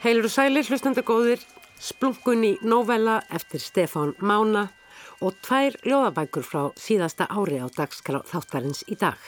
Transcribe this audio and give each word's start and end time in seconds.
Heilur 0.00 0.30
og 0.30 0.32
sælir 0.32 0.64
hlustandagóðir, 0.64 1.42
splungun 1.76 2.44
í 2.48 2.50
novella 2.64 3.18
eftir 3.36 3.60
Stefán 3.60 4.14
Mána 4.24 4.62
og 5.20 5.34
tvær 5.44 5.74
ljóðabækur 5.84 6.46
frá 6.46 6.62
síðasta 6.80 7.26
ári 7.28 7.58
á 7.60 7.68
dagskrá 7.68 8.22
þáttarins 8.24 8.80
í 8.88 8.96
dag. 8.96 9.20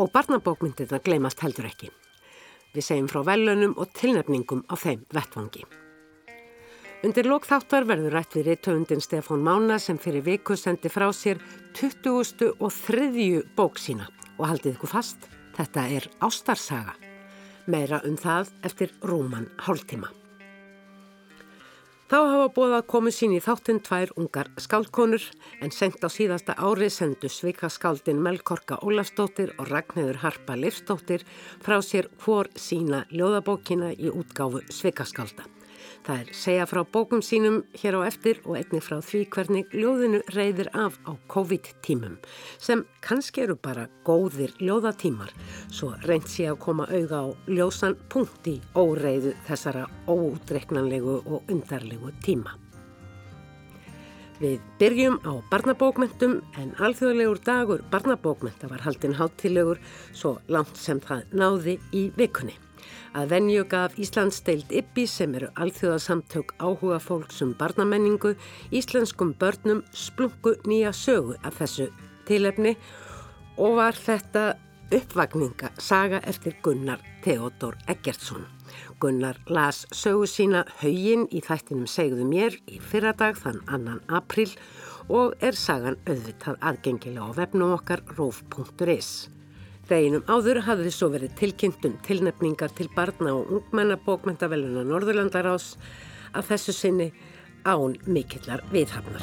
Og 0.00 0.08
barnabókmyndirna 0.14 1.02
gleymast 1.04 1.44
heldur 1.44 1.68
ekki. 1.68 1.90
Við 2.72 2.86
segjum 2.88 3.10
frá 3.12 3.20
velunum 3.28 3.76
og 3.76 3.92
tilnefningum 4.00 4.64
á 4.64 4.80
þeim 4.80 5.04
vettvangi. 5.12 5.66
Undir 7.04 7.28
lók 7.28 7.44
þáttar 7.44 7.84
verður 7.84 8.16
rætt 8.16 8.32
við 8.38 8.48
réttöfundin 8.48 9.04
Stefán 9.04 9.44
Mána 9.44 9.76
sem 9.76 10.00
fyrir 10.00 10.24
viku 10.24 10.56
sendi 10.56 10.88
frá 10.88 11.10
sér 11.12 11.36
20. 11.76 12.56
og 12.56 12.72
3. 12.72 13.44
bók 13.52 13.76
sína 13.76 14.08
og 14.38 14.48
haldið 14.48 14.78
ykkur 14.78 14.96
fast, 14.96 15.28
þetta 15.60 15.84
er 16.00 16.08
Ástarsaga. 16.24 16.96
Meira 17.66 17.98
um 18.06 18.14
það 18.20 18.52
eftir 18.66 18.92
rúman 19.02 19.50
hálftíma. 19.66 20.12
Þá 22.06 22.18
hafa 22.22 22.50
búið 22.54 22.72
að 22.76 22.84
komu 22.92 23.10
sín 23.10 23.32
í 23.34 23.40
þáttinn 23.42 23.80
tvær 23.82 24.12
ungar 24.14 24.52
skaldkonur 24.62 25.24
en 25.58 25.72
sendt 25.74 26.04
á 26.06 26.08
síðasta 26.14 26.54
ári 26.54 26.86
sendu 26.86 27.26
svikaskaldin 27.26 28.20
Melkorka 28.22 28.78
Ólafsdóttir 28.86 29.50
og 29.58 29.72
Ragnhjörður 29.72 30.20
Harpa 30.22 30.54
Leifsdóttir 30.54 31.24
frá 31.66 31.80
sér 31.82 32.06
hvor 32.22 32.46
sína 32.54 33.02
ljóðabókina 33.10 33.90
í 33.98 34.14
útgáfu 34.14 34.62
svikaskálda. 34.70 35.50
Það 36.06 36.20
er 36.22 36.28
segja 36.38 36.64
frá 36.70 36.78
bókum 36.86 37.18
sínum 37.18 37.56
hér 37.82 37.96
á 37.98 38.06
eftir 38.06 38.38
og 38.46 38.54
einni 38.54 38.78
frá 38.78 39.00
því 39.02 39.24
hvernig 39.34 39.72
ljóðinu 39.74 40.20
reyðir 40.36 40.68
af 40.78 41.00
á 41.02 41.18
COVID-tímum 41.32 42.12
sem 42.62 42.84
kannski 43.02 43.42
eru 43.42 43.56
bara 43.58 43.88
góðir 44.06 44.52
ljóðatímar 44.60 45.32
svo 45.66 45.88
reynd 46.04 46.28
sé 46.30 46.46
að 46.46 46.60
koma 46.62 46.86
auða 46.86 47.24
á 47.26 47.28
ljósan 47.50 47.96
punkt 48.06 48.46
í 48.46 48.60
óreiðu 48.78 49.32
þessara 49.48 49.88
óútreiknanlegu 50.06 51.16
og 51.26 51.50
undarlegu 51.50 52.12
tíma. 52.22 52.54
Við 54.38 54.60
byrjum 54.78 55.16
á 55.26 55.42
barnabókmentum 55.50 56.36
en 56.60 56.70
alþjóðlegur 56.78 57.42
dagur 57.42 57.82
barnabókmenta 57.90 58.70
var 58.70 58.86
haldinn 58.86 59.18
háttilegur 59.18 59.82
svo 60.12 60.36
langt 60.46 60.78
sem 60.78 61.02
það 61.02 61.26
náði 61.34 61.80
í 61.90 62.04
vikunni. 62.14 62.54
Að 63.16 63.30
venju 63.32 63.62
gaf 63.64 63.94
Íslands 63.96 64.42
deild 64.44 64.72
Ippi 64.76 65.06
sem 65.08 65.32
eru 65.38 65.46
alþjóðasamtök 65.56 66.50
áhuga 66.60 66.98
fólksum 67.00 67.54
barnamenningu 67.56 68.34
íslenskum 68.76 69.30
börnum 69.40 69.78
splungu 69.96 70.52
nýja 70.68 70.90
sögu 70.92 71.38
af 71.40 71.56
þessu 71.56 71.86
tilefni 72.28 72.74
og 73.56 73.78
var 73.78 73.96
þetta 73.96 74.42
uppvagninga 74.92 75.70
saga 75.80 76.20
eftir 76.28 76.58
Gunnar 76.62 77.00
Theodor 77.24 77.78
Eggertsson. 77.88 78.44
Gunnar 79.00 79.40
las 79.48 79.86
sögu 79.96 80.28
sína 80.28 80.66
haugin 80.82 81.24
í 81.32 81.40
þættinum 81.40 81.88
segðu 81.88 82.26
mér 82.28 82.58
í 82.68 82.82
fyrradag 82.84 83.40
þann 83.40 83.62
annan 83.64 84.02
april 84.12 84.50
og 85.08 85.32
er 85.40 85.56
sagan 85.56 85.96
auðvitað 86.04 86.60
aðgengilega 86.60 87.32
á 87.32 87.36
vefnum 87.40 87.72
okkar 87.78 88.04
roof.is. 88.18 89.35
Deginum 89.86 90.24
áður 90.26 90.64
hafði 90.66 90.90
svo 90.90 91.12
verið 91.12 91.36
tilkynntum 91.38 91.92
tilnefningar 92.02 92.72
til 92.74 92.88
barna 92.90 93.36
og 93.38 93.52
ungmenna 93.60 93.94
bókmentaveluna 94.02 94.82
Norðurlandarás 94.82 95.76
að 96.34 96.48
þessu 96.48 96.72
sinni 96.74 97.06
án 97.62 97.94
mikillar 98.10 98.64
viðhafnar. 98.72 99.22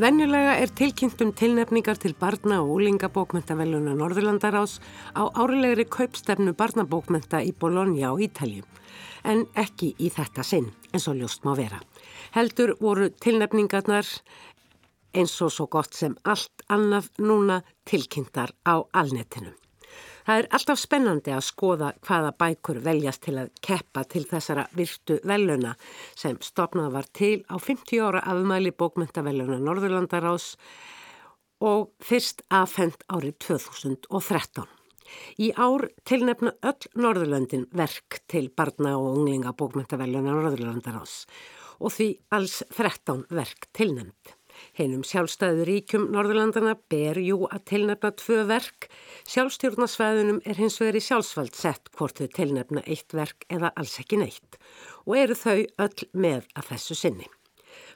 Venjulega 0.00 0.56
er 0.58 0.72
tilkynntum 0.74 1.34
tilnefningar 1.36 2.00
til 2.00 2.16
barna 2.18 2.62
og 2.64 2.72
úlingabókmentaveluna 2.78 3.92
Norðurlandarás 4.00 4.80
á 5.12 5.28
árilegri 5.28 5.84
kaupstefnu 5.84 6.56
barnabókmenta 6.56 7.44
í 7.44 7.52
Bologna 7.52 8.10
á 8.10 8.16
Ítalju 8.16 8.64
en 9.24 9.44
ekki 9.54 9.92
í 10.00 10.10
þetta 10.12 10.44
sinn 10.44 10.72
eins 10.92 11.06
og 11.10 11.20
ljóst 11.20 11.44
má 11.46 11.54
vera. 11.58 11.78
Heldur 12.34 12.74
voru 12.80 13.08
tilnefningarnar 13.22 14.08
eins 15.14 15.34
og 15.42 15.52
svo 15.54 15.68
gott 15.70 15.94
sem 15.94 16.16
allt 16.24 16.64
annaf 16.68 17.10
núna 17.18 17.62
tilkynntar 17.88 18.54
á 18.66 18.82
alnetinu. 18.92 19.54
Það 20.24 20.38
er 20.40 20.46
alltaf 20.56 20.80
spennandi 20.80 21.32
að 21.36 21.44
skoða 21.44 21.90
hvaða 22.06 22.30
bækur 22.40 22.78
veljast 22.84 23.22
til 23.26 23.34
að 23.42 23.50
keppa 23.64 24.06
til 24.08 24.22
þessara 24.30 24.64
virtu 24.72 25.18
veluna 25.28 25.74
sem 26.16 26.38
stopnað 26.40 26.94
var 26.94 27.08
til 27.12 27.42
á 27.52 27.60
50 27.60 28.00
ára 28.00 28.22
afmæli 28.32 28.72
bókmyndaveluna 28.72 29.58
Norðurlandarás 29.60 30.54
og 31.64 31.92
fyrst 32.00 32.40
aðfend 32.48 33.04
árið 33.12 33.36
2013. 33.44 34.64
Í 35.44 35.50
ár 35.60 35.84
tilnefna 36.08 36.54
öll 36.64 36.88
Norðurlandin 36.96 37.66
verk 37.76 38.22
til 38.30 38.48
barna 38.56 38.96
og 38.96 39.18
unglinga 39.18 39.52
bókmyndaveluna 39.52 40.32
Norðurlandarás 40.38 41.26
og 41.84 41.92
því 41.92 42.08
alls 42.32 42.62
13 42.72 43.26
verk 43.28 43.68
tilnefnd. 43.76 44.33
Heinum 44.78 45.04
sjálfstæðu 45.06 45.66
ríkjum 45.68 46.08
Norðurlandana 46.14 46.74
ber 46.90 47.20
jú 47.22 47.44
að 47.48 47.64
tilnefna 47.70 48.10
tvö 48.20 48.40
verk. 48.48 48.88
Sjálfstjórnasvæðunum 49.30 50.42
er 50.44 50.60
hins 50.60 50.80
vegar 50.82 50.98
í 50.98 51.04
sjálfsvald 51.04 51.54
sett 51.58 51.92
hvort 51.96 52.20
þau 52.20 52.28
tilnefna 52.40 52.84
eitt 52.86 53.14
verk 53.16 53.46
eða 53.52 53.72
alls 53.76 53.98
ekki 54.02 54.20
neitt 54.20 54.60
og 55.04 55.16
eru 55.20 55.36
þau 55.36 55.58
öll 55.86 56.06
með 56.12 56.46
að 56.56 56.70
þessu 56.72 56.98
sinni. 56.98 57.28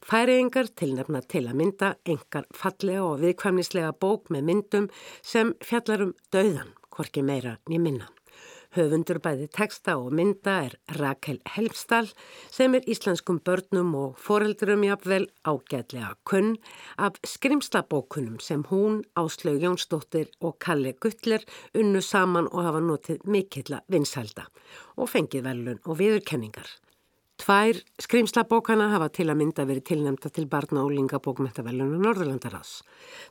Færiðingar 0.09 0.71
tilnefna 0.79 1.23
til 1.27 1.47
að 1.47 1.59
mynda 1.61 1.95
engar 2.09 2.47
fallega 2.55 3.07
og 3.07 3.25
viðkvæmnislega 3.25 3.95
bók 4.03 4.31
með 4.35 4.47
myndum 4.51 4.93
sem 5.23 5.55
fjallarum 5.65 6.15
dauðan, 6.35 6.75
hvorki 6.95 7.25
meira 7.25 7.59
nýj 7.69 7.83
minna. 7.83 8.13
Höfundur 8.79 9.19
bæði 9.19 9.49
teksta 9.51 9.97
og 9.99 10.13
mynda 10.15 10.53
er 10.69 10.75
Rakel 11.01 11.41
Helmstall 11.51 12.13
sem 12.55 12.77
er 12.79 12.87
íslenskum 12.87 13.41
börnum 13.43 13.91
og 13.99 14.21
foreldurum 14.23 14.85
jafnvel 14.87 15.27
ágætlega 15.43 16.13
kunn 16.23 16.55
af 16.97 17.19
skrimslabókunum 17.27 18.39
sem 18.39 18.63
hún, 18.71 19.03
Áslaug 19.19 19.59
Jónsdóttir 19.65 20.31
og 20.39 20.61
Kalle 20.63 20.95
Guttler 20.95 21.43
unnu 21.75 22.01
saman 22.01 22.47
og 22.53 22.69
hafa 22.69 22.85
notið 22.85 23.27
mikill 23.27 23.81
að 23.81 23.97
vinsælda 23.97 24.47
og 24.95 25.11
fengið 25.11 25.49
velun 25.51 25.83
og 25.83 25.99
viðurkenningar. 25.99 26.71
Tvær 27.39 27.79
skrimslabókana 28.03 28.89
hafa 28.91 29.07
til 29.15 29.29
að 29.31 29.39
mynda 29.39 29.65
verið 29.69 29.85
tilnæmta 29.93 30.31
til 30.35 30.49
barna 30.51 30.83
og 30.83 30.91
lingabókmentavelunum 30.97 32.03
Norðurlandarás. 32.03 32.81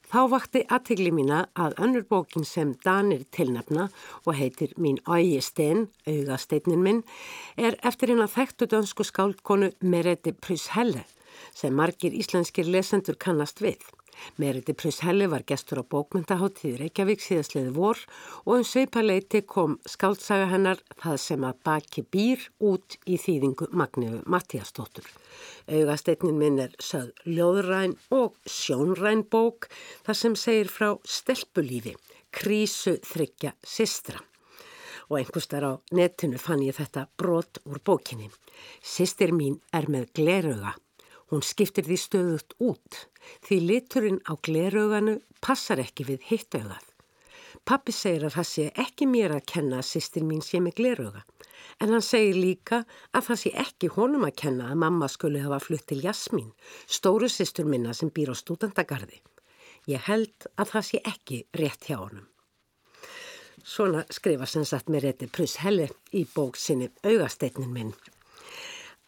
Þá 0.08 0.20
vakti 0.32 0.62
aðtigli 0.64 1.12
mína 1.12 1.42
að 1.60 1.76
önnur 1.84 2.06
bókin 2.08 2.48
sem 2.48 2.72
Danir 2.86 3.26
tilnæmna 3.36 3.90
og 4.24 4.40
heitir 4.40 4.72
Mín 4.80 5.02
ægi 5.04 5.42
stein, 5.44 5.90
augasteinnin 6.08 6.86
minn, 6.88 7.04
er 7.60 7.76
eftir 7.84 8.16
eina 8.16 8.30
þekktu 8.32 8.70
dönsku 8.72 9.04
skáldkonu 9.04 9.74
Merete 9.84 10.32
Pryshelle 10.32 11.04
sem 11.54 11.76
margir 11.76 12.16
íslenskir 12.16 12.66
lesendur 12.66 13.20
kannast 13.20 13.60
við. 13.62 13.84
Meriti 14.38 14.74
Prushelli 14.78 15.28
var 15.30 15.44
gestur 15.48 15.82
á 15.82 15.84
bókmyndaháttíð 15.90 16.78
Reykjavík 16.82 17.24
síðastliði 17.24 17.74
vor 17.76 18.02
og 18.46 18.60
um 18.60 18.66
sveipaleiti 18.68 19.42
kom 19.48 19.78
skáltsaga 19.90 20.50
hennar 20.52 20.82
það 21.02 21.18
sem 21.24 21.48
að 21.48 21.60
baki 21.68 22.04
býr 22.14 22.46
út 22.70 22.98
í 23.06 23.18
þýðingu 23.22 23.70
Magnífu 23.72 24.22
Mattíastóttur. 24.30 25.08
Augasteitnin 25.68 26.38
minn 26.40 26.62
er 26.64 26.76
söð 26.80 27.12
ljóðræn 27.26 27.98
og 28.14 28.38
sjónræn 28.46 29.26
bók 29.26 29.70
þar 30.06 30.22
sem 30.22 30.38
segir 30.40 30.72
frá 30.72 30.94
stelpulífi, 31.04 31.96
krísu 32.32 32.98
þryggja 33.06 33.54
sistra. 33.64 34.22
Og 35.08 35.22
einhverstar 35.22 35.64
á 35.64 35.74
netinu 35.96 36.40
fann 36.42 36.66
ég 36.66 36.76
þetta 36.76 37.08
brot 37.18 37.62
úr 37.66 37.80
bókinni. 37.80 38.28
Sistir 38.84 39.32
mín 39.32 39.62
er 39.72 39.88
með 39.88 40.12
glerauga. 40.20 40.76
Hún 41.32 41.44
skiptir 41.44 41.88
því 41.88 41.98
stöðut 42.00 42.56
út 42.64 43.06
því 43.48 43.58
liturinn 43.70 44.20
á 44.30 44.34
gleröganu 44.42 45.18
passar 45.42 45.82
ekki 45.84 46.08
við 46.12 46.30
hittaugað. 46.32 46.84
Pappi 47.68 47.92
segir 47.92 48.28
að 48.28 48.38
það 48.38 48.48
sé 48.52 48.68
ekki 48.86 49.08
mér 49.10 49.34
að 49.36 49.48
kenna 49.54 49.82
að 49.82 49.90
sýstir 49.90 50.24
mín 50.24 50.44
sé 50.46 50.62
með 50.64 50.78
gleröga 50.80 51.24
en 51.80 51.94
hann 51.94 52.06
segir 52.06 52.38
líka 52.38 52.82
að 53.14 53.28
það 53.30 53.40
sé 53.42 53.52
ekki 53.64 53.90
honum 53.98 54.26
að 54.28 54.38
kenna 54.42 54.72
að 54.72 54.82
mamma 54.84 55.10
skulle 55.12 55.44
hafa 55.44 55.60
flutt 55.64 55.88
til 55.90 56.00
Jasmín, 56.04 56.54
stóru 56.88 57.30
sýstur 57.30 57.68
minna 57.70 57.94
sem 57.94 58.10
býr 58.14 58.34
á 58.34 58.36
stúdandagarði. 58.38 59.22
Ég 59.88 60.04
held 60.10 60.50
að 60.58 60.74
það 60.74 60.88
sé 60.90 61.02
ekki 61.14 61.44
rétt 61.60 61.88
hjá 61.88 61.98
honum. 62.02 62.26
Svona 63.68 64.06
skrifa 64.14 64.48
sem 64.48 64.66
sagt 64.66 64.90
með 64.92 65.08
rétti 65.08 65.28
Pruss 65.28 65.60
Helle 65.64 65.90
í 66.16 66.24
bók 66.34 66.58
sinni 66.60 66.90
Augasteitnin 67.04 67.74
minn. 67.74 67.94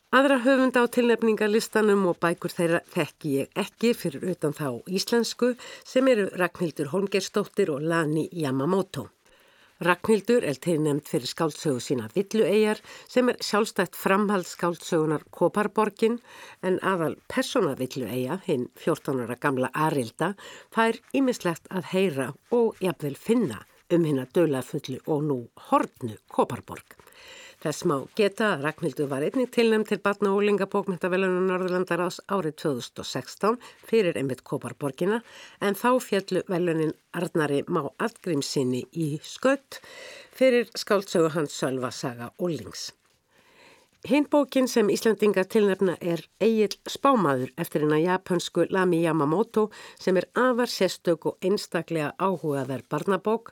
Aðra 0.09 0.39
höfunda 0.41 0.81
á 0.81 0.89
tilnefningarlistanum 0.89 2.07
og 2.09 2.15
bækur 2.17 2.49
þeirra 2.49 2.79
þekki 2.89 3.33
ég 3.35 3.59
ekki 3.61 3.91
fyrir 3.93 4.23
utan 4.31 4.55
þá 4.57 4.81
íslensku 4.89 5.51
sem 5.85 6.07
eru 6.09 6.23
Ragnhildur 6.41 6.87
Holmgerstóttir 6.89 7.69
og 7.69 7.83
Lani 7.85 8.23
Yamamoto. 8.33 9.03
Ragnhildur 9.85 10.47
er 10.49 10.57
tilnefnd 10.57 11.05
fyrir 11.05 11.29
skáldsögu 11.29 11.83
sína 11.85 12.09
Villueyjar 12.15 12.81
sem 13.05 13.29
er 13.29 13.37
sjálfstætt 13.37 13.93
framhald 13.93 14.49
skáldsögunar 14.49 15.27
Koparborgin 15.29 16.17
en 16.65 16.81
aðal 16.81 17.19
persóna 17.29 17.75
Villueyja, 17.77 18.39
hinn 18.47 18.65
14 18.81 19.21
ára 19.27 19.37
gamla 19.37 19.69
Arilda, 19.77 20.31
fær 20.73 20.97
ímislegt 21.13 21.69
að 21.69 21.93
heyra 21.93 22.31
og 22.49 22.81
jafnvel 22.81 23.13
finna 23.13 23.61
um 23.93 24.09
hinn 24.09 24.25
að 24.25 24.33
döla 24.41 24.65
fullu 24.65 24.97
og 25.05 25.21
nú 25.29 25.39
hortnu 25.69 26.17
Koparborg. 26.33 26.97
Þess 27.59 27.83
má 27.91 27.95
geta 28.15 28.53
að 28.53 28.61
Ragnhildur 28.63 29.07
var 29.11 29.23
einnig 29.27 29.49
tilnæmt 29.51 29.89
til 29.91 29.99
batna 29.99 30.29
og 30.31 30.45
lingabókmyndavelunum 30.47 31.49
Norðurlandar 31.49 31.99
ás 32.05 32.21
árið 32.31 32.53
2016 32.61 33.57
fyrir 33.89 34.15
einmitt 34.15 34.45
Koparborgina 34.47 35.17
en 35.59 35.75
þá 35.75 35.89
fjallu 36.05 36.45
velunin 36.47 36.93
Arnari 37.19 37.65
Má 37.67 37.81
Allgrímsinni 37.99 38.85
í 38.95 39.09
skött 39.27 39.81
fyrir 40.39 40.71
skáldsögu 40.71 41.33
hans 41.35 41.57
Sölva 41.59 41.91
Saga 41.91 42.29
Óllings. 42.39 42.93
Hinn 44.07 44.29
bókin 44.31 44.71
sem 44.71 44.87
Íslandinga 44.95 45.43
tilnefna 45.43 45.97
er 45.99 46.23
Egil 46.39 46.79
Spámaður 46.87 47.51
eftir 47.59 47.83
hennar 47.83 47.99
japansku 47.99 48.69
Lami 48.71 49.01
Yamamoto 49.03 49.67
sem 49.99 50.15
er 50.15 50.29
afar 50.47 50.71
sérstök 50.71 51.27
og 51.33 51.43
einstaklega 51.43 52.15
áhugaverð 52.15 52.87
barnabók 52.87 53.51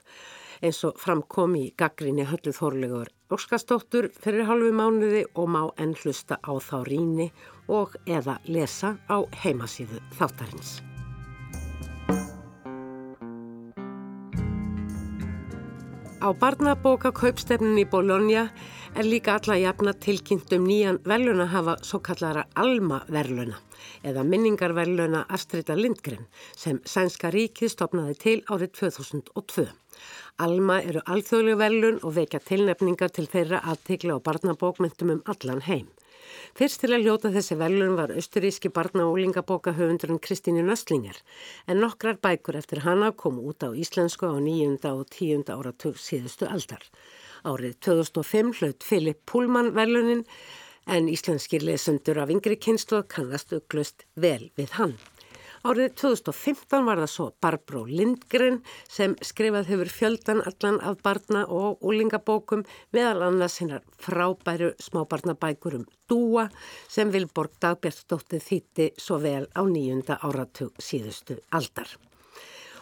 eins 0.64 0.80
og 0.88 0.96
framkom 0.96 1.60
í 1.60 1.66
gaggrinni 1.76 2.24
höllu 2.32 2.56
þorlegur 2.56 3.12
Óskarsdóttur 3.28 4.06
fyrir 4.16 4.46
halvu 4.48 4.70
mánuði 4.72 5.26
og 5.36 5.50
má 5.52 5.60
enn 5.76 5.90
hlusta 6.00 6.38
á 6.40 6.52
þá 6.64 6.78
ríni 6.88 7.26
og 7.68 7.92
eða 8.08 8.38
lesa 8.48 8.94
á 9.04 9.20
heimasíðu 9.42 10.00
þáttarins. 10.16 10.78
Á 16.24 16.28
barnabóka 16.32 17.12
kaupstefnin 17.12 17.76
í 17.78 17.84
Bologna 17.84 18.46
er 18.96 19.04
líka 19.04 19.36
alla 19.36 19.58
jafna 19.60 19.92
tilkynnt 19.92 20.52
um 20.56 20.64
nýjan 20.64 20.98
veluna 21.04 21.46
hafa 21.52 21.76
svo 21.84 22.00
kallara 22.00 22.46
Alma 22.56 23.02
verluna 23.12 23.60
eða 24.02 24.24
minningarverluna 24.24 25.26
Astrida 25.28 25.76
Lindgren 25.76 26.24
sem 26.56 26.80
Sænska 26.84 27.28
ríkið 27.30 27.76
stopnaði 27.76 28.16
til 28.24 28.38
árið 28.48 28.72
2002. 28.80 29.68
Alma 30.38 30.80
eru 30.82 31.02
alþjóðlega 31.04 31.60
velun 31.62 32.02
og 32.02 32.14
vekja 32.18 32.40
tilnefningar 32.50 33.10
til 33.14 33.26
þeirra 33.30 33.62
aðtikla 33.72 34.18
á 34.18 34.24
barnabókmyndum 34.26 35.14
um 35.16 35.22
allan 35.26 35.64
heim. 35.66 35.88
Fyrst 36.58 36.82
til 36.82 36.92
að 36.94 37.04
ljóta 37.06 37.30
þessi 37.34 37.56
velun 37.58 37.96
var 37.98 38.12
austuríski 38.14 38.70
barna- 38.74 39.06
og 39.06 39.16
úlingabóka 39.16 39.72
höfundurinn 39.78 40.20
Kristínu 40.20 40.62
Nöstlinger 40.66 41.18
en 41.66 41.80
nokkrar 41.80 42.18
bækur 42.20 42.58
eftir 42.60 42.84
hana 42.84 43.12
kom 43.12 43.38
út 43.38 43.64
á 43.64 43.70
íslensku 43.72 44.28
á 44.28 44.36
nýjunda 44.36 44.92
og 44.94 45.08
tíunda 45.10 45.56
áratug 45.58 45.96
síðustu 45.96 46.48
aldar. 46.50 46.82
Árið 47.44 47.78
2005 47.80 48.52
hlaut 48.58 48.82
Filip 48.82 49.20
Púlmann 49.26 49.74
velunin 49.74 50.24
en 50.86 51.08
íslenskir 51.08 51.62
lesendur 51.62 52.18
af 52.18 52.32
yngri 52.32 52.56
kynslu 52.56 53.04
kannast 53.08 53.52
auklust 53.52 54.04
vel 54.16 54.50
við 54.56 54.74
hann. 54.80 54.96
Árið 55.66 55.94
2015 55.98 56.84
var 56.86 57.00
það 57.02 57.10
svo 57.10 57.24
Barbro 57.42 57.80
Lindgren 57.90 58.60
sem 58.86 59.16
skrifað 59.26 59.72
hefur 59.72 59.88
fjöldan 59.90 60.42
allan 60.46 60.78
af 60.86 61.00
barna 61.02 61.42
og 61.50 61.82
úlingabókum 61.82 62.62
meðal 62.94 63.24
annars 63.26 63.58
hinnar 63.58 63.82
frábæru 63.98 64.70
smábarnabækur 64.78 65.80
um 65.80 65.86
Dúa 66.08 66.46
sem 66.86 67.10
Vilborg 67.10 67.58
Dagbjörnsdóttir 67.58 68.44
þýtti 68.44 68.92
svo 69.02 69.18
vel 69.24 69.48
á 69.58 69.62
nýjunda 69.66 70.20
áratug 70.22 70.78
síðustu 70.78 71.40
aldar. 71.50 71.90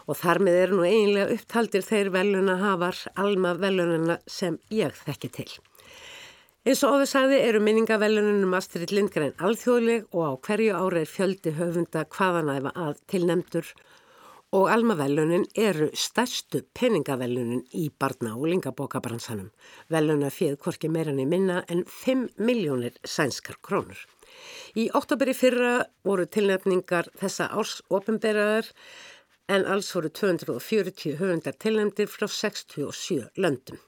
Og 0.07 0.15
þar 0.15 0.39
með 0.45 0.59
er 0.61 0.75
nú 0.75 0.85
eiginlega 0.85 1.33
upptaldir 1.33 1.83
þeir 1.83 2.13
veluna 2.13 2.59
hafar 2.61 3.01
alma 3.17 3.57
velununa 3.57 4.21
sem 4.29 4.61
ég 4.69 4.93
þekki 5.01 5.33
til. 5.33 5.49
Eins 6.67 6.81
og 6.83 6.97
ofið 6.97 7.07
sagði 7.07 7.37
eru 7.47 7.59
minningavelunum 7.63 8.55
Astrid 8.57 8.91
Lindgren 8.91 9.37
alþjóðleg 9.39 10.09
og 10.11 10.23
á 10.27 10.31
hverju 10.49 10.73
ára 10.75 10.99
er 10.99 11.07
fjöldi 11.07 11.53
höfunda 11.55 12.01
hvaðanæfa 12.11 12.73
að 12.75 12.97
tilnemdur 13.07 13.69
og 14.57 14.67
almavelunin 14.73 15.45
eru 15.63 15.87
stærstu 15.95 16.65
peningavelunin 16.75 17.63
í 17.71 17.85
barna- 17.87 18.35
og 18.35 18.49
lingabókabransanum. 18.51 19.47
Veluna 19.87 20.27
fjöð 20.27 20.59
hvorki 20.65 20.91
meirann 20.91 21.23
í 21.23 21.29
minna 21.31 21.63
en 21.71 21.85
5 21.87 22.35
miljónir 22.35 22.99
sænskar 23.15 23.61
krónur. 23.63 24.03
Í 24.75 24.91
óttaberi 24.91 25.39
fyrra 25.39 25.85
voru 26.03 26.27
tilnefningar 26.27 27.13
þessa 27.15 27.47
árs 27.47 27.79
ofinberaðar 27.87 28.73
en 29.47 29.63
alls 29.63 29.95
voru 29.95 30.11
240 30.11 31.15
höfundar 31.15 31.55
tilnemdir 31.55 32.11
frá 32.11 32.27
67 32.27 33.29
löndum. 33.39 33.79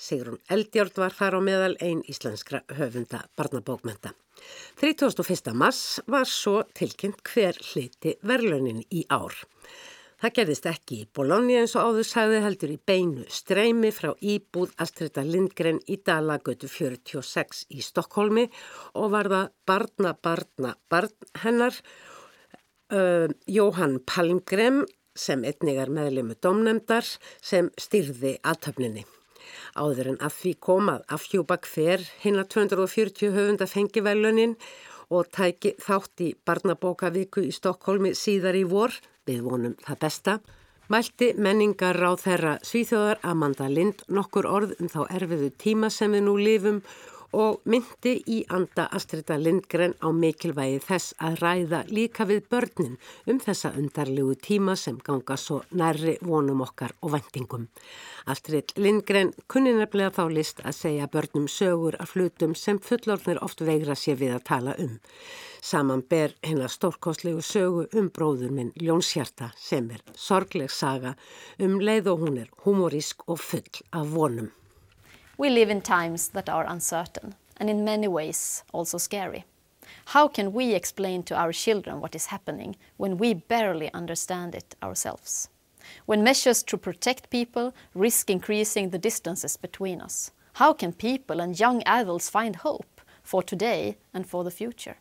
Sigrun 0.00 0.40
Eldjórn 0.50 0.98
var 1.04 1.16
þar 1.16 1.38
á 1.38 1.40
meðal 1.44 1.76
einn 1.80 2.02
íslenskra 2.10 2.62
höfunda 2.78 3.24
barnabókmenta. 3.38 4.12
31. 4.80 5.52
mars 5.54 6.00
var 6.10 6.28
svo 6.28 6.62
tilkynnt 6.74 7.22
hver 7.26 7.58
hliti 7.72 8.16
verlunin 8.26 8.82
í 8.90 9.04
ár. 9.08 9.36
Það 10.22 10.34
gerðist 10.36 10.66
ekki 10.70 10.96
í 11.02 11.06
Bologna 11.18 11.58
eins 11.58 11.72
og 11.74 11.88
áður 11.88 12.06
sagði 12.06 12.42
heldur 12.44 12.70
í 12.70 12.78
beinu 12.86 13.24
streymi 13.26 13.88
frá 13.90 14.12
Íbúð 14.22 14.70
Astrida 14.84 15.24
Lindgren 15.26 15.80
í 15.90 15.96
Dalagötu 15.98 16.70
46 16.70 17.64
í 17.74 17.82
Stokkólmi 17.82 18.44
og 19.02 19.08
var 19.10 19.30
það 19.32 19.48
barna, 19.66 20.12
barna, 20.14 20.76
barn 20.86 21.10
hennar 21.42 21.74
uh, 22.94 23.26
Jóhann 23.50 23.98
Palmgren 24.06 24.84
sem 25.18 25.42
einnig 25.42 25.82
er 25.82 25.90
meðlemu 25.90 26.38
domnemdar 26.38 27.08
sem 27.42 27.72
styrði 27.74 28.36
aðtöfninni. 28.46 29.02
Áður 29.76 30.14
en 30.14 30.18
að 30.24 30.38
því 30.38 30.52
komað 30.68 31.04
afhjúbak 31.16 31.68
hver 31.72 32.04
hinn 32.22 32.40
að 32.40 32.50
240 32.56 33.34
höfunda 33.36 33.68
fengi 33.70 34.02
velunin 34.04 34.56
og 35.12 35.28
tæki 35.34 35.74
þátt 35.82 36.24
í 36.24 36.32
barnabókavíku 36.46 37.44
í 37.44 37.52
Stokkólmi 37.52 38.14
síðar 38.16 38.56
í 38.56 38.64
vor, 38.68 38.94
við 39.28 39.44
vonum 39.44 39.76
það 39.84 39.98
besta, 40.04 40.36
mælti 40.92 41.32
menningar 41.38 42.00
á 42.00 42.12
þeirra 42.20 42.56
svíþjóðar 42.66 43.20
Amanda 43.28 43.68
Lind 43.68 44.04
nokkur 44.08 44.48
orð 44.48 44.76
um 44.80 44.90
þá 44.92 45.02
erfiðu 45.08 45.52
tíma 45.60 45.92
sem 45.92 46.12
við 46.12 46.26
nú 46.26 46.36
lifum 46.40 46.80
og 47.32 47.62
myndi 47.64 48.12
í 48.28 48.42
anda 48.52 48.86
Astrida 48.92 49.38
Lindgren 49.40 49.94
á 50.04 50.08
mikilvægi 50.12 50.80
þess 50.84 51.14
að 51.18 51.38
ræða 51.40 51.80
líka 51.88 52.26
við 52.28 52.44
börnin 52.52 52.98
um 53.26 53.40
þessa 53.40 53.72
undarlegu 53.78 54.36
tíma 54.46 54.76
sem 54.76 54.98
ganga 55.04 55.36
svo 55.40 55.62
nærri 55.70 56.18
vonum 56.20 56.60
okkar 56.66 56.92
og 57.00 57.14
vendingum. 57.16 57.68
Astrid 58.26 58.76
Lindgren 58.76 59.32
kunni 59.48 59.72
nefnilega 59.76 60.12
þá 60.18 60.36
list 60.36 60.60
að 60.62 60.78
segja 60.78 61.08
börnum 61.12 61.48
sögur 61.48 61.96
af 61.98 62.14
hlutum 62.14 62.54
sem 62.54 62.78
fullorðnir 62.78 63.42
oft 63.42 63.64
veigra 63.64 63.96
sér 63.98 64.20
við 64.20 64.36
að 64.36 64.46
tala 64.52 64.76
um. 64.78 64.98
Saman 65.62 66.02
ber 66.10 66.34
hennar 66.42 66.72
stórkoslegu 66.74 67.42
sögu 67.42 67.86
um 67.98 68.08
bróður 68.10 68.50
minn 68.54 68.72
Ljónshjarta 68.76 69.52
sem 69.56 69.90
er 69.94 70.02
sorgleg 70.14 70.70
saga 70.70 71.14
um 71.58 71.78
leið 71.80 72.10
og 72.12 72.26
hún 72.26 72.42
er 72.42 72.50
humorísk 72.66 73.24
og 73.28 73.40
full 73.40 73.86
af 73.92 74.10
vonum. 74.16 74.50
We 75.42 75.50
live 75.50 75.70
in 75.70 75.80
times 75.80 76.28
that 76.28 76.48
are 76.48 76.64
uncertain 76.68 77.34
and 77.56 77.68
in 77.68 77.84
many 77.84 78.06
ways 78.06 78.62
also 78.72 78.96
scary. 78.96 79.44
How 80.04 80.28
can 80.28 80.52
we 80.52 80.72
explain 80.72 81.24
to 81.24 81.34
our 81.34 81.52
children 81.52 82.00
what 82.00 82.14
is 82.14 82.26
happening 82.26 82.76
when 82.96 83.18
we 83.18 83.34
barely 83.34 83.92
understand 83.92 84.54
it 84.54 84.76
ourselves? 84.80 85.48
When 86.06 86.22
measures 86.22 86.62
to 86.62 86.78
protect 86.78 87.28
people 87.28 87.74
risk 87.92 88.30
increasing 88.30 88.90
the 88.90 89.00
distances 89.00 89.56
between 89.56 90.00
us, 90.00 90.30
how 90.52 90.72
can 90.74 90.92
people 90.92 91.40
and 91.40 91.58
young 91.58 91.82
adults 91.86 92.30
find 92.30 92.54
hope 92.54 93.00
for 93.24 93.42
today 93.42 93.96
and 94.14 94.24
for 94.24 94.44
the 94.44 94.50
future? 94.52 94.98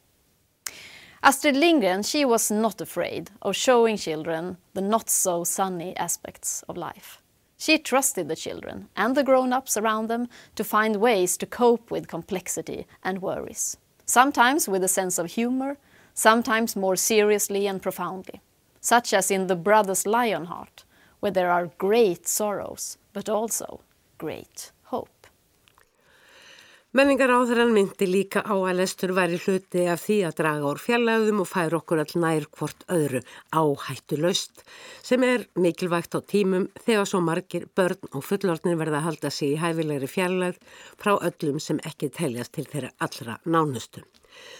Astrid 1.21 1.55
Lindgren, 1.55 2.01
she 2.01 2.25
was 2.25 2.49
not 2.49 2.81
afraid 2.81 3.29
of 3.43 3.55
showing 3.55 3.95
children 3.95 4.57
the 4.73 4.81
not 4.81 5.07
so 5.07 5.43
sunny 5.43 5.95
aspects 5.97 6.63
of 6.67 6.77
life. 6.77 7.20
She 7.61 7.77
trusted 7.77 8.27
the 8.27 8.35
children 8.35 8.89
and 8.95 9.15
the 9.15 9.23
grown 9.23 9.53
ups 9.53 9.77
around 9.77 10.07
them 10.07 10.29
to 10.55 10.63
find 10.63 10.95
ways 10.95 11.37
to 11.37 11.45
cope 11.45 11.91
with 11.91 12.07
complexity 12.07 12.87
and 13.03 13.21
worries, 13.21 13.77
sometimes 14.03 14.67
with 14.67 14.83
a 14.83 14.87
sense 14.87 15.19
of 15.19 15.27
humor, 15.27 15.77
sometimes 16.15 16.75
more 16.75 16.95
seriously 16.95 17.67
and 17.67 17.79
profoundly, 17.79 18.41
such 18.79 19.13
as 19.13 19.29
in 19.29 19.45
The 19.45 19.55
Brothers 19.55 20.07
Lionheart, 20.07 20.85
where 21.19 21.31
there 21.31 21.51
are 21.51 21.69
great 21.77 22.27
sorrows, 22.27 22.97
but 23.13 23.29
also 23.29 23.81
great 24.17 24.71
Menningar 26.91 27.31
áþrann 27.31 27.69
myndi 27.71 28.03
líka 28.03 28.41
á 28.43 28.51
að 28.51 28.81
lestur 28.81 29.13
væri 29.15 29.37
hluti 29.39 29.85
af 29.87 30.01
því 30.03 30.17
að 30.27 30.33
draga 30.41 30.71
úr 30.73 30.81
fjallaðum 30.83 31.39
og 31.39 31.47
færa 31.47 31.77
okkur 31.77 32.01
all 32.03 32.15
nær 32.19 32.47
hvort 32.51 32.83
öðru 32.91 33.21
áhættu 33.55 34.19
löst 34.19 34.65
sem 34.99 35.23
er 35.23 35.45
mikilvægt 35.55 36.11
á 36.11 36.19
tímum 36.19 36.67
þegar 36.83 37.07
svo 37.07 37.21
margir 37.23 37.69
börn 37.79 38.11
og 38.11 38.27
fullortnir 38.27 38.75
verða 38.75 38.99
að 38.99 39.07
halda 39.07 39.31
sig 39.31 39.53
í 39.55 39.61
hæfilegri 39.63 40.11
fjallað 40.11 40.59
frá 40.99 41.15
öllum 41.15 41.63
sem 41.63 41.79
ekki 41.87 42.11
teljast 42.11 42.57
til 42.59 42.67
þeirra 42.67 42.91
allra 42.99 43.39
nánustum. 43.47 44.03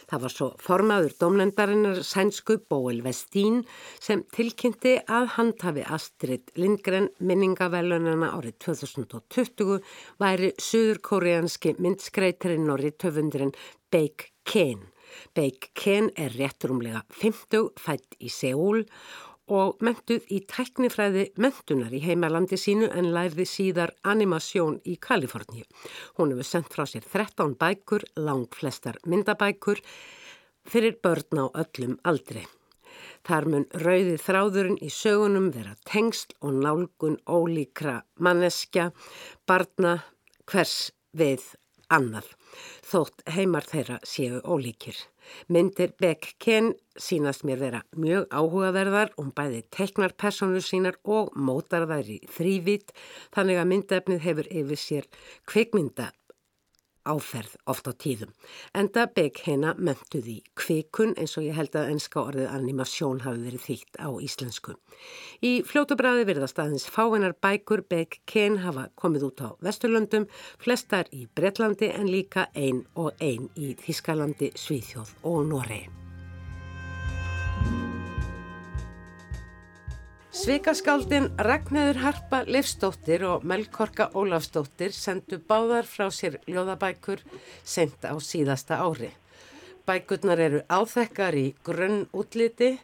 Það 0.10 0.24
var 0.26 0.34
svo 0.34 0.48
formaður 0.62 1.16
domnendarinnar 1.24 2.02
sænsku 2.06 2.58
Bóel 2.70 3.02
Vestín 3.06 3.62
sem 4.02 4.24
tilkynnti 4.36 4.98
að 5.08 5.30
handhafi 5.38 5.86
Astrid 5.98 6.54
Lindgren 6.60 7.10
minningavelunana 7.20 8.34
árið 8.38 8.58
2020 8.68 9.82
væri 10.22 10.54
suðurkórianski 10.62 11.76
myndskreiturinn 11.82 12.72
og 12.72 12.82
rittöfundurinn 12.84 13.56
Beik 13.92 14.32
Ken. 14.48 14.88
Beik 15.36 15.72
Ken 15.76 16.10
er 16.20 16.32
rétturumlega 16.36 17.04
50 17.20 17.74
fætt 17.80 18.16
í 18.20 18.32
Seúl 18.32 18.86
og 19.52 19.82
mentuð 19.84 20.30
í 20.32 20.40
tæknifræði 20.48 21.26
mentunar 21.44 21.92
í 21.92 22.00
heimalandi 22.06 22.60
sínu 22.60 22.88
en 22.96 23.12
lærði 23.16 23.46
síðar 23.50 23.92
animasjón 24.08 24.80
í 24.88 24.96
Kaliforníu. 25.02 25.66
Hún 26.18 26.32
hefur 26.32 26.48
sendt 26.48 26.72
frá 26.72 26.86
sér 26.88 27.04
13 27.04 27.58
bækur, 27.60 28.06
lang 28.16 28.48
flestar 28.56 29.00
myndabækur, 29.06 29.84
fyrir 30.72 30.98
börn 31.04 31.44
á 31.44 31.46
öllum 31.52 31.98
aldri. 32.08 32.46
Þar 33.28 33.48
mun 33.54 33.68
rauði 33.84 34.16
þráðurinn 34.18 34.80
í 34.82 34.90
sögunum 34.90 35.52
vera 35.54 35.76
tengsl 35.86 36.34
og 36.42 36.58
nálgun 36.64 37.20
ólíkra 37.30 38.00
manneskja, 38.18 38.90
barna, 39.46 40.00
hvers 40.50 40.92
við 41.14 41.44
annað, 41.92 42.32
þótt 42.86 43.24
heimar 43.36 43.66
þeirra 43.68 44.00
séu 44.08 44.42
ólíkir. 44.44 44.98
Myndir 45.48 45.94
Beck 46.00 46.36
Ken 46.42 46.74
sínast 47.00 47.46
mér 47.48 47.60
vera 47.62 47.82
mjög 47.96 48.28
áhugaverðar 48.34 49.14
um 49.22 49.30
bæði 49.36 49.62
teknarpersonu 49.72 50.62
sínar 50.64 50.98
og 51.04 51.32
mótar 51.36 51.88
þær 51.90 52.10
í 52.16 52.18
þrývít 52.36 52.92
þannig 53.36 53.62
að 53.62 53.70
myndefnið 53.72 54.26
hefur 54.26 54.52
yfir 54.52 54.82
sér 54.82 55.08
kvikmynda 55.50 56.12
áferð 57.06 57.56
oft 57.72 57.88
á 57.90 57.94
tíðum. 57.94 58.32
Enda 58.78 59.08
bygg 59.08 59.42
möntuð 59.78 60.28
í 60.28 60.38
kvikun 60.56 61.16
eins 61.18 61.38
og 61.38 61.46
ég 61.48 61.58
held 61.58 61.76
að 61.76 61.94
enska 61.96 62.22
orðið 62.22 62.52
animasjón 62.52 63.24
hafi 63.26 63.44
verið 63.46 63.66
þýtt 63.68 64.02
á 64.02 64.10
íslensku. 64.22 64.76
Í 65.42 65.62
fljótubræði 65.68 66.28
virðast 66.30 66.60
aðeins 66.60 66.88
fáinnar 66.90 67.38
bækur 67.42 67.86
bygg 67.90 68.22
ken 68.26 68.60
hafa 68.66 68.90
komið 68.96 69.30
út 69.32 69.46
á 69.46 69.50
Vesturlöndum, 69.62 70.28
flestar 70.62 71.10
í 71.12 71.28
Breitlandi 71.28 71.92
en 71.94 72.12
líka 72.12 72.50
ein 72.56 72.86
og 72.96 73.14
ein 73.20 73.50
í 73.56 73.74
Þískalandi, 73.82 74.54
Svíþjóð 74.56 75.18
og 75.24 75.44
Noregi. 75.50 76.01
Sveikaskáldin 80.32 81.26
Ragnæður 81.44 81.98
Harpa 82.00 82.38
Leifstóttir 82.48 83.26
og 83.28 83.42
Melkorka 83.44 84.06
Ólafstóttir 84.16 84.94
sendu 84.96 85.42
báðar 85.44 85.84
frá 85.84 86.06
sér 86.08 86.38
ljóðabækur 86.48 87.20
sent 87.68 88.08
á 88.08 88.16
síðasta 88.16 88.78
ári. 88.80 89.10
Bækurnar 89.84 90.40
eru 90.40 90.62
áþekkar 90.72 91.36
í 91.36 91.44
grunn 91.68 92.06
útliti 92.16 92.78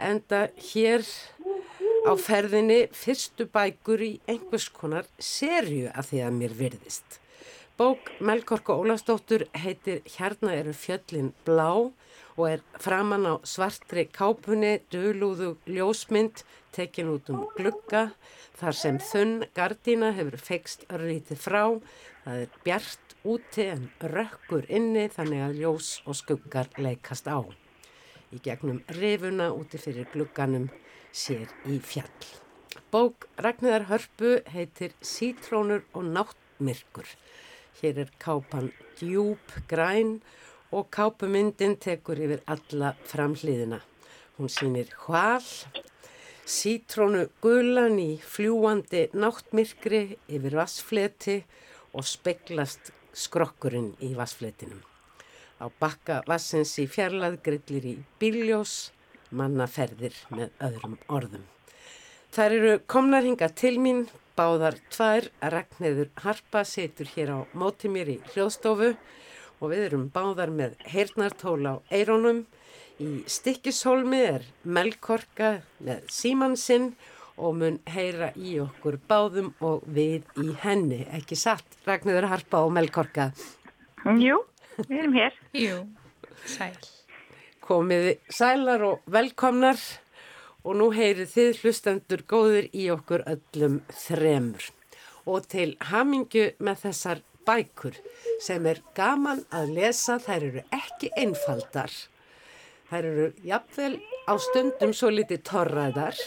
enda 0.00 0.46
hér 0.70 1.04
á 2.08 2.16
ferðinni 2.16 2.86
fyrstu 2.96 3.44
bækur 3.44 4.00
í 4.00 4.10
einhvers 4.24 4.70
konar 4.72 5.04
serju 5.20 5.92
af 5.92 6.08
því 6.08 6.24
að 6.24 6.36
mér 6.40 6.56
virðist. 6.56 7.20
Bók 7.76 8.08
Melkorka 8.24 8.72
Ólafstóttur 8.72 9.44
heitir 9.52 10.00
Hérna 10.16 10.56
eru 10.56 10.72
fjöllin 10.72 11.34
blá 11.44 11.92
og 12.36 12.48
er 12.50 12.62
framann 12.80 13.24
á 13.24 13.34
svartri 13.48 14.06
kápunni, 14.12 14.82
dölúðu 14.92 15.54
ljósmynd, 15.66 16.44
tekin 16.76 17.14
út 17.14 17.30
um 17.32 17.46
glugga, 17.56 18.10
þar 18.60 18.76
sem 18.76 18.98
þunn 19.00 19.46
gardína 19.56 20.12
hefur 20.16 20.36
fekst 20.36 20.84
örlítið 20.92 21.40
frá, 21.40 21.62
það 22.24 22.42
er 22.44 22.58
bjart 22.64 23.16
úti 23.26 23.68
en 23.72 23.88
rökkur 24.12 24.68
inni 24.68 25.06
þannig 25.12 25.44
að 25.46 25.60
ljós 25.62 25.90
og 26.04 26.18
skuggar 26.20 26.68
leikast 26.76 27.28
á. 27.32 27.40
Í 28.34 28.40
gegnum 28.44 28.82
rifuna 28.98 29.48
úti 29.56 29.80
fyrir 29.80 30.08
glugganum 30.12 30.68
sér 31.16 31.48
í 31.70 31.80
fjall. 31.80 32.28
Bók 32.92 33.24
Ragnæðar 33.40 33.88
Hörpu 33.88 34.36
heitir 34.52 34.92
Sítrónur 35.00 35.86
og 35.96 36.04
náttmyrkur. 36.12 37.08
Hér 37.80 38.04
er 38.04 38.10
kápan 38.20 38.70
djúb 39.00 39.40
græn 39.68 40.18
og 40.20 40.46
kápumyndin 40.92 41.76
tekur 41.80 42.20
yfir 42.20 42.42
alla 42.46 42.92
framhliðina. 43.08 43.80
Hún 44.36 44.50
sýnir 44.52 44.90
hval, 45.06 45.44
sítrónu 46.44 47.26
gulan 47.42 47.96
í 48.02 48.18
fljúandi 48.20 49.06
náttmyrkri 49.16 50.02
yfir 50.28 50.58
vassfleti 50.60 51.38
og 51.96 52.04
speglast 52.04 52.92
skrokkurinn 53.16 53.94
í 54.04 54.12
vassfletinum. 54.18 54.82
Á 55.56 55.72
bakka 55.80 56.20
vassins 56.28 56.74
í 56.82 56.84
fjarlað 56.84 57.38
grillir 57.46 57.86
í 57.88 57.96
bíljós, 58.20 58.92
mannaferðir 59.32 60.16
með 60.28 60.52
öðrum 60.68 60.98
orðum. 61.08 61.46
Þar 62.36 62.56
eru 62.58 62.72
komnar 62.84 63.24
hinga 63.24 63.48
til 63.56 63.78
mín, 63.80 64.04
báðar 64.36 64.76
tvær, 64.92 65.30
Ragnæður 65.40 66.10
Harpa 66.20 66.66
setur 66.68 67.08
hér 67.14 67.32
á 67.32 67.38
móti 67.56 67.88
mér 67.88 68.10
í 68.12 68.20
hljóðstofu 68.34 68.92
og 69.60 69.72
við 69.72 69.84
erum 69.88 70.06
báðar 70.14 70.52
með 70.52 70.76
heyrnartól 70.92 71.60
á 71.66 71.74
eironum. 71.90 72.44
Í 73.02 73.22
stikkishólmi 73.28 74.22
er 74.24 74.46
melkorka 74.64 75.60
með 75.84 76.06
símansinn 76.12 76.94
og 77.36 77.58
mun 77.60 77.78
heyra 77.92 78.30
í 78.36 78.56
okkur 78.62 78.96
báðum 79.08 79.52
og 79.64 79.84
við 79.84 80.24
í 80.40 80.54
henni. 80.62 81.02
Ekki 81.12 81.36
satt, 81.36 81.76
Ragnarður 81.84 82.30
Harpa 82.32 82.62
og 82.64 82.72
melkorka? 82.76 83.30
Jú, 84.16 84.40
við 84.86 84.98
erum 85.02 85.16
hér. 85.16 85.36
Jú, 85.56 85.82
sæl. 86.48 86.72
Komiði 87.66 88.16
sælar 88.30 88.84
og 88.86 89.06
velkomnar 89.10 89.80
og 90.66 90.76
nú 90.78 90.90
heyrið 90.94 91.32
þið 91.32 91.62
hlustendur 91.62 92.22
góður 92.30 92.68
í 92.72 92.88
okkur 92.94 93.24
öllum 93.28 93.80
þremur. 93.92 94.70
Og 95.26 95.46
til 95.50 95.72
hamingu 95.90 96.52
með 96.62 96.84
þessar 96.86 97.22
bækur 97.46 97.96
sem 98.42 98.66
er 98.66 98.82
gaman 98.96 99.44
að 99.54 99.72
lesa, 99.78 100.18
þær 100.22 100.48
eru 100.50 100.64
ekki 100.74 101.10
einfaldar. 101.16 101.92
Þær 102.90 103.08
eru 103.10 103.30
jafnvel 103.46 103.94
á 104.30 104.34
stundum 104.38 104.92
svo 104.94 105.10
litið 105.14 105.42
torraðar. 105.48 106.18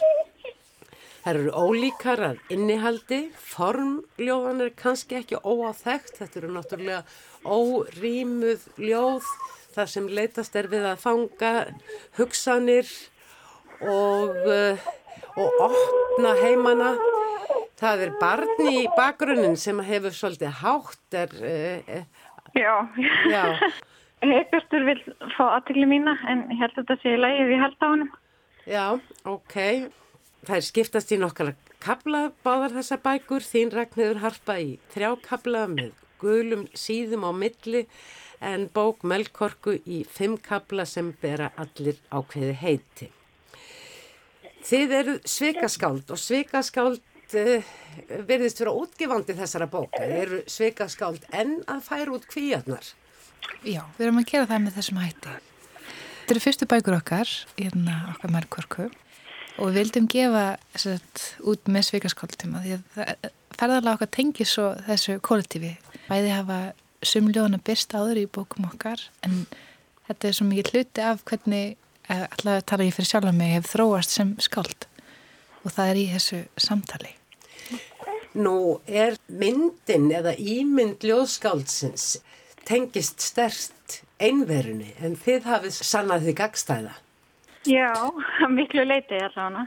Þær 1.19 1.35
eru 1.35 1.53
ólíkar 1.53 2.23
að 2.23 2.41
innihaldi, 2.55 3.19
formljóðan 3.35 4.65
er 4.65 4.73
kannski 4.79 5.19
ekki 5.19 5.39
óáþægt, 5.43 6.15
þetta 6.17 6.39
eru 6.41 6.51
náttúrulega 6.55 7.03
órýmuð 7.43 8.65
ljóð 8.79 9.27
þar 9.75 9.91
sem 9.91 10.07
leitast 10.09 10.55
er 10.59 10.69
við 10.71 10.87
að 10.89 11.03
fanga 11.03 11.53
hugsanir 12.17 12.89
og, 13.83 14.35
eh, 14.47 14.87
og 15.37 15.61
opna 15.67 16.33
heimana 16.39 16.95
Það 17.79 18.01
er 18.03 18.09
barni 18.19 18.71
í 18.81 18.87
bakgrunnin 18.97 19.55
sem 19.59 19.77
hefur 19.87 20.15
svolítið 20.15 20.57
hátt 20.59 21.15
er... 21.15 21.35
Uh, 21.39 22.01
já, 22.57 22.73
já. 23.31 23.43
Hegbjörnstur 24.19 24.83
vil 24.83 24.99
fá 25.37 25.45
aðtegli 25.45 25.87
mína 25.87 26.17
en 26.27 26.43
ég 26.51 26.59
held 26.59 26.73
að 26.73 26.81
þetta 26.81 26.97
sé 26.99 27.13
í 27.15 27.21
lægið 27.21 27.53
í 27.55 27.59
held 27.61 27.77
á 27.79 27.87
hann. 27.87 28.03
Já, 28.67 28.85
ok. 29.23 29.55
Það 30.43 30.55
er 30.57 30.65
skiptast 30.67 31.13
í 31.15 31.19
nokkala 31.21 31.55
kabla 31.79 32.25
báðar 32.43 32.75
þessa 32.75 32.99
bækur. 33.05 33.47
Þín 33.47 33.71
Ragnhildur 33.75 34.19
harpa 34.25 34.57
í 34.59 34.73
þrjá 34.91 35.13
kabla 35.23 35.63
með 35.71 35.93
gulum 36.19 36.67
síðum 36.75 37.23
á 37.23 37.31
milli 37.31 37.85
en 38.43 38.67
bók 38.75 39.05
Melkorku 39.07 39.77
í 39.87 40.03
fimm 40.03 40.35
kabla 40.43 40.83
sem 40.87 41.13
bera 41.21 41.53
allir 41.59 41.99
ákveði 42.11 42.55
heiti. 42.59 43.09
Þið 44.67 44.95
eru 44.99 45.15
sveikaskáld 45.23 46.11
og 46.11 46.19
sveikaskáld 46.19 46.99
uh, 47.37 47.69
verðist 48.27 48.61
vera 48.61 48.73
útgifandi 48.75 49.35
þessara 49.37 49.69
bóka. 49.71 50.01
Þeir 50.01 50.23
eru 50.23 50.41
sveikaskáld 50.49 51.27
en 51.35 51.59
að 51.69 51.83
færa 51.85 52.15
út 52.15 52.25
kvíarnar. 52.29 52.93
Já, 53.63 53.83
við 53.97 54.05
erum 54.07 54.21
að 54.21 54.31
gera 54.31 54.49
það 54.49 54.65
með 54.65 54.79
þessum 54.79 55.01
hætti. 55.03 55.35
Þetta 56.19 56.35
eru 56.35 56.43
fyrstu 56.43 56.67
bækur 56.69 56.97
okkar, 56.99 57.31
hérna 57.57 57.99
okkar 58.13 58.33
mærkvorku 58.35 58.89
og 59.59 59.71
við 59.71 59.79
vildum 59.79 60.07
gefa 60.11 60.43
sagt, 60.77 61.23
út 61.43 61.71
með 61.71 61.87
sveikaskáldtíma 61.89 62.61
því 62.63 62.75
að 62.77 63.31
ferðarlega 63.57 63.95
okkar 63.97 64.11
tengi 64.15 64.45
svo 64.47 64.69
þessu 64.87 65.17
kollektífi. 65.25 65.73
Bæði 66.07 66.31
hafa 66.35 66.59
sumljóðan 67.05 67.59
að 67.59 67.65
byrsta 67.69 68.03
áður 68.03 68.21
í 68.23 68.29
bókum 68.39 68.69
okkar 68.69 69.03
en 69.25 69.43
þetta 70.07 70.29
er 70.29 70.37
svo 70.37 70.47
mikið 70.49 70.71
hluti 70.73 71.05
af 71.05 71.23
hvernig, 71.27 71.77
eh, 72.07 72.25
allavega 72.37 72.67
tala 72.71 72.87
ég 72.87 72.95
fyrir 72.95 73.11
sjálf 73.11 73.31
að 73.31 73.39
mig, 73.39 73.55
hef 73.57 73.71
þróast 73.73 74.15
sem 74.15 74.35
skáld 74.39 74.87
og 75.63 75.71
það 75.71 75.89
er 75.91 76.01
í 76.01 76.09
þessu 76.13 76.43
samtali. 76.57 77.18
Nú 78.37 78.79
er 78.85 79.15
myndin 79.25 80.11
eða 80.13 80.35
ímynd 80.37 81.01
ljóðskáldsins 81.01 82.19
tengist 82.69 83.23
stert 83.25 84.03
einverunni 84.21 84.91
en 85.01 85.15
þið 85.17 85.47
hafið 85.49 85.77
sannað 85.79 86.27
því 86.27 86.35
gagstæða. 86.37 86.93
Já, 87.65 87.89
miklu 88.53 88.85
leitið 88.85 89.25
allavega. 89.31 89.65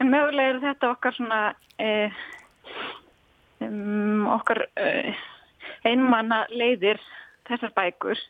En 0.00 0.08
mögulega 0.08 0.54
er 0.54 0.60
þetta 0.62 0.90
okkar 0.94 1.16
svona 1.18 1.40
eh, 1.76 2.16
um, 3.60 4.24
okkar 4.32 4.62
eh, 4.80 5.20
einmanna 5.84 6.46
leiðir 6.48 7.00
þessar 7.50 7.74
bækur 7.76 8.20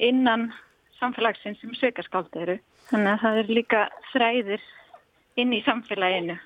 innan 0.00 0.48
samfélagsins 0.96 1.60
sem 1.60 1.76
sveikaskáldi 1.76 2.40
eru. 2.40 2.56
Þannig 2.88 3.12
að 3.12 3.24
það 3.26 3.42
er 3.42 3.52
líka 3.58 3.82
þræðir 4.14 4.64
inn 5.40 5.52
í 5.52 5.60
samfélaginu 5.66 6.40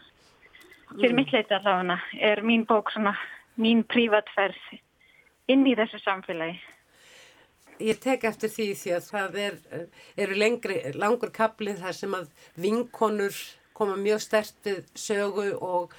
fyrir 0.95 1.13
mm. 1.13 1.21
mitt 1.21 1.33
leita 1.35 1.59
allavega 1.59 1.99
er 2.33 2.43
mín 2.47 2.65
bók 2.69 2.93
svona 2.95 3.15
mín 3.61 3.85
prívatferð 3.87 4.61
inn 5.51 5.67
í 5.67 5.75
þessu 5.79 6.01
samfélagi. 6.03 6.57
Ég 7.83 7.99
tek 7.99 8.25
eftir 8.29 8.53
því 8.55 8.67
því 8.79 8.93
að 8.95 9.07
það 9.09 9.39
er, 9.43 9.55
eru 10.23 10.37
lengri, 10.39 10.77
langur 10.95 11.33
kaplið 11.35 11.81
þar 11.83 11.97
sem 11.99 12.15
að 12.15 12.29
vinkonur 12.55 13.39
koma 13.75 13.97
mjög 13.99 14.23
stert 14.23 14.61
við 14.63 14.85
sögu 14.95 15.49
og 15.59 15.95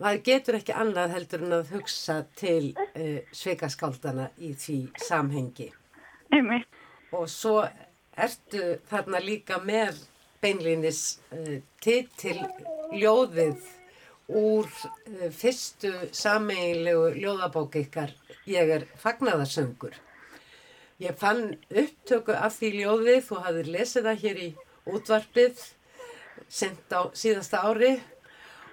maður 0.00 0.22
getur 0.24 0.56
ekki 0.56 0.76
annað 0.76 1.12
heldur 1.16 1.44
en 1.44 1.56
að 1.58 1.74
hugsa 1.76 2.22
til 2.36 2.72
uh, 2.72 3.20
sveikaskáldana 3.28 4.30
í 4.40 4.54
því 4.56 4.78
samhengi. 5.04 5.68
Einmitt. 6.32 6.68
Og 7.12 7.28
svo 7.30 7.60
ertu 8.16 8.78
þarna 8.88 9.20
líka 9.20 9.60
með 9.64 10.00
beinlinis 10.40 11.18
uh, 11.28 11.58
titil 11.84 12.40
ljóðið 12.96 13.60
úr 14.26 14.66
uh, 14.66 15.28
fyrstu 15.30 15.92
sameigilegu 16.12 17.12
ljóðabók 17.18 17.78
ykkar 17.82 18.14
Ég 18.46 18.68
er 18.70 18.84
fagnaðarsöngur. 19.02 19.96
Ég 21.02 21.16
fann 21.18 21.56
upptöku 21.66 22.34
af 22.38 22.54
því 22.60 22.68
ljóðið, 22.76 23.24
þú 23.26 23.38
hafðir 23.42 23.70
lesið 23.74 24.06
það 24.06 24.20
hér 24.22 24.38
í 24.38 24.46
útvarpið, 24.86 25.64
sendt 26.46 26.94
á 26.94 27.10
síðasta 27.10 27.64
ári 27.66 27.96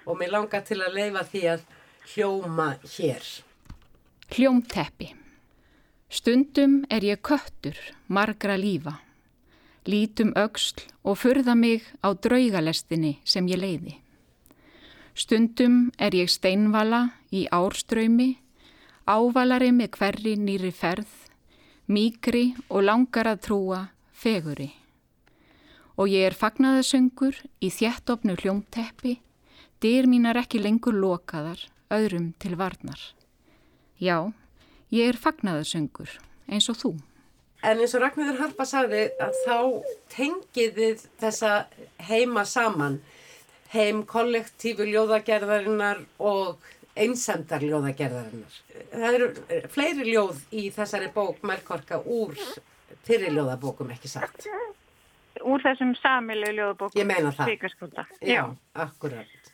og 0.06 0.20
mér 0.20 0.30
langar 0.36 0.62
til 0.62 0.78
að 0.78 0.94
leifa 1.00 1.24
því 1.32 1.42
að 1.56 1.66
hljóma 2.12 2.68
hér. 2.94 3.26
Hljómteppi. 4.30 5.10
Stundum 6.06 6.84
er 6.86 7.02
ég 7.02 7.18
köttur, 7.26 7.74
margra 8.06 8.54
lífa. 8.54 9.00
Lítum 9.90 10.30
auksl 10.38 10.86
og 11.02 11.18
furða 11.18 11.58
mig 11.58 11.82
á 11.98 12.14
draugalestinni 12.14 13.18
sem 13.26 13.50
ég 13.50 13.58
leiði. 13.58 13.98
Stundum 15.14 15.92
er 16.02 16.10
ég 16.18 16.26
steinvala 16.26 17.04
í 17.30 17.44
árströymi, 17.54 18.32
ávalari 19.06 19.70
með 19.70 19.92
hverri 19.94 20.32
nýri 20.34 20.72
ferð, 20.74 21.12
mýkri 21.86 22.48
og 22.66 22.82
langar 22.88 23.30
að 23.30 23.44
trúa 23.46 23.78
feguri. 24.10 24.72
Og 25.94 26.10
ég 26.10 26.26
er 26.26 26.34
fagnaðasöngur 26.34 27.38
í 27.62 27.70
þjættofnu 27.70 28.34
hljómteppi, 28.40 29.20
dyr 29.78 30.10
mínar 30.10 30.40
ekki 30.42 30.58
lengur 30.58 30.98
lokaðar, 30.98 31.62
öðrum 31.94 32.32
til 32.42 32.58
varnar. 32.58 32.98
Já, 34.02 34.34
ég 34.90 35.14
er 35.14 35.20
fagnaðasöngur 35.20 36.18
eins 36.50 36.66
og 36.72 36.80
þú. 36.82 36.94
En 37.62 37.78
eins 37.78 37.94
og 37.94 38.02
Ragnarður 38.02 38.42
Harpa 38.42 38.66
sagði 38.66 39.06
að 39.22 39.36
þá 39.46 39.58
tengiðið 40.12 41.06
þessa 41.22 41.52
heima 42.10 42.42
saman, 42.44 42.98
heim 43.74 44.04
kollektífu 44.08 44.86
ljóðagerðarinnar 44.88 46.04
og 46.22 46.62
einsamdar 46.94 47.64
ljóðagerðarinnar. 47.64 48.60
Það 48.92 49.18
eru 49.18 49.28
fleiri 49.74 50.06
ljóð 50.12 50.44
í 50.54 50.68
þessari 50.74 51.10
bók 51.14 51.42
Melkorka 51.46 51.98
úr 52.00 52.38
fyrirljóðabókum 53.08 53.90
ekki 53.94 54.10
sagt. 54.10 54.46
Úr 55.42 55.64
þessum 55.64 55.96
samilu 55.98 56.52
ljóðabókum. 56.54 57.00
Ég 57.00 57.08
meina 57.08 57.32
það. 57.34 57.50
Svíkarskólda. 57.50 58.06
Já, 58.22 58.44
akkurat. 58.86 59.50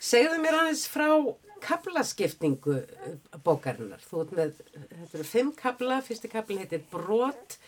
Segðu 0.00 0.40
mér 0.40 0.56
aðeins 0.62 0.86
frá 0.88 1.10
kablaskiptingu 1.60 2.78
bókarinnar. 3.44 4.00
Þú 4.00 4.22
veit 4.22 4.32
með, 4.38 4.54
þetta 4.72 5.18
eru 5.18 5.26
fimm 5.28 5.52
kabla, 5.58 6.00
fyrsti 6.06 6.30
kablin 6.32 6.62
heitir 6.62 6.86
Brot, 6.92 7.58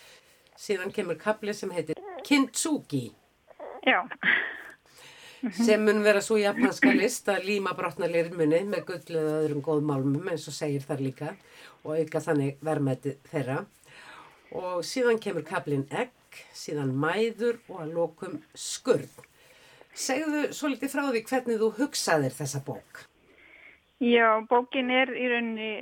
síðan 0.57 0.95
kemur 0.97 1.21
kabli 1.21 1.53
sem 1.57 1.73
heitir 1.77 2.01
Kintsugi. 2.25 3.11
Já. 3.85 4.01
Sem 5.51 5.83
mun 5.83 6.03
vera 6.05 6.23
svo 6.23 6.39
japanska 6.39 6.93
list 6.95 7.29
að 7.33 7.49
líma 7.49 7.75
brotna 7.79 8.07
lirmunni 8.11 8.63
með 8.69 8.85
gull 8.91 9.17
eða 9.19 9.39
öðrum 9.41 9.63
góðmálmum 9.67 10.29
eins 10.31 10.47
og 10.47 10.55
segir 10.55 10.85
þar 10.87 11.03
líka 11.03 11.31
og 11.83 11.97
auka 11.99 12.23
þannig 12.23 12.61
verðmætti 12.63 13.17
þeirra 13.31 13.63
og 14.53 14.85
síðan 14.87 15.21
kemur 15.23 15.45
kablin 15.49 15.87
egg, 15.91 16.13
síðan 16.55 16.93
mæður 16.95 17.59
og 17.73 17.83
að 17.85 17.95
lókum 17.97 18.39
skurð. 18.55 19.15
Segðu 19.93 20.47
svo 20.57 20.71
litið 20.73 20.93
frá 20.93 21.05
því 21.09 21.23
hvernig 21.29 21.61
þú 21.61 21.71
hugsaðir 21.81 22.37
þessa 22.37 22.63
bók. 22.65 23.05
Já, 24.03 24.41
bókin 24.49 24.91
er 24.91 25.13
í 25.15 25.29
rauninni 25.31 25.73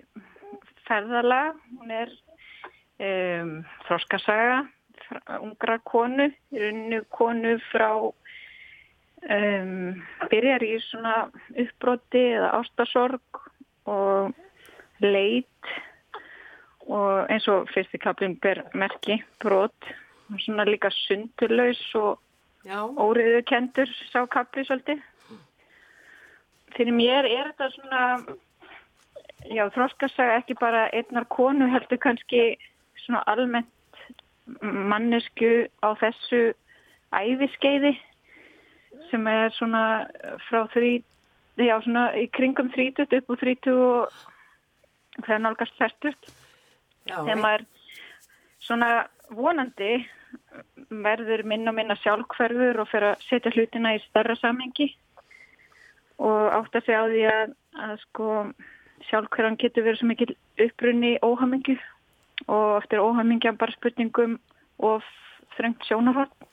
ferðala, 0.89 1.55
hún 1.79 1.95
er 1.95 2.13
um, 3.01 3.53
þróskasaga, 3.87 4.65
ungra 5.41 5.79
konu, 5.87 6.31
í 6.53 6.63
rauninni 6.63 7.01
konu 7.15 7.57
frá 7.71 7.91
um, 9.29 10.01
byrjar 10.31 10.65
í 10.65 10.75
svona 10.87 11.15
uppbroti 11.59 12.25
eða 12.37 12.53
ástasorg 12.61 13.43
og 13.91 14.33
leit 15.05 15.73
og 16.91 17.31
eins 17.31 17.47
og 17.51 17.69
fyrsti 17.75 18.01
kaplinn 18.03 18.39
ber 18.43 18.63
merki, 18.75 19.21
brot. 19.43 19.93
Og 20.31 20.41
svona 20.45 20.67
líka 20.67 20.91
sundurlaus 20.95 21.81
og 21.99 22.19
óriðu 23.01 23.43
kendur 23.49 23.91
sá 24.13 24.27
kapli 24.31 24.65
svolítið. 24.67 25.01
Fyrir 26.77 26.95
mér 26.95 27.27
er 27.27 27.51
þetta 27.51 27.71
svona 27.75 28.03
já 29.49 29.65
þróskasaga 29.73 30.39
ekki 30.39 30.55
bara 30.61 30.89
einnar 30.93 31.27
konu 31.33 31.67
heldur 31.73 31.99
kannski 31.99 32.59
svona 33.05 33.23
almennt 33.27 33.69
mannesku 34.63 35.67
á 35.83 35.89
þessu 35.99 36.53
æfiskeiði 37.15 37.97
sem 39.11 39.27
er 39.31 39.55
svona 39.57 39.85
frá 40.49 40.65
því, 40.75 41.01
já 41.61 41.77
svona 41.85 42.11
í 42.21 42.27
kringum 42.33 42.71
30 42.75 43.17
upp 43.19 43.33
úr 43.35 43.41
30 43.41 43.73
og 43.75 45.25
það 45.25 45.35
er 45.37 45.45
nálgast 45.45 45.79
færtust. 45.79 46.33
Þegar 47.11 47.41
maður 47.43 47.67
svona 48.61 48.91
vonandi 49.35 49.93
verður 50.91 51.45
minna 51.47 51.73
og 51.73 51.79
minna 51.79 51.97
sjálfhverfur 52.01 52.83
og 52.83 52.91
fyrir 52.91 53.13
að 53.13 53.25
setja 53.27 53.53
hlutina 53.55 53.95
í 53.97 54.03
starra 54.09 54.37
samhengi 54.39 54.91
og 56.21 56.53
átt 56.59 56.77
að 56.77 56.87
segja 56.87 57.01
á 57.03 57.07
því 57.11 57.23
að, 57.31 57.55
að 57.87 57.95
sko 58.05 58.29
sjálfhverfan 59.09 59.59
getur 59.61 59.87
verið 59.87 60.01
svo 60.01 60.11
mikil 60.11 60.31
upprunni 60.67 61.13
óhamingi 61.25 61.79
og 62.47 62.81
eftir 62.81 63.03
óhamingja 63.03 63.55
bara 63.59 63.75
spurningum 63.77 64.39
og 64.79 65.05
þrengt 65.57 65.87
sjónarhald 65.89 66.50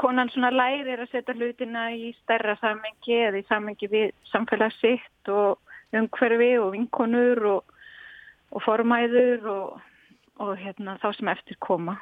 konan 0.00 0.30
svona 0.32 0.50
lærir 0.50 1.02
að 1.02 1.12
setja 1.12 1.34
hlutina 1.36 1.88
í 1.94 2.12
stærra 2.22 2.56
samengi 2.60 3.18
eða 3.28 3.40
í 3.40 3.46
samengi 3.48 3.88
við 3.90 4.08
samfélagssitt 4.32 5.30
og 5.32 5.60
umhverfi 5.94 6.50
og 6.58 6.72
vinkonur 6.74 7.44
og, 7.52 7.76
og 8.50 8.64
formæður 8.64 9.46
og, 9.52 9.84
og 10.42 10.56
hérna, 10.58 10.98
þá 11.02 11.08
sem 11.18 11.30
eftir 11.30 11.60
koma 11.62 11.98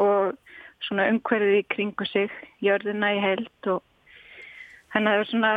og 0.00 0.36
svona 0.84 1.08
umhverfið 1.12 1.58
í 1.58 1.66
kringu 1.74 2.06
sig, 2.08 2.30
jörðina 2.64 3.14
í 3.16 3.20
held 3.22 3.70
og 3.72 3.82
hennar 4.94 5.22
er 5.22 5.28
svona, 5.28 5.52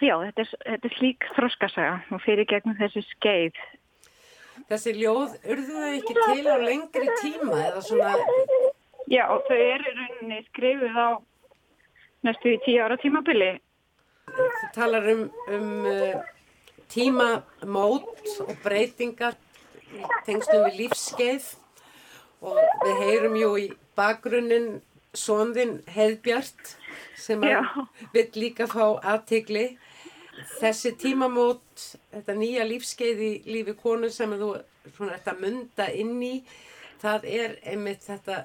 já 0.00 0.14
þetta 0.22 0.46
er, 0.46 0.54
þetta 0.68 0.90
er 0.90 0.96
slík 0.96 1.28
þróskasaga 1.36 2.00
og 2.14 2.24
fyrir 2.24 2.48
gegnum 2.50 2.78
þessi 2.78 3.04
skeið. 3.10 3.60
Þessi 4.70 4.92
ljóð, 5.00 5.38
urðu 5.50 5.78
þau 5.80 5.92
ekki 5.96 6.14
til 6.20 6.46
á 6.46 6.56
lengri 6.62 7.14
tíma 7.22 7.62
eða 7.64 7.80
svona 7.82 8.12
Já, 9.10 9.24
þau 9.26 9.56
eru 9.58 9.90
rauninni 9.96 10.36
skrifuð 10.46 10.94
á 10.94 11.08
næstu 12.22 12.52
í 12.54 12.58
tíu 12.62 12.82
ára 12.84 12.94
tímabili. 13.02 13.56
Þú 14.30 14.68
talar 14.76 15.08
um, 15.10 15.24
um 15.50 15.88
uh, 15.90 16.20
tímamót 16.94 18.28
og 18.44 18.52
breytingar 18.62 19.34
í 19.90 20.04
tengstum 20.28 20.62
við 20.68 20.78
lífskeið 20.84 21.48
og 22.46 22.60
við 22.84 23.02
heyrum 23.02 23.34
jú 23.40 23.48
í 23.58 23.66
bakgrunnin 23.98 24.68
sondin 25.10 25.80
Heiðbjart 25.90 26.76
sem 27.18 27.42
vil 28.14 28.24
líka 28.38 28.68
fá 28.70 28.94
aðtigli. 28.94 29.72
Þessi 30.60 30.94
tímamót, 31.02 31.66
þetta 32.14 32.38
nýja 32.38 32.62
lífskeið 32.70 33.26
í 33.26 33.32
lífi 33.50 33.74
konu 33.82 34.14
sem 34.14 34.38
þú 34.38 34.54
ert 35.10 35.26
að 35.34 35.42
mynda 35.42 35.90
inn 35.98 36.16
í, 36.22 36.34
það 37.02 37.26
er 37.42 37.58
einmitt 37.74 38.06
þetta 38.06 38.44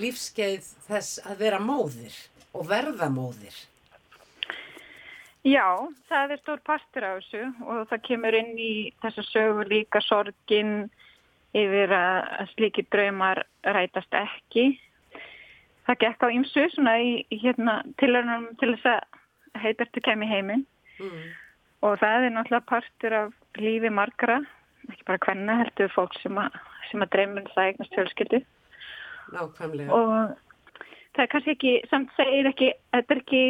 lífskeið 0.00 0.68
þess 0.86 1.20
að 1.26 1.44
vera 1.44 1.60
móðir 1.62 2.16
og 2.54 2.66
verða 2.70 3.10
móðir? 3.12 3.56
Já, 5.46 5.88
það 6.10 6.34
er 6.34 6.40
stór 6.42 6.60
partur 6.66 7.06
á 7.06 7.12
þessu 7.16 7.46
og 7.64 7.86
það 7.88 8.02
kemur 8.08 8.36
inn 8.36 8.58
í 8.60 8.72
þessa 9.00 9.24
sögu 9.24 9.64
líka 9.70 10.02
sorgin 10.04 10.90
yfir 11.56 11.94
að 11.96 12.50
slíki 12.52 12.84
draumar 12.92 13.40
rætast 13.64 14.12
ekki. 14.14 14.74
Það 15.88 16.00
gekk 16.04 16.26
á 16.28 16.34
ymsu 16.36 16.66
svona 16.74 16.98
í, 17.00 17.14
í 17.32 17.40
hérna 17.40 17.80
til 17.98 18.12
þess 18.12 18.90
að 18.92 19.62
heitartu 19.64 20.02
kemi 20.04 20.28
heiminn 20.28 20.66
mm. 21.00 21.24
og 21.88 21.96
það 22.02 22.26
er 22.28 22.34
náttúrulega 22.36 22.68
partur 22.68 23.16
af 23.16 23.32
lífi 23.58 23.90
margra, 23.90 24.42
ekki 24.90 25.08
bara 25.08 25.24
hvenna 25.24 25.56
heldur 25.62 25.90
fólk 25.96 26.14
sem 26.20 26.36
að, 26.38 26.60
sem 26.90 27.02
að 27.02 27.12
dreymur 27.16 27.42
um 27.42 27.52
það 27.54 27.70
eignast 27.70 27.96
fjölskyldu. 27.96 28.44
Nákvæmlega. 29.34 29.94
Og 29.94 30.36
það 31.16 31.24
er 31.24 31.30
kannski 31.32 31.54
ekki, 31.56 31.72
samt 31.90 32.12
segir 32.16 32.50
ekki, 32.50 32.70
þetta 32.94 33.14
er 33.14 33.22
ekki 33.22 33.42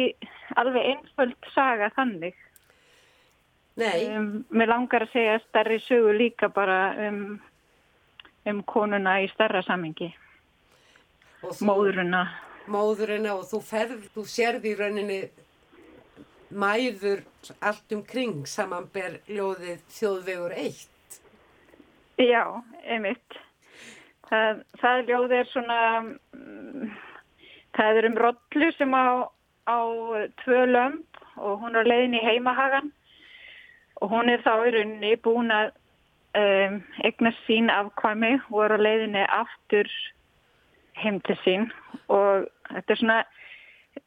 alveg 0.61 0.89
einföld 0.93 1.51
saga 1.55 1.91
þannig. 1.97 2.37
Nei. 3.79 3.99
Um, 4.11 4.31
mér 4.51 4.73
langar 4.73 5.05
að 5.05 5.13
segja 5.15 5.37
starri 5.47 5.79
sögu 5.81 6.13
líka 6.17 6.51
bara 6.51 6.79
um, 7.07 7.21
um 8.49 8.63
konuna 8.67 9.21
í 9.23 9.29
starra 9.31 9.63
samengi. 9.65 10.11
Þú, 11.41 11.53
móðuruna. 11.65 12.25
móðurina 12.69 13.37
og 13.39 13.47
þú 13.49 13.61
ferð, 13.65 14.03
þú 14.13 14.25
sérð 14.29 14.67
í 14.69 14.75
rauninni 14.77 15.21
mæður 16.51 17.23
allt 17.63 17.95
um 17.95 18.03
kring 18.05 18.43
samanber 18.45 19.21
ljóðið 19.29 19.81
þjóðvegur 19.95 20.53
eitt. 20.59 21.21
Já, 22.21 22.43
einmitt. 22.83 23.39
Það, 24.31 24.61
það 24.79 25.01
ljóð 25.09 25.33
er 25.35 25.49
svona, 25.51 25.79
um, 26.37 26.91
það 27.75 27.99
er 27.99 28.07
um 28.07 28.17
rollu 28.23 28.71
sem 28.77 28.95
á, 28.95 29.27
á 29.67 29.79
tvö 30.43 30.63
lömp 30.69 31.21
og 31.35 31.59
hún 31.63 31.75
er 31.75 31.89
leiðin 31.89 32.15
í 32.15 32.23
heimahagan 32.23 32.91
og 33.99 34.13
hún 34.13 34.31
er 34.31 34.43
þá 34.45 34.53
í 34.67 34.71
rauninni 34.77 35.11
búin 35.25 35.51
að 35.51 35.73
um, 36.39 36.79
eignast 37.03 37.43
sín 37.47 37.69
afkvæmi 37.73 38.37
og 38.53 38.63
er 38.65 38.75
á 38.75 38.79
leiðinni 38.79 39.27
aftur 39.27 39.91
heim 41.01 41.19
til 41.27 41.37
sín. 41.43 41.67
Og 42.07 42.47
þetta 42.71 42.95
er 42.95 43.01
svona 43.03 43.19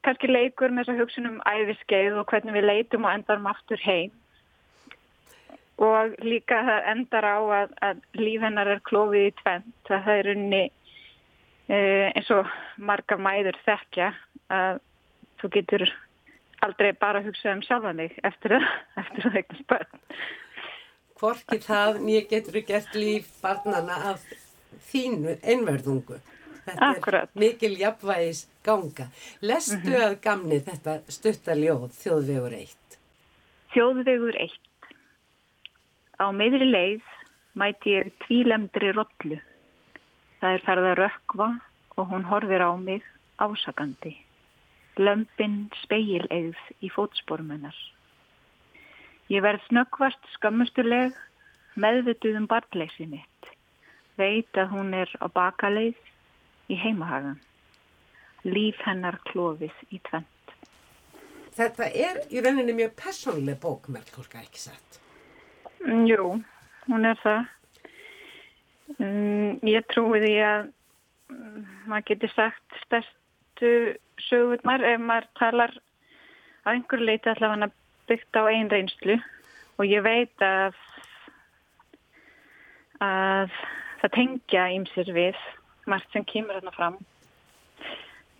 kannski 0.06 0.30
leikur 0.32 0.72
með 0.72 0.88
þess 0.88 0.94
að 0.94 1.02
hugsa 1.02 1.24
um 1.28 1.40
æfiskeið 1.52 2.20
og 2.20 2.28
hvernig 2.32 2.56
við 2.56 2.68
leitum 2.70 3.04
og 3.04 3.12
endarum 3.12 3.50
aftur 3.50 3.80
heim 3.84 4.12
og 5.82 6.14
líka 6.22 6.60
það 6.68 6.88
endar 6.92 7.26
á 7.26 7.38
að, 7.58 7.74
að 7.88 8.02
líf 8.20 8.44
hennar 8.44 8.70
er 8.76 8.82
klófið 8.86 9.28
í 9.28 9.34
tvent 9.42 9.90
það 9.90 10.10
er 10.14 10.30
unni 10.34 10.62
e, 10.64 11.78
eins 12.14 12.30
og 12.34 12.50
margar 12.78 13.18
mæður 13.18 13.58
þekkja 13.64 14.12
að 14.54 14.80
þú 15.42 15.50
getur 15.58 15.86
aldrei 16.64 16.92
bara 16.96 17.24
hugsað 17.24 17.56
um 17.56 17.64
sjálfa 17.66 17.94
þig 17.98 18.20
eftir 18.30 18.56
það, 18.56 18.68
eftir 19.02 19.26
það 19.26 19.40
eitthvað 19.40 19.62
spöld 19.64 20.22
Hvorki 21.14 21.58
það 21.62 21.98
nýja 22.04 22.22
getur 22.30 22.62
gert 22.68 22.96
líf 22.98 23.28
barnana 23.42 23.98
af 24.12 24.24
þínu 24.90 25.38
einverðungu 25.42 26.20
Þetta 26.64 26.86
Akkurat. 26.94 27.28
er 27.34 27.40
mikil 27.40 27.74
jafnvægis 27.76 28.46
ganga. 28.64 29.08
Lestu 29.40 29.76
mm 29.76 29.82
-hmm. 29.82 30.04
að 30.04 30.14
gamni 30.24 30.58
þetta 30.60 30.92
stuttaljóð 31.08 31.90
þjóðvegur 32.00 32.54
eitt? 32.56 32.98
Þjóðvegur 33.74 34.36
eitt. 34.40 34.63
Á 36.14 36.30
meðri 36.30 36.66
leið 36.68 37.06
mæti 37.58 37.96
ég 37.96 38.12
tvílemdri 38.24 38.92
rollu. 38.94 39.40
Það 40.38 40.56
er 40.56 40.64
ferða 40.66 40.94
rökkva 40.98 41.48
og 41.98 42.10
hún 42.12 42.26
horfir 42.30 42.62
á 42.62 42.70
mig 42.78 43.02
ásakandi. 43.42 44.14
Lömpin 44.98 45.70
speil 45.82 46.26
eigð 46.30 46.60
í 46.78 46.90
fótspormennar. 46.94 47.74
Ég 49.32 49.42
verð 49.42 49.64
snöggvast 49.66 50.30
skammustuleg 50.36 51.16
meðvituð 51.74 52.38
um 52.38 52.46
barnleysi 52.46 53.08
mitt. 53.10 53.50
Veit 54.14 54.54
að 54.54 54.70
hún 54.70 54.94
er 54.94 55.10
á 55.18 55.26
bakaleið 55.26 55.98
í 56.70 56.78
heimahagan. 56.78 57.40
Líf 58.46 58.78
hennar 58.86 59.18
klófið 59.32 59.74
í 59.90 59.98
tvent. 60.06 60.30
Þetta 61.54 61.88
er 61.90 62.20
í 62.30 62.42
rauninni 62.42 62.74
mjög 62.76 62.94
personlega 62.98 63.58
bók, 63.62 63.88
Melkorka, 63.90 64.42
ekki 64.42 64.68
sett? 64.68 65.03
Mm, 65.84 66.06
jú, 66.08 66.30
hún 66.88 67.04
er 67.04 67.18
það. 67.20 67.50
Um, 69.00 69.60
ég 69.68 69.84
trúi 69.92 70.20
því 70.22 70.32
að 70.44 70.66
um, 71.32 71.60
maður 71.88 72.06
geti 72.10 72.30
sagt 72.32 72.78
stærstu 72.84 73.72
sögurnar 74.28 74.84
ef 74.84 75.00
maður 75.00 75.28
talar 75.40 75.72
á 76.64 76.72
einhver 76.72 77.02
leiti 77.04 77.32
allavega 77.32 77.70
byggt 78.08 78.36
á 78.36 78.42
einn 78.48 78.70
reynslu 78.72 79.16
og 79.76 79.88
ég 79.88 80.04
veit 80.04 80.44
að, 80.44 80.76
að 83.04 83.56
það 84.02 84.14
tengja 84.18 84.66
ímsir 84.76 85.12
við 85.16 85.40
margt 85.90 86.12
sem 86.12 86.24
kemur 86.28 86.58
hérna 86.58 86.74
fram 86.76 86.98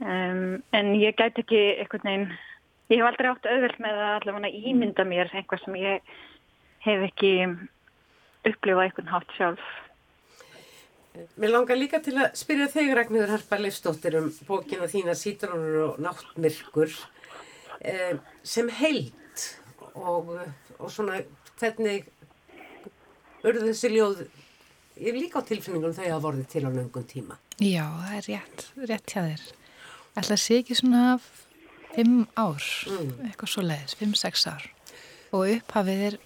um, 0.00 0.61
en 0.76 0.92
ég 1.00 1.16
gæti 1.16 1.44
ekki 1.44 1.64
einhvern 1.80 2.09
veginn 2.09 2.28
ég 2.92 3.00
hef 3.00 3.09
aldrei 3.09 3.33
átt 3.33 3.48
auðvöld 3.48 3.80
með 3.80 4.00
að 4.04 4.14
allavega 4.18 4.70
ímynda 4.72 5.09
mér 5.09 5.33
einhvað 5.33 5.64
sem 5.64 5.80
ég 5.80 6.14
hef 6.85 7.09
ekki 7.09 7.33
upplifað 8.44 8.85
einhvern 8.87 9.12
hátt 9.14 9.35
sjálf 9.38 9.73
Mér 11.38 11.53
langar 11.55 11.79
líka 11.79 12.01
til 12.03 12.16
að 12.18 12.33
spyrja 12.35 12.66
þig 12.73 12.88
Ragnhjóður 12.99 13.37
Harpa 13.37 13.59
Leifstóttir 13.61 14.16
um 14.18 14.33
bókina 14.49 14.88
þína 14.90 15.14
Sítrónur 15.14 15.77
og 15.85 16.01
náttmyrkur 16.03 16.90
eh, 17.79 18.16
sem 18.42 18.70
heilt 18.81 19.44
og, 19.94 20.33
og 20.81 20.90
svona 20.90 21.20
hvernig 21.61 22.09
urðu 23.44 23.68
þessi 23.68 23.92
ljóð 23.94 24.25
ég 24.99 25.11
er 25.11 25.18
líka 25.18 25.42
á 25.42 25.47
tilfinningunum 25.47 25.97
þau 25.97 26.07
að 26.09 26.23
vorði 26.25 26.44
til 26.51 26.64
á 26.66 26.70
nöngum 26.70 27.07
tíma. 27.09 27.38
Já, 27.59 27.87
það 27.87 28.16
er 28.18 28.29
rétt, 28.29 28.66
rétt 28.90 29.14
hjá 29.14 29.23
þér. 29.23 29.47
Ætla 30.14 30.37
að 30.37 30.42
sé 30.44 30.61
ekki 30.61 30.79
svona 30.79 31.03
fimm 31.94 32.20
ár, 32.38 32.68
mm. 32.90 33.11
eitthvað 33.29 33.53
svo 33.55 33.64
leiðis, 33.66 33.97
fimm-sex 33.99 34.47
ár. 34.51 34.68
Og 35.35 35.51
upphafið 35.57 36.05
er, 36.09 36.18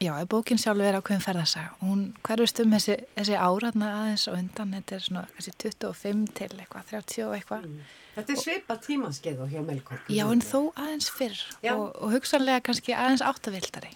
já, 0.00 0.12
bókin 0.28 0.58
sjálfur 0.60 0.86
er 0.86 0.98
ákveðin 0.98 1.24
ferðarsaga. 1.24 1.74
Hún 1.80 2.02
hverjast 2.26 2.60
um 2.62 2.72
þessi, 2.74 2.96
þessi 3.16 3.36
áraðna 3.36 3.92
aðeins 4.00 4.26
og 4.30 4.38
undan, 4.38 4.74
þetta 4.76 4.96
er 4.96 5.04
svona 5.06 5.22
kannski 5.32 5.54
25 5.64 6.24
til 6.36 6.50
eitthvað, 6.56 6.88
30 6.90 7.26
og 7.26 7.36
eitthvað. 7.36 7.68
Mm. 7.68 7.92
Þetta 8.16 8.34
er 8.34 8.42
svipað 8.42 8.82
tímanskeið 8.86 9.44
og 9.44 9.52
hjá 9.52 9.62
Melkorp. 9.64 10.10
Já, 10.12 10.24
en 10.32 10.42
þó 10.44 10.58
aðeins 10.72 11.08
fyrr 11.12 11.40
og, 11.72 11.86
og 12.00 12.14
hugsanlega 12.16 12.64
kannski 12.68 12.96
aðeins 12.96 13.24
áttavildari. 13.24 13.92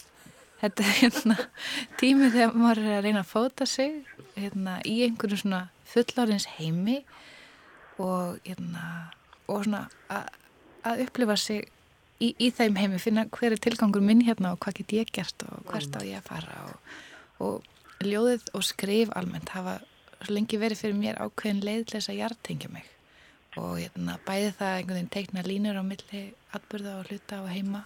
Þetta 0.60 0.84
er 0.84 0.96
hérna 0.98 1.36
tímið 2.00 2.34
þegar 2.36 2.56
maður 2.60 2.82
er 2.84 2.98
að 2.98 3.06
reyna 3.06 3.22
að 3.24 3.30
fóta 3.30 3.68
sig 3.68 3.94
hérna, 4.36 4.76
í 4.84 4.98
einhverju 5.06 5.40
svona 5.40 5.62
fullárins 5.88 6.46
heimi 6.58 6.98
og, 8.00 8.36
hérna, 8.44 8.84
og 9.48 9.64
svona 9.64 9.86
að 10.84 11.04
upplifa 11.06 11.36
sig 11.40 11.68
í, 12.20 12.30
í 12.38 12.50
þeim 12.54 12.78
heimi, 12.78 13.00
finna 13.02 13.26
hver 13.32 13.56
er 13.56 13.62
tilgangur 13.62 14.04
minn 14.04 14.22
hérna 14.26 14.54
og 14.54 14.60
hvað 14.64 14.80
get 14.80 14.96
ég 14.98 15.12
gert 15.14 15.44
og 15.48 15.64
hvert 15.70 15.96
á 15.96 16.00
ég 16.04 16.20
að 16.20 16.28
fara 16.28 16.58
og, 16.68 16.96
og 17.46 18.06
ljóðið 18.06 18.50
og 18.56 18.66
skrif 18.66 19.12
almennt 19.16 19.52
hafa 19.54 19.78
lengi 20.28 20.60
verið 20.60 20.82
fyrir 20.84 20.98
mér 20.98 21.20
ákveðin 21.20 21.62
leiðleisa 21.64 22.16
hjartengja 22.16 22.68
mig. 22.72 22.84
Og 23.58 23.80
hérna, 23.80 24.18
bæði 24.26 24.52
það 24.58 24.74
einhvern 24.74 24.98
veginn 24.98 25.14
teikna 25.14 25.44
línur 25.46 25.80
á 25.80 25.84
milli 25.84 26.20
atbyrða 26.54 26.98
og 27.00 27.08
hluta 27.10 27.40
og 27.42 27.48
heima. 27.50 27.82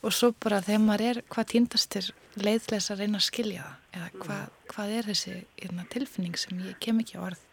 Og 0.00 0.14
svo 0.16 0.32
bara 0.32 0.62
þegar 0.64 0.82
maður 0.86 1.06
er 1.10 1.22
hvað 1.28 1.50
týndastir 1.52 2.10
leiðleis 2.40 2.88
að 2.90 3.04
reyna 3.04 3.20
að 3.20 3.28
skilja 3.28 3.66
það? 3.66 3.76
Eða 3.90 4.10
hvað, 4.16 4.42
hvað 4.72 4.96
er 4.96 5.08
þessi 5.10 5.36
hérna, 5.60 5.86
tilfinning 5.92 6.40
sem 6.40 6.64
ég 6.64 6.80
kem 6.82 7.00
ekki 7.02 7.20
á 7.20 7.26
orð 7.28 7.46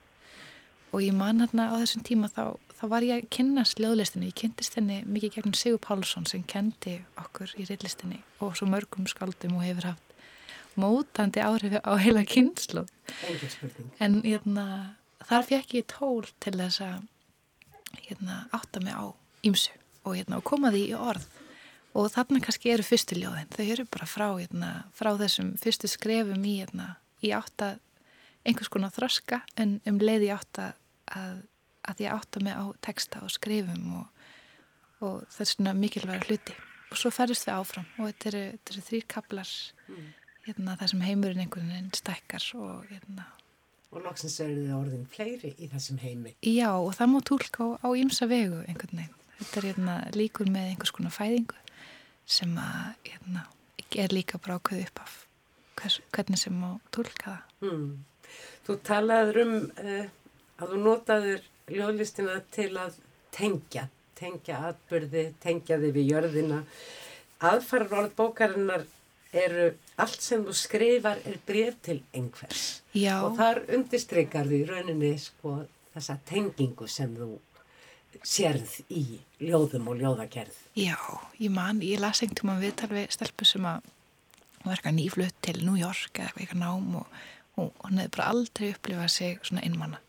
og 0.98 1.04
ég 1.06 1.14
man 1.14 1.44
hérna 1.44 1.70
á 1.70 1.78
þessum 1.78 2.02
tíma 2.08 2.28
þá, 2.34 2.58
þá 2.74 2.84
var 2.90 3.06
ég 3.06 3.20
að 3.22 3.28
kynast 3.36 3.78
ljóðlistinni. 3.78 4.32
Ég 4.32 4.38
kynntist 4.42 4.78
henni 4.80 5.04
mikið 5.06 5.36
gegnum 5.36 5.54
Sigur 5.58 5.82
Pálsson 5.84 6.26
sem 6.26 6.42
kendi 6.50 6.96
okkur 7.22 7.54
í 7.62 7.68
reillistinni 7.70 8.24
og 8.42 8.56
svo 8.58 8.66
mörgum 8.72 9.06
skaldum 9.10 9.60
og 9.60 9.66
hefur 9.68 9.92
haft 9.92 10.16
mótandi 10.78 11.42
áhrifi 11.42 11.82
á 11.86 11.94
heila 12.02 12.24
kynslu 12.26 12.86
en 14.02 14.20
hérna, 14.26 14.98
þar 15.26 15.46
fekk 15.52 15.76
ég 15.78 15.88
tól 15.94 16.26
til 16.42 16.56
þess 16.58 16.82
að 16.86 17.06
hérna, 18.08 18.46
átta 18.54 18.82
mig 18.82 18.98
á 18.98 19.06
ímsu 19.46 19.74
og, 20.02 20.16
hérna, 20.16 20.40
og 20.40 20.48
koma 20.50 20.74
því 20.74 20.84
í 20.90 20.98
orð. 20.98 21.30
Og 21.98 22.12
þarna 22.14 22.42
kannski 22.46 22.70
eru 22.70 22.86
fyrstu 22.86 23.18
ljóðin. 23.18 23.50
Þau 23.54 23.64
eru 23.66 23.86
bara 23.90 24.06
frá, 24.06 24.28
hérna, 24.38 24.72
frá 24.94 25.16
þessum 25.18 25.56
fyrstu 25.58 25.90
skrefum 25.90 26.44
í, 26.46 26.60
hérna, 26.62 26.92
í 27.26 27.32
átta 27.34 27.76
einhvers 28.48 28.70
konar 28.72 28.94
þroska 28.94 29.42
en 29.60 29.80
um 29.90 29.98
leiði 30.02 30.30
átta 30.36 30.72
að, 31.14 31.42
að 31.88 32.04
ég 32.06 32.14
átta 32.16 32.44
mig 32.44 32.56
á 32.58 32.66
texta 32.84 33.24
og 33.26 33.34
skrifum 33.34 34.00
og, 34.02 34.24
og 35.02 35.24
það 35.34 35.44
er 35.46 35.52
svona 35.54 35.76
mikilvæg 35.78 36.28
hluti 36.30 36.58
og 36.88 37.00
svo 37.00 37.12
ferðist 37.12 37.48
við 37.48 37.58
áfram 37.58 37.90
og 37.98 38.12
þetta 38.12 38.30
eru, 38.32 38.44
eru 38.72 38.86
þrýr 38.90 39.08
kaplar 39.12 39.56
mm. 39.88 40.06
hérna, 40.48 40.78
það 40.80 40.94
sem 40.94 41.04
heimurinn 41.08 41.44
einhvern 41.44 41.74
veginn 41.74 41.98
stekkar 41.98 42.52
og 42.60 42.88
hérna 42.92 43.28
Og 43.96 44.04
loksins 44.04 44.36
eru 44.44 44.66
þið 44.66 44.74
orðin 44.76 45.06
fleiri 45.08 45.54
í 45.64 45.70
þessum 45.72 46.00
heimi. 46.02 46.34
Já 46.44 46.74
og 46.76 46.92
það 46.98 47.12
má 47.14 47.22
tólka 47.30 47.68
á 47.80 47.88
ímsa 47.96 48.28
vegu 48.28 48.60
einhvern 48.66 49.00
veginn. 49.00 49.14
Þetta 49.38 49.60
er 49.62 49.68
hérna, 49.70 49.96
líkur 50.18 50.50
með 50.52 50.72
einhvers 50.74 50.92
konar 50.98 51.14
fæðingu 51.16 51.62
sem 52.28 52.52
að 52.60 53.08
hérna, 53.08 53.46
er 53.96 54.12
líka 54.12 54.42
bara 54.44 54.58
ákveð 54.60 54.84
upp 54.90 55.02
af 55.06 55.16
hvers, 55.80 56.00
hvernig 56.12 56.42
sem 56.42 56.58
má 56.58 56.74
tólka 56.92 57.38
það. 57.38 57.70
Mm. 57.70 57.92
Þú 58.68 58.78
talaður 58.90 59.42
um 59.46 59.54
uh, 59.56 60.10
að 60.58 60.74
þú 60.74 60.82
notaður 60.84 61.46
ljóðlistina 61.72 62.38
til 62.54 62.72
að 62.80 63.00
tengja, 63.36 63.88
tengja 64.18 64.62
atbyrði, 64.72 65.32
tengja 65.44 65.80
þig 65.82 65.96
við 65.98 66.14
jörðina. 66.14 66.62
Aðfarar 67.46 67.98
orð 68.02 68.14
bókarinnar 68.18 68.86
eru 69.38 69.68
allt 70.02 70.24
sem 70.24 70.46
þú 70.46 70.56
skrifar 70.56 71.20
er 71.28 71.38
bref 71.46 71.76
til 71.86 72.00
einhvers. 72.16 72.82
Já. 72.96 73.20
Og 73.26 73.36
þar 73.38 73.66
undistrykar 73.78 74.48
því 74.50 74.64
rauninni 74.70 75.12
sko 75.22 75.60
þessa 75.94 76.18
tengingu 76.30 76.88
sem 76.90 77.14
þú 77.18 77.36
sérð 78.26 78.80
í 78.90 79.04
ljóðum 79.44 79.92
og 79.92 80.00
ljóðakerð. 80.00 80.56
Já, 80.80 80.98
ég 81.38 81.54
man, 81.54 81.84
ég 81.86 82.02
las 82.02 82.24
einhvern 82.24 82.56
veginn 82.56 82.64
viðtal 82.64 82.90
við 82.96 83.12
stelpu 83.14 83.46
sem 83.46 83.68
að 83.68 83.86
verka 84.66 84.92
nýflutt 84.96 85.38
til 85.46 85.60
New 85.62 85.78
York 85.78 86.18
eða 86.18 86.34
eitthvað 86.42 86.64
nám 86.64 86.96
og, 87.04 87.22
og 87.62 87.70
hann 87.86 88.02
hefði 88.02 88.14
bara 88.16 88.32
aldrei 88.34 88.72
upplifað 88.74 89.14
sig 89.14 89.38
svona 89.46 89.64
innmanna 89.68 90.02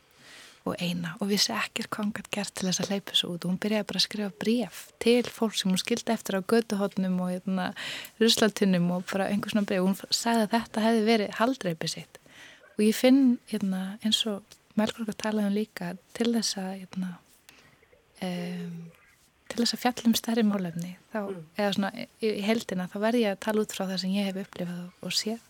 og 0.67 0.75
eina. 0.83 1.15
Og 1.19 1.29
vissi 1.31 1.53
ekkert 1.55 1.89
hvað 1.89 2.05
hún 2.05 2.13
gætt 2.17 2.31
gert 2.35 2.53
til 2.57 2.67
þess 2.67 2.83
að 2.83 2.91
leipa 2.93 3.13
þessu 3.13 3.31
út. 3.31 3.45
Og 3.45 3.51
hún 3.51 3.59
byrjaði 3.63 3.87
bara 3.89 4.01
að 4.01 4.05
skrifa 4.05 4.29
bref 4.43 4.81
til 5.03 5.31
fólk 5.31 5.57
sem 5.57 5.71
hún 5.71 5.81
skildi 5.81 6.13
eftir 6.13 6.39
á 6.39 6.41
göduhotnum 6.41 7.17
og 7.23 7.33
hérna, 7.33 7.71
ruslatinnum 8.19 8.91
og 8.97 9.07
bara 9.11 9.29
einhvers 9.31 9.55
svona 9.55 9.69
bref 9.69 9.83
og 9.83 9.91
hún 9.91 10.15
sagði 10.15 10.45
að 10.45 10.55
þetta 10.57 10.85
hefði 10.85 11.03
verið 11.07 11.35
haldreipið 11.39 11.95
sitt. 11.95 12.21
Og 12.77 12.85
ég 12.85 12.95
finn 12.95 13.23
hérna, 13.51 13.83
eins 14.03 14.21
og 14.29 14.57
Melgrók 14.79 15.11
að 15.11 15.19
tala 15.19 15.43
um 15.47 15.55
líka 15.55 15.93
til 16.15 16.29
þess 16.31 16.55
að 16.59 16.69
hérna, 16.77 17.09
um, 18.23 18.75
til 19.49 19.59
þess 19.59 19.75
að 19.75 19.81
fjallum 19.83 20.15
stærri 20.15 20.45
málefni 20.45 20.93
þá, 21.11 21.21
mm. 21.25 21.45
eða 21.57 21.71
svona 21.75 21.89
í 22.23 22.33
heldina 22.45 22.87
þá 22.91 22.97
verð 23.03 23.23
ég 23.23 23.33
að 23.33 23.41
tala 23.45 23.63
út 23.65 23.75
frá 23.75 23.85
það 23.85 24.01
sem 24.03 24.13
ég 24.15 24.29
hef 24.29 24.41
upplifað 24.43 25.07
og 25.07 25.15
séð. 25.17 25.45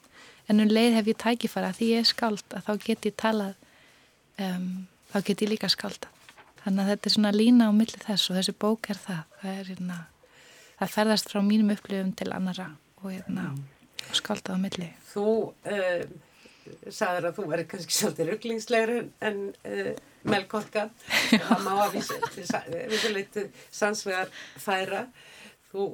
En 0.49 0.63
um 0.63 0.71
leið 0.71 0.95
hef 0.97 1.11
ég 1.11 1.19
tækifara 1.21 1.73
því 1.77 1.91
ég 1.91 2.05
er 2.05 2.09
skald 2.09 2.55
að 2.57 2.65
þá 2.65 2.85
get 2.87 3.09
ég 3.09 3.17
talað 3.19 3.53
um, 4.41 4.71
þá 5.09 5.19
get 5.25 5.45
ég 5.45 5.53
líka 5.53 5.69
skálda 5.71 6.09
þannig 6.63 6.83
að 6.83 6.91
þetta 6.93 7.09
er 7.09 7.15
svona 7.15 7.33
lína 7.35 7.69
á 7.69 7.71
milli 7.75 7.99
þess 8.03 8.29
og 8.29 8.39
þessi 8.39 8.55
bók 8.61 8.89
er 8.91 8.99
það. 8.99 9.21
Það, 9.41 9.51
er, 9.51 9.69
hérna, 9.71 9.97
það 10.79 10.95
ferðast 10.95 11.31
frá 11.31 11.41
mínum 11.45 11.73
upplifum 11.75 12.11
til 12.19 12.31
annara 12.35 12.67
og, 13.01 13.07
hérna, 13.11 13.45
og 14.05 14.19
skálda 14.19 14.57
á 14.57 14.57
milli. 14.61 14.89
Þú 15.13 15.27
uh, 15.49 16.03
sagður 16.85 17.29
að 17.29 17.39
þú 17.39 17.47
verður 17.53 17.69
kannski 17.73 17.97
svolítið 17.97 18.31
rugglingslegri 18.33 18.99
en 19.29 19.41
uh, 19.49 19.91
melkorka. 20.29 20.89
Það 21.31 21.65
má 21.65 21.71
að 21.85 21.97
vissuleit 22.91 23.41
sansvegar 23.71 24.33
færa. 24.59 25.05
Þú 25.71 25.89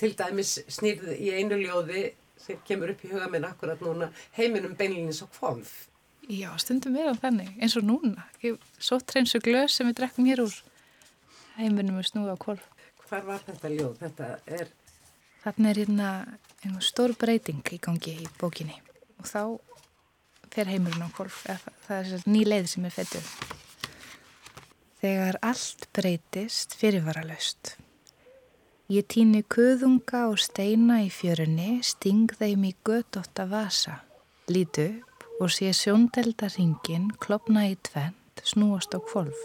til 0.00 0.14
dæmis 0.18 0.56
snýrði 0.66 1.20
í 1.22 1.30
einu 1.36 1.60
ljóði 1.60 2.08
sem 2.40 2.58
kemur 2.66 2.94
upp 2.94 3.04
í 3.04 3.12
huga 3.12 3.28
minn 3.30 3.46
akkurat 3.46 3.82
núna 3.84 4.08
heiminum 4.34 4.72
beinlinnins 4.78 5.20
og 5.22 5.30
kvolf 5.36 5.89
Já, 6.30 6.50
stundum 6.62 6.94
er 6.94 7.08
það 7.08 7.22
þannig, 7.24 7.54
eins 7.58 7.74
og 7.80 7.86
núna. 7.88 8.26
Svo 8.78 9.00
treynsu 9.02 9.40
glös 9.42 9.74
sem 9.74 9.88
við 9.88 9.96
drekkum 9.98 10.28
hér 10.30 10.44
úr 10.44 10.52
heiminum 11.56 11.98
við 11.98 12.06
snúða 12.12 12.36
á 12.36 12.38
korf. 12.38 12.68
Hvar 13.08 13.26
var 13.26 13.42
þetta 13.42 13.72
ljóð? 13.72 13.96
Þetta 13.98 14.28
er... 14.46 14.70
Þarna 15.40 15.72
er 15.72 15.80
hérna 15.80 16.12
einhver 16.60 16.86
stór 16.86 17.16
breyting 17.18 17.64
í 17.74 17.80
gangi 17.82 18.14
í 18.22 18.28
bókinni 18.38 18.76
og 19.18 19.26
þá 19.26 19.42
fer 20.54 20.70
heimurinn 20.70 21.02
á 21.02 21.10
korf. 21.16 21.42
Það 21.88 22.14
er 22.14 22.24
ný 22.30 22.44
leið 22.46 22.70
sem 22.76 22.86
er 22.86 22.94
fettuð. 22.94 23.34
Þegar 25.00 25.40
allt 25.50 25.88
breytist 25.96 26.78
fyrirvaralöst. 26.78 27.74
Ég 28.90 29.06
týni 29.10 29.42
kuðunga 29.50 30.28
og 30.30 30.38
steina 30.42 31.00
í 31.02 31.10
fjörunni, 31.10 31.80
sting 31.82 32.30
þeim 32.38 32.70
í 32.70 32.74
gödótta 32.86 33.50
vasa, 33.50 34.02
lítu 34.50 34.92
og 35.40 35.48
sé 35.54 35.70
sjóndeldarringin 35.72 37.08
klopna 37.22 37.64
í 37.70 37.76
tvent 37.88 38.44
snúast 38.44 38.92
á 38.92 39.00
kvolf. 39.00 39.40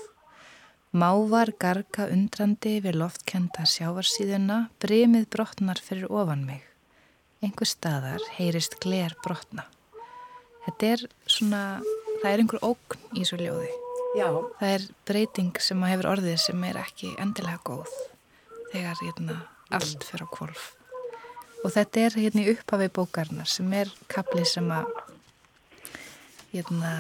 Mávar 0.95 1.51
garga 1.59 2.07
undrandi 2.11 2.77
við 2.83 2.99
loftkenda 3.01 3.65
sjávarsíðuna, 3.67 4.69
bremið 4.79 5.27
brotnar 5.31 5.79
fyrir 5.83 6.11
ofan 6.11 6.45
mig. 6.47 6.63
Engur 7.43 7.67
staðar 7.67 8.23
heyrist 8.37 8.77
gler 8.83 9.15
brotna. 9.23 9.65
Þetta 10.65 10.91
er 10.93 11.03
svona, 11.27 11.63
það 12.21 12.29
er 12.31 12.43
einhver 12.43 12.63
ógn 12.63 13.19
í 13.19 13.27
svo 13.27 13.39
ljóði. 13.39 13.71
Já. 14.15 14.29
Það 14.59 14.71
er 14.71 14.87
breyting 15.07 15.59
sem 15.59 15.83
að 15.83 15.91
hefur 15.93 16.11
orðið 16.13 16.39
sem 16.45 16.63
er 16.69 16.79
ekki 16.79 17.11
endilega 17.19 17.59
góð 17.67 17.91
þegar 18.71 19.03
hérna, 19.03 19.35
allt 19.75 20.07
fyrir 20.07 20.27
á 20.27 20.29
kvolf. 20.31 20.69
Og 21.65 21.73
þetta 21.75 22.07
er 22.07 22.17
hérna 22.23 22.45
í 22.45 22.55
upphafi 22.55 22.87
bókarnar 22.95 23.51
sem 23.51 23.71
er 23.75 23.91
kapli 24.11 24.47
sem 24.47 24.71
að 24.71 24.87
hérna, 26.55 26.91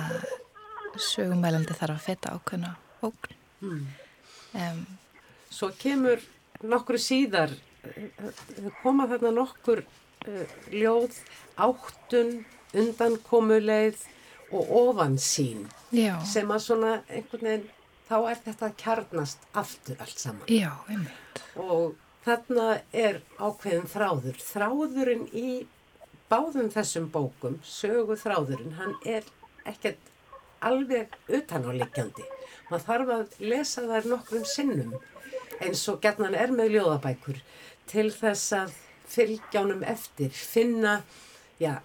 sögumælandi 0.99 1.75
þarf 1.75 1.97
að 1.97 2.05
feta 2.09 2.33
ákveðna 2.35 2.75
ógn. 3.05 3.35
Mm. 3.63 3.85
Um, 4.55 4.81
Svo 5.51 5.69
kemur 5.79 6.23
nokkru 6.63 6.99
síðar, 6.99 7.53
koma 8.81 9.07
þarna 9.11 9.31
nokkur 9.35 9.83
uh, 9.85 10.57
ljóð, 10.73 11.15
áttun, 11.55 12.41
undankomuleið 12.75 14.01
og 14.55 14.71
ofansín 14.81 15.65
Já. 15.95 16.17
sem 16.27 16.49
að 16.51 16.65
svona 16.65 16.97
einhvern 17.07 17.47
veginn, 17.47 17.69
þá 18.05 18.17
er 18.29 18.41
þetta 18.45 18.67
að 18.67 18.75
kjarnast 18.81 19.47
aftur 19.57 20.01
allt 20.03 20.19
saman. 20.21 20.49
Já, 20.51 20.71
einmitt. 20.91 21.41
Og 21.55 21.95
þarna 22.25 22.67
er 22.91 23.21
ákveðin 23.39 23.89
þráður. 23.89 24.43
Þráðurinn 24.43 25.25
í 25.31 25.47
báðum 26.29 26.69
þessum 26.73 27.09
bókum, 27.13 27.57
sögu 27.63 28.17
þráðurinn, 28.19 28.75
hann 28.79 28.95
er 29.05 29.25
ekkert 29.65 30.11
alveg 30.65 31.13
utanáliggjandi. 31.29 32.25
Man 32.71 32.81
þarf 32.81 33.11
að 33.13 33.35
lesa 33.43 33.85
þær 33.85 34.09
nokkrum 34.09 34.45
sinnum 34.49 34.95
eins 35.61 35.83
og 35.91 36.01
gerðnan 36.03 36.35
er 36.37 36.53
með 36.53 36.75
ljóðabækur 36.75 37.41
til 37.89 38.07
þess 38.13 38.55
að 38.57 38.73
fylgjánum 39.05 39.83
eftir, 39.85 40.31
finna, 40.33 40.97
já, 41.61 41.77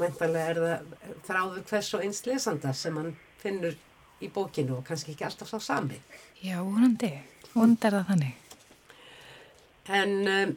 mæntalega 0.00 0.48
er 0.50 0.60
það 0.62 1.12
þráðu 1.28 1.62
hvers 1.70 1.92
og 1.94 2.04
eins 2.06 2.24
lesanda 2.26 2.72
sem 2.74 2.96
man 2.96 3.12
finnur 3.42 3.76
í 4.20 4.30
bókinu 4.32 4.78
og 4.78 4.86
kannski 4.88 5.14
ekki 5.14 5.26
alltaf 5.28 5.52
sá 5.52 5.60
sami. 5.62 6.00
Já, 6.42 6.58
vonandi, 6.64 7.12
vonandi 7.52 7.88
er 7.88 7.98
það 7.98 8.10
þannig. 8.10 8.42
En 9.96 10.14
um, 10.32 10.54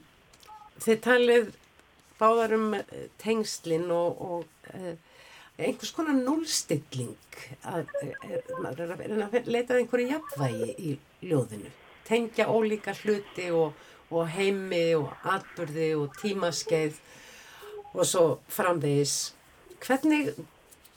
þið 0.82 1.01
talið 1.05 1.51
báðar 2.19 2.55
um 2.58 2.71
tengslinn 3.21 3.91
og, 3.93 4.23
og 4.25 4.73
uh, 4.73 4.95
einhvers 5.60 5.91
konar 5.95 6.17
núlstilling 6.17 7.15
að, 7.67 7.91
að, 8.63 8.82
að 8.82 9.50
leita 9.50 9.78
einhverju 9.78 10.13
jafnvægi 10.13 10.76
í 10.78 10.95
ljóðinu. 11.30 11.72
Tengja 12.08 12.48
ólíka 12.50 12.95
hluti 13.04 13.50
og, 13.54 13.76
og 14.10 14.30
heimi 14.34 14.86
og 14.98 15.12
atbyrði 15.36 15.91
og 16.00 16.15
tímaskeið 16.22 16.98
og 17.93 18.06
svo 18.08 18.26
framvegis. 18.54 19.36
Hvernig 19.84 20.34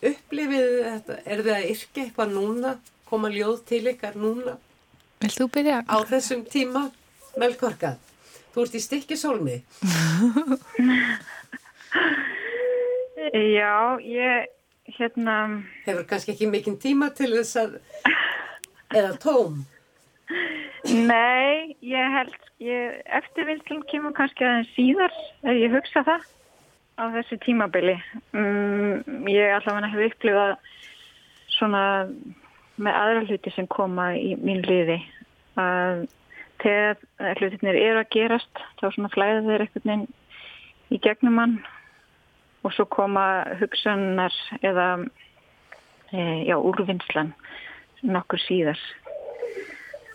upplifið 0.03 0.79
þetta? 0.87 1.19
Er 1.27 1.45
þið 1.45 1.55
að 1.57 1.69
yrkja 1.75 2.07
eitthvað 2.07 2.37
núna? 2.39 2.77
Koma 3.09 3.29
ljóð 3.33 3.61
til 3.69 3.85
ykkar 3.93 4.17
núna? 4.17 4.57
Vil 5.23 5.35
þú 5.35 5.51
byrja? 5.53 5.83
Á 5.85 5.97
þessum 6.09 6.47
tíma? 6.49 6.89
Melkorka, 7.41 7.95
þú 8.53 8.67
ert 8.67 8.75
í 8.77 8.81
stikkisólmi 8.85 9.55
Já, 13.31 13.99
ég, 14.03 14.49
hérna... 14.99 15.37
Hefur 15.87 16.07
kannski 16.11 16.35
ekki 16.35 16.49
mikinn 16.51 16.79
tíma 16.83 17.13
til 17.15 17.31
þess 17.37 17.59
að, 17.61 17.77
eða 18.91 19.13
tóm? 19.23 19.61
Nei, 20.91 21.77
ég 21.87 22.15
held, 22.17 22.39
ég, 22.65 22.97
eftirvildin 23.19 23.85
kemur 23.91 24.15
kannski 24.17 24.47
aðeins 24.47 24.73
síðar, 24.75 25.15
ef 25.47 25.61
ég 25.61 25.75
hugsa 25.77 26.03
það 26.09 26.25
á 26.99 27.05
þessu 27.15 27.39
tímabili. 27.45 27.95
Um, 28.35 29.29
ég 29.31 29.55
allavega 29.55 29.93
hef 29.93 30.09
upplifað 30.11 30.57
svona 31.55 31.85
með 32.83 32.99
aðra 32.99 33.23
hluti 33.29 33.53
sem 33.55 33.69
koma 33.71 34.13
í 34.19 34.33
mín 34.41 34.65
liði 34.67 34.99
að 35.61 36.09
þegar 36.63 37.39
hlutinir 37.39 37.79
eru 37.79 38.03
að 38.03 38.11
gerast 38.15 38.65
þá 38.81 38.87
svona 38.89 39.13
flæða 39.13 39.45
þeir 39.47 39.65
eitthvað 39.67 40.05
í 40.93 41.01
gegnum 41.03 41.39
mann 41.39 41.57
og 42.63 42.75
svo 42.75 42.87
koma 42.91 43.27
hugsanar 43.61 44.35
eða 44.63 44.89
e, 46.13 46.21
já, 46.47 46.57
úrvinnslan 46.57 47.33
nokkur 48.03 48.43
síðar. 48.43 48.81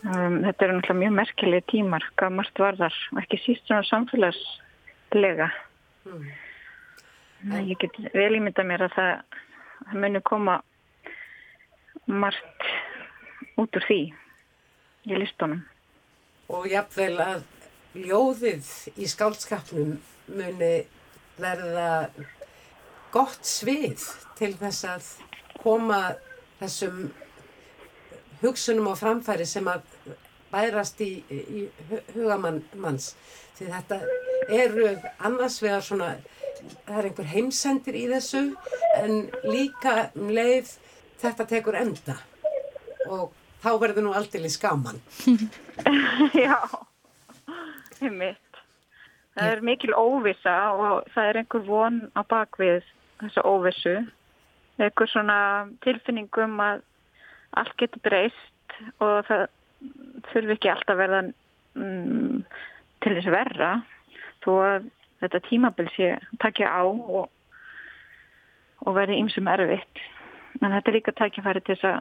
Um, 0.04 0.44
þetta 0.44 0.64
eru 0.64 0.76
náttúrulega 0.76 1.00
mjög 1.00 1.14
merkileg 1.16 1.64
tímar, 1.72 2.04
hvað 2.20 2.36
margt 2.38 2.60
varðar 2.62 2.98
og 3.12 3.22
ekki 3.22 3.40
síst 3.42 3.66
svona 3.66 3.82
samfélagslega. 3.88 5.48
Mm. 6.06 6.28
Ég 7.66 7.78
get 7.82 7.98
vel 8.14 8.38
ímynda 8.38 8.64
mér 8.66 8.86
að 8.86 8.94
það, 8.96 9.40
það 9.88 10.00
muni 10.04 10.22
koma 10.26 10.60
margt 12.06 12.68
út 13.58 13.76
úr 13.78 13.88
því 13.88 14.00
í 15.08 15.18
listunum. 15.18 15.64
Og 16.48 16.68
jáfnveil 16.70 17.18
að 17.20 17.42
ljóðið 17.98 18.70
í 18.96 19.08
skálskapnum 19.10 19.96
muni 20.30 20.72
verða 21.38 22.08
gott 23.12 23.44
svið 23.46 24.04
til 24.38 24.52
þess 24.58 24.84
að 24.88 25.10
koma 25.62 26.00
þessum 26.60 27.08
hugsunum 28.42 28.90
á 28.90 28.94
framfæri 28.98 29.46
sem 29.48 29.68
að 29.70 29.86
bærast 30.52 31.00
í, 31.04 31.10
í 31.28 31.66
hugamanns 32.14 33.12
því 33.58 33.70
þetta 33.72 34.00
eru 34.54 34.90
annars 35.26 35.58
vegar 35.62 35.84
svona 35.84 36.12
það 36.86 36.98
er 37.00 37.08
einhver 37.10 37.32
heimsendir 37.32 37.98
í 37.98 38.06
þessu 38.10 38.44
en 38.98 39.28
líka 39.46 40.08
um 40.18 40.30
leið 40.34 40.70
þetta 41.18 41.46
tekur 41.50 41.76
enda. 41.78 42.16
Og 43.08 43.32
þá 43.62 43.70
verður 43.82 44.06
nú 44.06 44.14
aldrei 44.16 44.50
skaman 44.52 45.00
Já 46.44 46.58
heimitt 47.98 48.60
það 49.38 49.52
er 49.52 49.64
mikil 49.66 49.94
óvisa 49.94 50.54
og 50.74 51.08
það 51.14 51.30
er 51.30 51.40
einhver 51.42 51.64
von 51.66 51.98
á 52.14 52.22
bakvið 52.26 52.86
þessa 53.22 53.44
óvissu 53.48 53.96
eitthvað 54.78 55.10
svona 55.12 55.38
tilfinningum 55.84 56.60
að 56.62 56.82
allt 57.58 57.74
getur 57.80 58.02
breyst 58.04 58.76
og 59.02 59.26
það 59.28 59.46
þurfi 60.32 60.54
ekki 60.54 60.70
alltaf 60.72 60.98
verða 60.98 61.22
um, 61.78 62.44
til 63.02 63.14
þess 63.16 63.32
verra 63.32 63.72
þó 64.44 64.52
að 64.66 64.88
þetta 65.22 65.42
tímabil 65.48 65.88
sé 65.94 66.12
takja 66.42 66.70
á 66.70 66.82
og, 66.86 67.26
og 68.86 68.94
verði 68.94 69.18
ymsum 69.22 69.50
erfitt. 69.50 70.02
En 70.62 70.72
þetta 70.72 70.90
er 70.90 70.96
líka 70.96 71.14
takjafæri 71.18 71.62
til 71.66 71.74
þess 71.76 71.88
að, 71.90 71.98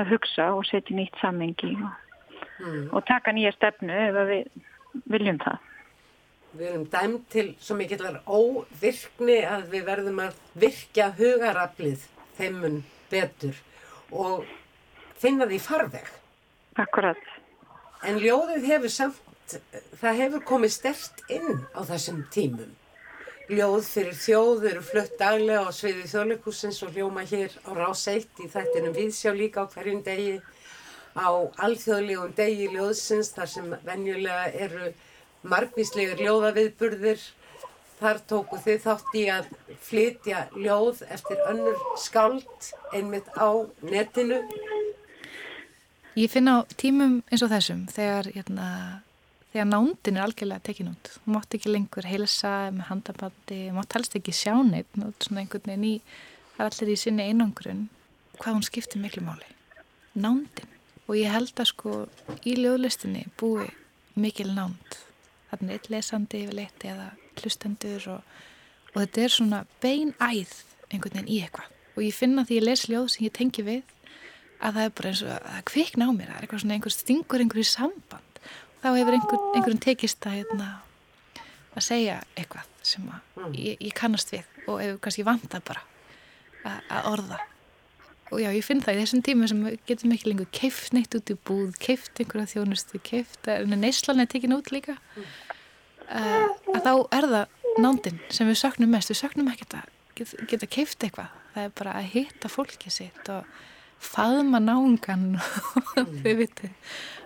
að 0.00 0.10
hugsa 0.12 0.50
og 0.56 0.66
setja 0.68 0.96
nýtt 0.96 1.20
sammengi 1.22 1.72
og, 1.78 1.94
mm. 2.60 2.90
og 2.92 3.04
taka 3.08 3.32
nýja 3.32 3.54
stefnu 3.56 3.96
ef 4.08 4.20
við 4.28 5.06
viljum 5.12 5.40
það. 5.42 5.70
Við 6.54 6.66
erum 6.70 6.84
dæmt 6.86 7.24
til 7.32 7.46
svo 7.58 7.74
mikillar 7.78 8.20
óvirkni 8.30 9.40
að 9.42 9.70
við 9.72 9.86
verðum 9.88 10.20
að 10.22 10.36
virkja 10.62 11.08
hugaraflið 11.18 12.04
þeimun 12.38 12.76
betur 13.10 13.58
og 14.14 14.44
finna 15.18 15.48
því 15.50 15.58
farveg. 15.64 16.06
Akkurat. 16.78 17.18
En 18.06 18.20
ljóðið 18.22 18.68
hefur 18.70 18.92
samt, 18.92 19.56
það 19.98 20.20
hefur 20.20 20.44
komið 20.46 20.72
stert 20.76 21.22
inn 21.32 21.64
á 21.74 21.80
þessum 21.88 22.22
tímum. 22.34 22.70
Ljóð 23.50 23.82
fyrir 23.84 24.14
þjóð 24.16 24.62
eru 24.70 24.82
flutt 24.84 25.16
daglega 25.20 25.66
á 25.68 25.70
sviði 25.74 26.06
þjóðleikusins 26.08 26.78
og 26.86 26.94
hljóma 26.94 27.24
hér 27.28 27.52
á 27.66 27.70
rás 27.76 28.06
1 28.08 28.40
í 28.40 28.46
þættinum 28.52 28.94
viðsjá 28.96 29.34
líka 29.36 29.66
á 29.66 29.72
hverjum 29.74 30.04
degi 30.06 30.38
á 31.18 31.28
alþjóðlegum 31.66 32.32
degi 32.38 32.70
ljóðsins 32.72 33.34
þar 33.34 33.50
sem 33.50 33.74
venjulega 33.84 34.46
eru 34.66 34.94
margvíslegur 35.48 36.20
ljóðaviðburðir. 36.24 37.22
Þar 37.94 38.20
tóku 38.28 38.58
þið 38.60 38.80
þátt 38.82 39.16
í 39.16 39.22
að 39.32 39.50
flytja 39.84 40.40
ljóð 40.58 41.04
eftir 41.14 41.40
önnur 41.48 41.78
skáld 42.00 42.70
einmitt 42.92 43.28
á 43.38 43.48
netinu. 43.86 44.40
Ég 46.18 46.30
finna 46.30 46.60
á 46.62 46.66
tímum 46.78 47.20
eins 47.30 47.42
og 47.46 47.52
þessum 47.54 47.86
þegar, 47.90 48.28
hérna, 48.34 48.66
þegar 49.54 49.70
nándin 49.70 50.18
er 50.18 50.26
algjörlega 50.26 50.66
tekin 50.68 50.92
út. 50.92 51.10
Þú 51.14 51.34
mátt 51.36 51.56
ekki 51.56 51.72
lengur 51.72 52.10
heilsa 52.10 52.52
með 52.74 52.90
handabandi, 52.90 53.60
þú 53.70 53.78
mátt 53.78 53.96
helst 53.98 54.18
ekki 54.18 54.34
sjá 54.36 54.54
neitt, 54.66 54.90
það 56.54 56.68
er 56.68 56.68
allir 56.68 56.92
í 56.92 56.98
sinni 56.98 57.24
einangrun, 57.30 57.88
hvað 58.38 58.54
hún 58.54 58.66
skiptir 58.66 59.02
miklu 59.02 59.24
máli. 59.26 59.48
Nándin. 60.14 60.70
Og 61.08 61.18
ég 61.18 61.32
held 61.34 61.58
að 61.58 61.70
sko 61.72 61.96
í 62.46 62.54
ljóðlistinni 62.60 63.26
búi 63.40 63.66
mikil 64.14 64.52
nánd 64.54 65.00
er 65.62 65.76
eitt 65.76 65.90
lesandi 65.92 66.44
yfirleitt 66.44 66.84
eða 66.84 67.10
hlustendur 67.40 68.08
og, 68.16 68.36
og 68.94 69.00
þetta 69.00 69.24
er 69.24 69.34
svona 69.34 69.64
bein 69.82 70.14
æð 70.18 70.54
einhvern 70.90 71.18
veginn 71.18 71.32
í 71.32 71.40
eitthvað 71.44 71.70
og 71.94 72.02
ég 72.02 72.16
finna 72.16 72.44
því 72.46 72.58
ég 72.58 72.66
les 72.66 72.86
ljóð 72.90 73.08
sem 73.14 73.26
ég 73.28 73.34
tengi 73.36 73.64
við 73.66 73.82
að 74.64 74.78
það 74.78 74.84
er 74.84 74.94
bara 74.98 75.10
eins 75.10 75.22
og 75.24 75.32
að 75.34 75.48
það 75.48 75.64
kvikna 75.70 76.08
á 76.08 76.12
mér 76.14 76.30
það 76.30 76.36
er 76.36 76.46
eitthvað 76.46 76.62
svona 76.64 76.76
einhver 76.78 76.94
stingur 76.94 77.44
einhverju 77.44 77.68
samband 77.68 78.40
þá 78.82 78.88
hefur 78.90 79.16
einhver, 79.16 79.42
einhverjum 79.54 79.82
tekist 79.84 80.28
að, 80.28 80.38
hérna, 80.40 80.68
að 81.74 81.86
segja 81.88 82.20
eitthvað 82.34 82.70
sem 82.84 83.08
mm. 83.08 83.56
ég, 83.56 83.80
ég 83.80 83.96
kannast 83.96 84.32
við 84.34 84.46
og 84.66 84.80
hefur 84.82 85.02
kannski 85.04 85.26
vantað 85.26 85.66
bara 85.70 85.84
að, 86.64 86.78
að 86.88 87.10
orða 87.14 87.40
og 88.32 88.40
já, 88.40 88.48
ég 88.50 88.64
finn 88.66 88.82
það 88.82 88.96
í 88.96 89.02
þessum 89.02 89.24
tíma 89.24 89.48
sem 89.50 89.64
getum 89.88 90.14
ekki 90.14 90.30
lengur 90.30 90.50
keift 90.54 90.94
neitt 90.96 91.14
út 91.14 91.30
í 91.30 91.36
búð, 91.46 91.74
keift 91.82 92.18
einhverja 92.18 92.54
þjónustu, 92.54 93.00
keift, 93.04 93.50
neyslan 93.68 94.24
er 94.24 94.30
tekin 94.30 94.56
út 94.56 94.72
líka 94.74 94.96
mm. 94.96 95.28
Uh, 96.08 96.48
að 96.74 96.80
þá 96.84 96.92
er 97.18 97.28
það 97.34 97.80
nándin 97.84 98.20
sem 98.32 98.48
við 98.48 98.60
söknum 98.60 98.92
mest, 98.94 99.10
við 99.10 99.20
söknum 99.22 99.50
ekki 99.52 99.66
að 99.70 99.88
geta, 100.18 100.46
geta 100.50 100.70
keift 100.70 101.06
eitthvað, 101.06 101.32
það 101.54 101.68
er 101.68 101.74
bara 101.80 101.96
að 101.98 102.10
hitta 102.14 102.50
fólkið 102.52 102.94
sitt 102.94 103.30
og 103.32 103.48
faðma 104.04 104.60
náungan 104.62 105.34
og 106.00 106.16
þau 106.20 106.32
viti 106.38 106.70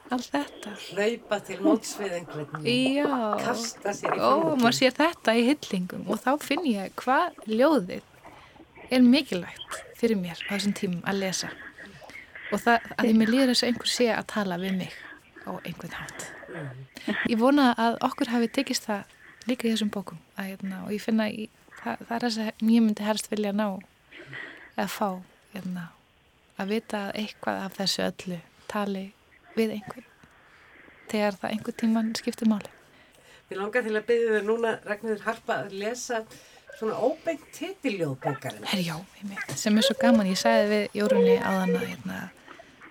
allt 0.09 0.31
þetta. 0.33 0.73
Hlaupa 0.89 1.39
til 1.45 1.59
mótsvið 1.65 2.15
einhvern 2.21 3.43
kasta 3.43 3.93
sér 3.97 4.15
í 4.15 4.21
fólki 4.23 4.29
og 4.31 4.63
maður 4.63 4.79
sér 4.79 4.97
þetta 4.97 5.35
í 5.37 5.45
hyllingum 5.51 6.07
og 6.09 6.23
þá 6.25 6.31
finn 6.41 6.65
ég 6.69 6.95
hvað 7.03 7.43
ljóðið 7.51 8.89
er 8.89 9.05
mikilvægt 9.05 9.83
fyrir 9.99 10.21
mér 10.21 10.41
á 10.49 10.55
þessum 10.55 10.77
tímum 10.79 11.05
að 11.05 11.23
lesa. 11.27 11.53
Og 12.49 12.65
það 12.65 12.89
að 12.97 13.11
ég 13.11 13.21
mér 13.21 13.35
líður 13.35 13.53
þess 13.53 13.67
að 13.67 13.73
einhver 13.75 13.95
sé 13.99 14.11
að 14.15 14.27
tala 14.33 14.61
við 14.63 14.77
mig 14.81 14.99
á 15.45 15.51
einhvern 15.61 15.97
hátt 15.99 16.29
ég 17.29 17.39
vona 17.41 17.71
að 17.79 17.99
okkur 18.09 18.33
hafi 18.33 18.51
tekist 18.59 18.89
það 18.89 19.17
líka 19.49 19.69
í 19.69 19.73
þessum 19.73 19.93
bókum 19.93 20.21
að, 20.37 20.53
hérna, 20.53 20.83
og 20.87 20.93
ég 20.95 21.05
finna 21.05 21.29
í, 21.31 21.49
það, 21.81 22.05
það 22.09 22.15
er 22.17 22.27
þess 22.27 22.43
að 22.45 22.67
ég 22.75 22.85
myndi 22.85 23.07
helst 23.07 23.31
vilja 23.33 23.55
ná 23.57 23.67
að 24.79 24.91
fá 24.95 25.09
hérna, 25.55 25.89
að 26.59 26.75
vita 26.75 27.05
að 27.09 27.23
eitthvað 27.23 27.63
af 27.65 27.79
þessu 27.79 28.05
öllu 28.09 28.41
tali 28.71 29.07
við 29.57 29.79
einhvern 29.79 30.11
þegar 31.09 31.41
það 31.41 31.55
einhvern 31.55 31.81
tíman 31.83 32.13
skiptir 32.19 32.51
máli 32.51 32.75
Mér 33.49 33.63
langar 33.63 33.85
til 33.87 33.95
að 33.97 34.05
byggja 34.11 34.33
þau 34.35 34.45
núna 34.45 34.71
Ragnarður 34.85 35.23
Harpa 35.25 35.55
að 35.63 35.77
lesa 35.81 36.19
svona 36.79 36.99
óbeint 37.01 37.47
titiljóðbókarinn. 37.57 38.67
Herjá, 38.69 38.99
sem 39.57 39.79
er 39.81 39.87
svo 39.87 39.97
gaman, 39.99 40.29
ég 40.29 40.37
sagði 40.39 40.67
við 40.69 40.99
Jórunni 40.99 41.37
að, 41.41 41.73
hérna, 41.81 42.19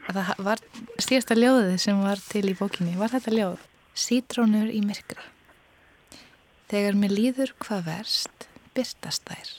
að 0.07 0.19
það 0.19 0.43
var 0.47 0.61
stíðasta 1.01 1.37
ljóðið 1.37 1.77
sem 1.83 2.03
var 2.03 2.21
til 2.31 2.45
í 2.47 2.55
bókinni, 2.57 2.95
var 2.99 3.11
þetta 3.13 3.33
ljóð? 3.35 3.65
Sítrónur 3.97 4.69
í 4.71 4.81
myrkri. 4.85 5.23
Þegar 6.67 6.99
mér 6.99 7.15
líður 7.15 7.53
hvað 7.63 7.85
verst, 7.87 8.47
byrtast 8.75 9.23
þær. 9.27 9.53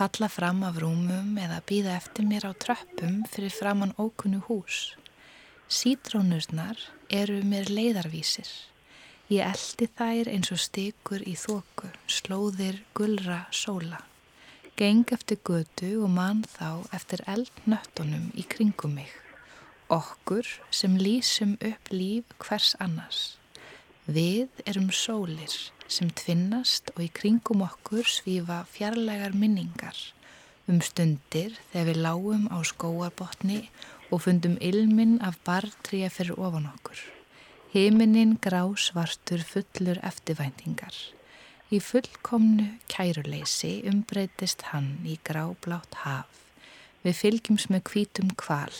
Falla 0.00 0.30
fram 0.32 0.62
af 0.64 0.78
rúmum 0.80 1.36
eða 1.38 1.60
býða 1.68 1.96
eftir 1.98 2.26
mér 2.26 2.48
á 2.48 2.52
tröppum 2.56 3.20
fyrir 3.30 3.52
framann 3.52 3.94
ókunnu 4.00 4.40
hús. 4.48 4.96
Sítrónurnar 5.70 6.78
eru 7.10 7.42
mér 7.46 7.70
leiðarvísir. 7.70 8.48
Ég 9.30 9.46
eldi 9.46 9.86
þær 9.94 10.30
eins 10.32 10.50
og 10.50 10.58
stykur 10.58 11.22
í 11.22 11.36
þóku, 11.38 11.90
slóðir 12.10 12.80
gulra 12.98 13.44
sóla. 13.54 14.00
Geng 14.74 15.06
eftir 15.14 15.38
götu 15.46 15.92
og 16.02 16.10
mann 16.10 16.42
þá 16.48 16.82
eftir 16.96 17.22
eldnöttunum 17.30 18.32
í 18.34 18.46
kringum 18.48 18.96
mig. 18.98 19.12
Okkur 19.90 20.46
sem 20.70 20.92
lýsum 20.94 21.56
upp 21.66 21.88
líf 21.90 22.28
hvers 22.38 22.76
annars. 22.78 23.20
Við 24.06 24.60
erum 24.62 24.92
sólir 24.94 25.50
sem 25.90 26.12
tvinnast 26.14 26.92
og 26.94 27.00
í 27.02 27.08
kringum 27.10 27.64
okkur 27.66 28.06
svífa 28.06 28.60
fjarlægar 28.70 29.34
minningar. 29.34 29.96
Um 30.70 30.78
stundir 30.78 31.56
þegar 31.72 31.88
við 31.88 31.98
lágum 32.04 32.44
á 32.54 32.62
skóarbotni 32.62 33.64
og 34.14 34.22
fundum 34.28 34.54
ilmin 34.62 35.16
af 35.26 35.40
bartríja 35.42 36.12
fyrir 36.14 36.38
ofan 36.38 36.70
okkur. 36.70 37.02
Himinin 37.74 38.36
grá 38.38 38.62
svartur 38.78 39.42
fullur 39.42 39.98
eftirvæntingar. 40.06 40.94
Í 41.74 41.82
fullkomnu 41.82 42.68
kæruleysi 42.86 43.80
umbreytist 43.90 44.68
hann 44.70 45.00
í 45.02 45.18
gráblátt 45.26 45.98
haf. 46.06 46.30
Við 47.02 47.20
fylgjums 47.24 47.66
með 47.74 47.86
kvítum 47.90 48.30
kval, 48.38 48.74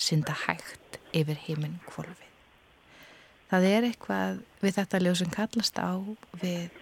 synda 0.00 0.34
hægt 0.46 0.98
yfir 1.16 1.38
heiminn 1.46 1.78
kvolvið. 1.88 2.26
Það 3.50 3.66
er 3.70 3.86
eitthvað 3.88 4.42
við 4.62 4.76
þetta 4.78 5.02
ljóð 5.04 5.16
sem 5.20 5.32
kallast 5.34 5.80
á 5.82 5.90
við 6.42 6.76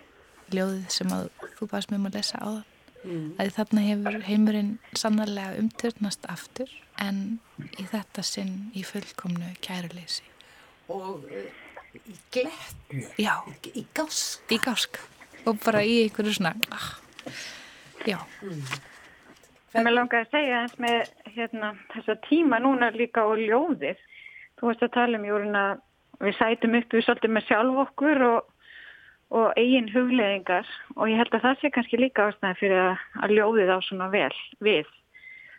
ljóðið 0.55 0.91
sem 0.93 1.15
að 1.17 1.31
þú 1.59 1.71
baðst 1.71 1.93
með 1.93 2.03
maður 2.05 2.13
að 2.15 2.21
lesa 2.21 2.41
á 2.41 2.49
það. 2.49 2.65
Mm. 2.99 3.29
Að 3.39 3.53
þarna 3.55 3.83
hefur 3.87 4.25
heimurinn 4.27 4.73
sannarlega 4.99 5.61
umtörnast 5.61 6.27
aftur 6.29 6.73
en 6.99 7.39
í 7.79 7.87
þetta 7.87 8.25
sinn 8.27 8.57
í 8.77 8.83
fullkomnu 8.87 9.53
kæruleysi 9.65 10.27
og 10.89 11.25
uh, 11.29 11.49
í 11.99 12.17
gletnu 12.33 13.05
já. 13.21 13.35
í 13.75 13.85
gáska 13.97 14.55
í 14.55 14.61
gáska 14.63 15.05
og 15.49 15.59
bara 15.65 15.85
í 15.85 16.03
einhverju 16.05 16.39
svona 16.39 16.55
ah. 16.75 16.89
já 18.07 18.19
mm. 18.43 18.63
Mér 19.77 19.93
langar 19.93 20.25
að 20.25 20.31
segja 20.33 20.61
eins 20.63 20.77
með 20.81 21.11
hérna, 21.35 21.75
þessa 21.93 22.15
tíma 22.25 22.57
núna 22.65 22.89
líka 22.95 23.27
og 23.29 23.41
ljóðir. 23.43 23.99
Þú 24.57 24.71
veist 24.71 24.85
að 24.87 24.95
tala 24.95 25.19
um 25.19 25.27
jórun 25.29 25.59
að 25.61 25.83
við 26.25 26.37
sætum 26.39 26.77
upp 26.79 26.95
við 26.97 27.05
svolítið 27.05 27.35
með 27.35 27.45
sjálf 27.47 27.81
okkur 27.85 28.23
og, 28.27 28.39
og 29.37 29.61
eigin 29.61 29.91
hugleðingar 29.93 30.71
og 30.97 31.13
ég 31.13 31.21
held 31.21 31.37
að 31.37 31.45
það 31.45 31.61
sé 31.61 31.71
kannski 31.75 32.01
líka 32.01 32.31
ástæði 32.31 32.59
fyrir 32.63 32.81
að, 32.87 33.05
að 33.23 33.35
ljóðið 33.37 33.73
á 33.77 33.79
svona 33.85 34.09
vel 34.15 34.39
við. 34.65 34.89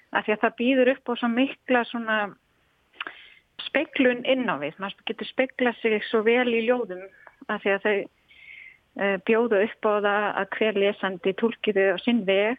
Af 0.10 0.26
því 0.26 0.36
að 0.36 0.41
það 0.43 0.57
býður 0.64 0.91
upp 0.95 1.12
á 1.12 1.14
svo 1.22 1.30
mikla 1.36 1.84
svona 1.86 2.18
speiklun 3.68 4.26
inn 4.26 4.49
á 4.49 4.55
við. 4.57 4.74
Maður 4.82 5.05
getur 5.12 5.30
speiklað 5.30 5.78
sig 5.84 6.01
svo 6.10 6.24
vel 6.26 6.49
í 6.49 6.66
ljóðum 6.66 7.05
af 7.45 7.62
því 7.62 7.76
að 7.76 7.86
þau 7.86 7.95
uh, 8.01 9.16
bjóðu 9.30 9.62
upp 9.68 9.86
á 9.86 9.93
það 10.01 10.28
að 10.41 10.51
hver 10.57 10.82
lesandi 10.82 11.36
tólkiðu 11.38 11.88
á 11.93 11.97
sinn 12.01 12.26
veg 12.26 12.57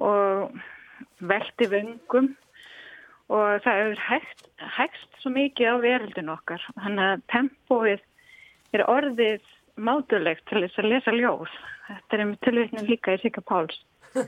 og 0.00 0.54
veldi 1.20 1.68
vöngum 1.70 2.30
og 3.30 3.60
það 3.62 3.80
er 3.84 4.00
hægt, 4.08 4.46
hægst 4.76 5.20
svo 5.22 5.30
mikið 5.34 5.70
á 5.70 5.74
veröldun 5.84 6.32
okkar. 6.32 6.62
Þannig 6.80 7.06
að 7.06 7.26
tempóið 7.30 8.00
er 8.74 8.86
orðið 8.90 9.44
mátulegt 9.80 10.46
til 10.48 10.64
þess 10.64 10.80
að 10.80 10.90
lesa 10.94 11.14
ljóð. 11.14 11.52
Þetta 11.90 12.16
er 12.16 12.24
um 12.24 12.34
tilvægnin 12.46 12.90
líka 12.90 13.14
í 13.14 13.22
Sika 13.22 13.42
Páls. 13.46 13.78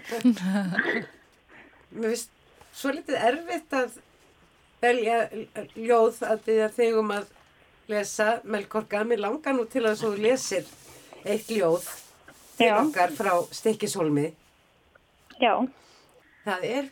Mér 1.92 2.12
finnst 2.12 2.30
svo 2.72 2.92
litið 2.94 3.18
erfitt 3.18 3.74
að 3.76 3.98
velja 4.82 5.18
ljóð 5.76 6.22
að 6.26 6.46
því 6.46 6.56
að 6.66 6.76
þegum 6.78 7.12
að 7.18 7.32
lesa 7.92 8.28
Melkorka. 8.44 9.02
Mér 9.06 9.24
langar 9.26 9.56
nú 9.56 9.66
til 9.70 9.84
að 9.86 9.98
svo 10.00 10.14
lesir 10.16 10.64
eitt 11.22 11.50
ljóð 11.50 11.84
til 12.58 12.70
Já. 12.70 12.78
okkar 12.80 13.14
frá 13.18 13.34
Stikkishólmi. 13.50 14.30
Já, 15.43 15.57
Það 16.43 16.64
er 16.66 16.88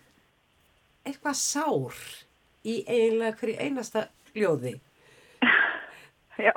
eitthvað 1.07 1.37
sár 1.39 2.01
í 2.67 2.81
eiginlega 2.87 3.37
hverju 3.39 3.57
einasta 3.63 4.03
ljóði. 4.35 4.73
já, 6.47 6.53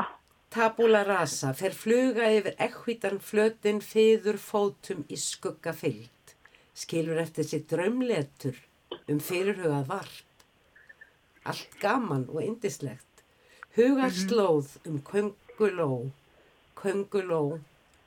Tabula 0.53 1.03
rasa 1.07 1.53
fer 1.57 1.73
fluga 1.77 2.27
yfir 2.33 2.57
ekkhvítan 2.61 3.17
flötin 3.21 3.81
fyður 3.81 4.37
fótum 4.41 5.05
í 5.09 5.17
skugga 5.17 5.73
fyllt. 5.73 6.35
Skilur 6.73 7.21
eftir 7.21 7.45
sitt 7.49 7.69
draumletur 7.69 8.57
um 9.09 9.21
fyrirhugað 9.21 9.89
varp. 9.89 10.45
Allt 11.49 11.79
gaman 11.81 12.27
og 12.29 12.41
indislegt. 12.45 13.25
Hugar 13.77 14.13
slóð 14.13 14.77
um 14.89 15.01
könguló, 15.05 16.09
könguló 16.77 17.59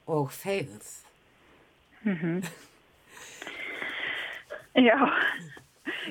og 0.06 0.30
fegð. 0.34 0.86
Já. 4.76 4.96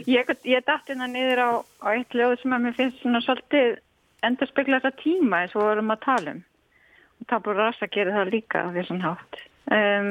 Ég, 0.08 0.30
ég 0.44 0.64
dætti 0.66 0.94
hérna 0.94 1.08
niður 1.08 1.42
á, 1.42 1.50
á 1.84 1.88
eitt 1.96 2.16
ljóð 2.16 2.38
sem 2.42 2.56
að 2.56 2.64
mér 2.66 2.78
finnst 2.78 3.02
svona 3.02 3.22
svolítið 3.24 3.78
endur 4.26 4.50
spekla 4.50 4.80
þetta 4.84 5.02
tíma 5.02 5.42
eins 5.44 5.56
og 5.56 5.64
vorum 5.64 5.94
að 5.94 6.02
tala 6.06 6.34
um. 6.36 6.42
Og 7.22 7.28
Tabur 7.32 7.60
Rasa 7.60 7.88
gerir 7.92 8.16
það 8.16 8.34
líka 8.34 8.64
á 8.66 8.70
þessan 8.76 9.04
hátt. 9.04 9.40
Um, 9.72 10.10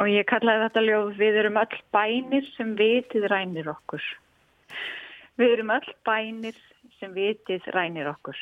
og 0.00 0.08
ég 0.08 0.28
kallaði 0.28 0.66
þetta 0.66 0.84
ljóð 0.86 1.12
Við 1.20 1.38
erum 1.42 1.60
öll 1.60 1.78
bænir 1.92 2.50
sem 2.56 2.74
vitið 2.78 3.28
rænir 3.32 3.70
okkur. 3.72 4.04
Við 5.40 5.54
erum 5.56 5.72
öll 5.76 5.94
bænir 6.06 6.58
sem 6.98 7.14
vitið 7.16 7.68
rænir 7.74 8.10
okkur. 8.12 8.36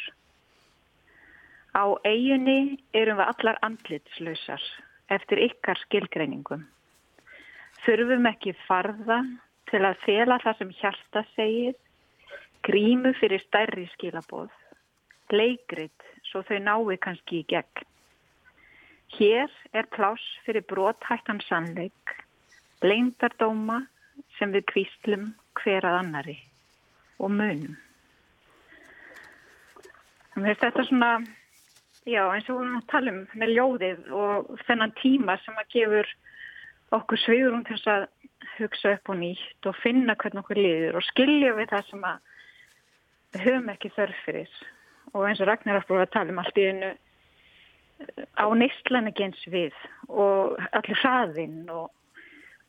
Á 1.78 1.84
eiginni 2.07 2.78
erum 2.97 3.20
við 3.20 3.30
allar 3.32 3.62
andlitslausar 3.62 4.64
eftir 5.14 5.45
ykkar 5.47 5.78
skilgreiningum. 5.86 6.66
Þurfum 7.84 8.26
ekki 8.30 8.54
farða 8.66 9.20
til 9.70 9.82
að 9.84 10.00
fela 10.04 10.38
það 10.42 10.58
sem 10.58 10.72
hjarta 10.80 11.22
segir, 11.34 11.76
grímu 12.66 13.12
fyrir 13.20 13.42
stærri 13.44 13.86
skilaboð, 13.94 14.50
leikrit 15.32 16.08
svo 16.28 16.42
þau 16.48 16.58
nái 16.64 16.98
kannski 17.04 17.42
í 17.42 17.46
gegn. 17.48 17.86
Hér 19.16 19.52
er 19.72 19.88
pláss 19.94 20.24
fyrir 20.44 20.66
brothættan 20.68 21.40
sannleik, 21.46 22.16
leindardóma 22.84 23.80
sem 24.36 24.52
við 24.52 24.66
kvíslum 24.72 25.30
hver 25.62 25.86
að 25.88 26.00
annari 26.02 26.36
og 27.18 27.32
munum. 27.32 27.76
Þetta 30.38 30.84
svona, 30.86 31.10
já 32.06 32.22
eins 32.30 32.46
og 32.46 32.60
við 32.60 32.66
erum 32.66 32.76
að 32.78 32.90
tala 32.92 33.14
um 33.14 33.22
með 33.40 33.54
ljóðið 33.56 34.10
og 34.14 34.52
þennan 34.68 34.94
tíma 35.00 35.38
sem 35.42 35.56
að 35.58 35.72
gefur 35.74 36.12
okkur 36.95 37.20
svigurum 37.20 37.64
til 37.66 37.76
þess 37.76 37.91
að 37.93 38.07
hugsa 38.59 38.95
upp 38.97 39.12
og 39.12 39.18
nýtt 39.20 39.68
og 39.68 39.76
finna 39.82 40.16
hvernig 40.18 40.43
okkur 40.43 40.61
liður 40.61 40.99
og 40.99 41.07
skilja 41.11 41.53
við 41.59 41.70
það 41.72 41.91
sem 41.91 42.07
að 42.09 42.32
við 43.34 43.45
höfum 43.45 43.68
ekki 43.74 43.93
þörf 43.97 44.24
fyrir. 44.24 44.57
Og 45.14 45.26
eins 45.28 45.43
og 45.43 45.49
Ragnar 45.49 45.78
er 45.80 45.86
búin 45.89 46.05
að 46.05 46.14
tala 46.14 46.34
um 46.34 46.41
allt 46.43 46.59
í 46.59 46.66
einu 46.68 46.91
á 48.39 48.47
neistlan 48.55 49.11
ekki 49.11 49.26
eins 49.26 49.45
við 49.51 49.76
og 50.09 50.59
allir 50.76 51.01
hraðinn 51.03 51.70
og, 51.74 51.89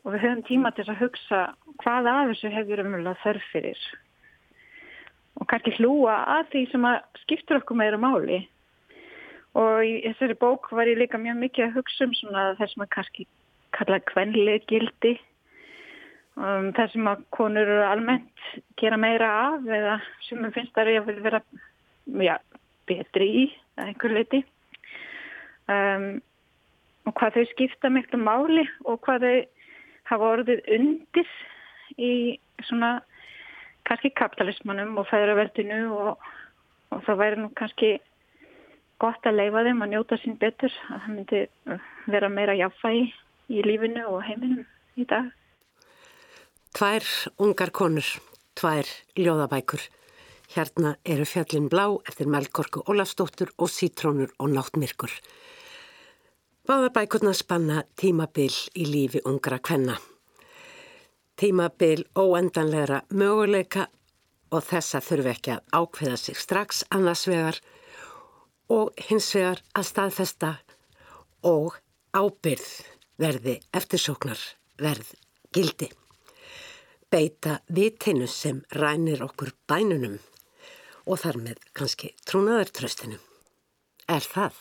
og 0.03 0.13
við 0.13 0.23
höfum 0.25 0.45
tíma 0.47 0.73
til 0.75 0.87
að 0.87 1.01
hugsa 1.03 1.41
hvað 1.83 2.11
af 2.11 2.31
þessu 2.33 2.53
hefur 2.53 2.83
umjölulega 2.83 3.23
þörf 3.23 3.49
fyrir. 3.53 3.81
Og 5.39 5.47
kannski 5.47 5.75
hlúa 5.77 6.15
að 6.37 6.49
því 6.53 6.63
sem 6.73 6.87
að 6.89 7.01
skiptur 7.23 7.61
okkur 7.61 7.79
meira 7.79 7.99
máli. 8.01 8.41
Og 9.57 9.85
í 9.85 9.93
þessari 10.03 10.35
bók 10.37 10.67
var 10.75 10.89
ég 10.89 10.99
líka 10.99 11.17
mjög 11.21 11.39
mikið 11.39 11.67
að 11.69 11.77
hugsa 11.79 12.05
um 12.05 12.15
svona 12.17 12.49
þess 12.59 12.77
að 12.77 12.91
kannski 12.93 13.25
kalla 13.79 13.99
kvenlega 14.11 14.67
gildi. 14.69 15.15
Um, 16.39 16.69
þar 16.75 16.91
sem 16.93 17.07
að 17.09 17.25
konur 17.35 17.67
eru 17.67 17.81
almennt 17.83 18.43
gera 18.79 18.95
meira 18.99 19.27
af 19.49 19.65
eða 19.67 19.97
sem 20.23 20.39
við 20.45 20.53
finnst 20.55 20.77
að 20.79 20.93
það 20.93 21.17
vera 21.25 21.41
já, 22.23 22.37
betri 22.87 23.27
í 23.41 23.43
einhver 23.79 24.13
leiti 24.15 24.39
um, 25.67 26.21
og 27.09 27.15
hvað 27.19 27.39
þau 27.39 27.45
skipta 27.51 27.91
miklu 27.91 28.21
máli 28.23 28.63
og 28.85 29.01
hvað 29.03 29.25
þau 29.25 29.37
hafa 30.13 30.31
orðið 30.37 30.63
undir 30.77 31.33
í 31.99 32.13
svona 32.69 32.95
kannski 33.89 34.13
kapitalismanum 34.15 34.97
og 35.01 35.09
fæðraveldinu 35.09 35.81
og, 35.95 36.27
og 36.93 37.03
það 37.07 37.21
væri 37.23 37.41
nú 37.41 37.49
kannski 37.57 37.95
gott 39.01 39.27
að 39.27 39.41
leifa 39.41 39.65
þeim 39.65 39.83
að 39.83 39.91
njóta 39.93 40.19
sín 40.21 40.37
betur 40.39 40.71
að 40.89 41.03
það 41.03 41.17
myndi 41.17 41.43
vera 42.15 42.31
meira 42.31 42.57
jáfægi 42.59 43.09
í 43.49 43.63
lífinu 43.65 44.05
og 44.07 44.23
heiminum 44.27 44.65
í 44.99 45.05
dag. 45.09 45.29
Tvær 46.77 47.05
ungar 47.41 47.71
konur, 47.73 48.05
tvær 48.55 48.87
ljóðabækur. 49.17 49.81
Hérna 50.53 50.95
eru 51.05 51.25
fjallin 51.29 51.69
blá 51.69 51.85
eftir 52.09 52.29
Melkorku 52.29 52.81
Ólafsdóttur 52.89 53.51
og 53.57 53.69
Sítrónur 53.69 54.31
og 54.39 54.49
Náttmirkur. 54.53 55.11
Báðar 56.69 56.93
bækurna 56.93 57.33
spanna 57.33 57.83
tímabil 57.97 58.53
í 58.77 58.85
lífi 58.85 59.21
ungra 59.25 59.57
kvenna. 59.57 59.97
Tímabil 61.37 62.03
óendanlegra 62.17 63.01
möguleika 63.09 63.87
og 64.53 64.65
þessa 64.65 65.01
þurfi 65.01 65.33
ekki 65.33 65.55
að 65.55 65.73
ákveða 65.73 66.17
sig 66.21 66.37
strax 66.37 66.83
annars 66.93 67.25
vegar 67.29 67.57
og 68.69 68.93
hins 69.09 69.31
vegar 69.33 69.61
að 69.73 69.89
staðfesta 69.89 70.51
og 71.45 71.77
ábyrð 72.13 72.98
verði 73.19 73.59
eftirsóknar 73.75 74.39
verð 74.79 75.13
gildi. 75.53 75.89
Beita 77.09 77.59
vitinu 77.73 78.27
sem 78.29 78.61
rænir 78.75 79.23
okkur 79.25 79.51
bænunum 79.67 80.19
og 81.09 81.21
þar 81.23 81.39
með 81.41 81.63
kannski 81.73 82.13
trúnaðartröstinum. 82.29 83.21
Er 84.09 84.25
það? 84.25 84.53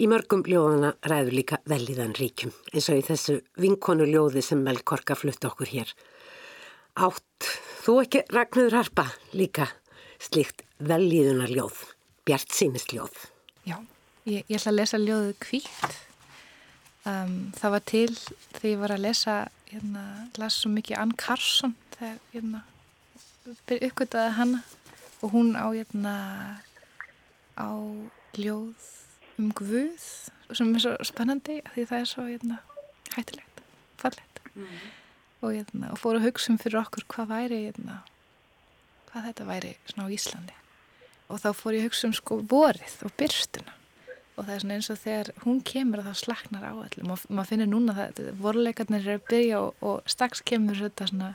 Í 0.00 0.08
mörgum 0.08 0.42
ljóðana 0.48 0.94
ræður 1.06 1.36
líka 1.36 1.58
velíðan 1.68 2.16
ríkjum 2.18 2.54
eins 2.72 2.88
og 2.90 2.98
í 2.98 3.04
þessu 3.06 3.38
vinkonu 3.60 4.08
ljóði 4.08 4.42
sem 4.44 4.62
Melkorka 4.64 5.16
flutt 5.18 5.44
okkur 5.44 5.68
hér. 5.70 5.92
Átt, 6.96 7.48
þú 7.84 7.98
ekki 8.02 8.24
Ragnhjóður 8.32 8.78
Harpa 8.80 9.06
líka 9.36 9.68
slíkt 10.22 10.64
velíðunar 10.82 11.52
ljóð, 11.52 11.84
bjart 12.26 12.52
sínist 12.54 12.92
ljóð. 12.94 13.12
Já, 13.68 13.76
ég, 14.24 14.42
ég 14.48 14.56
ætla 14.56 14.72
að 14.72 14.80
lesa 14.80 15.00
ljóðu 15.00 15.36
kvítt. 15.42 16.00
Um, 17.02 17.50
það 17.58 17.72
var 17.74 17.82
til 17.90 18.10
þegar 18.14 18.68
ég 18.68 18.82
var 18.82 18.92
að 18.94 19.02
lesa, 19.02 19.32
hérna, 19.72 20.02
las 20.38 20.60
svo 20.60 20.70
mikið 20.70 21.00
Ann 21.02 21.14
Carson 21.18 21.74
þegar, 21.96 22.20
hérna, 22.30 22.60
uppgötaði 23.74 24.34
hana. 24.36 24.60
Og 25.22 25.34
hún 25.34 25.56
á, 25.58 25.66
hérna, 25.74 26.14
á 27.58 27.70
ljóð 28.38 28.86
um 29.40 29.50
Guð 29.50 30.06
sem 30.52 30.70
er 30.76 30.84
svo 30.84 30.94
spennandi 31.08 31.58
því 31.72 31.88
það 31.90 32.04
er 32.04 32.08
svo, 32.12 32.28
hérna, 32.28 32.60
hættilegt, 33.16 33.66
fallegt. 33.98 34.42
Mm. 34.52 34.80
og, 35.40 35.54
hérna, 35.56 35.90
og 35.94 35.98
fór 35.98 36.18
að 36.18 36.26
hugsa 36.28 36.52
um 36.52 36.58
fyrir 36.60 36.82
okkur 36.82 37.06
hvað 37.10 37.30
væri, 37.32 37.62
hérna, 37.66 38.02
hvað 39.10 39.30
þetta 39.30 39.46
væri 39.48 39.76
svona 39.88 40.06
á 40.06 40.14
Íslandi. 40.14 40.58
Og 41.32 41.40
þá 41.40 41.48
fór 41.56 41.78
ég 41.78 41.82
að 41.82 41.88
hugsa 41.88 42.10
um 42.10 42.14
sko 42.14 42.42
vorið 42.46 42.98
og 43.08 43.14
byrstuna 43.18 43.78
og 44.36 44.46
það 44.46 44.54
er 44.54 44.62
svona 44.62 44.76
eins 44.78 44.90
og 44.92 45.00
þegar 45.02 45.30
hún 45.44 45.60
kemur 45.68 46.00
og 46.00 46.08
það 46.08 46.20
slaknar 46.22 46.64
á 46.64 46.72
öllum. 46.72 47.12
Og 47.12 47.24
maður 47.28 47.50
finnir 47.50 47.70
núna 47.70 47.96
það, 47.98 48.22
vorleikarnir 48.40 49.06
er 49.06 49.20
að 49.20 49.26
byrja 49.28 49.60
og, 49.60 49.84
og 49.84 50.12
strax 50.14 50.44
kemur 50.48 50.80
þetta 50.80 51.10
svona 51.10 51.32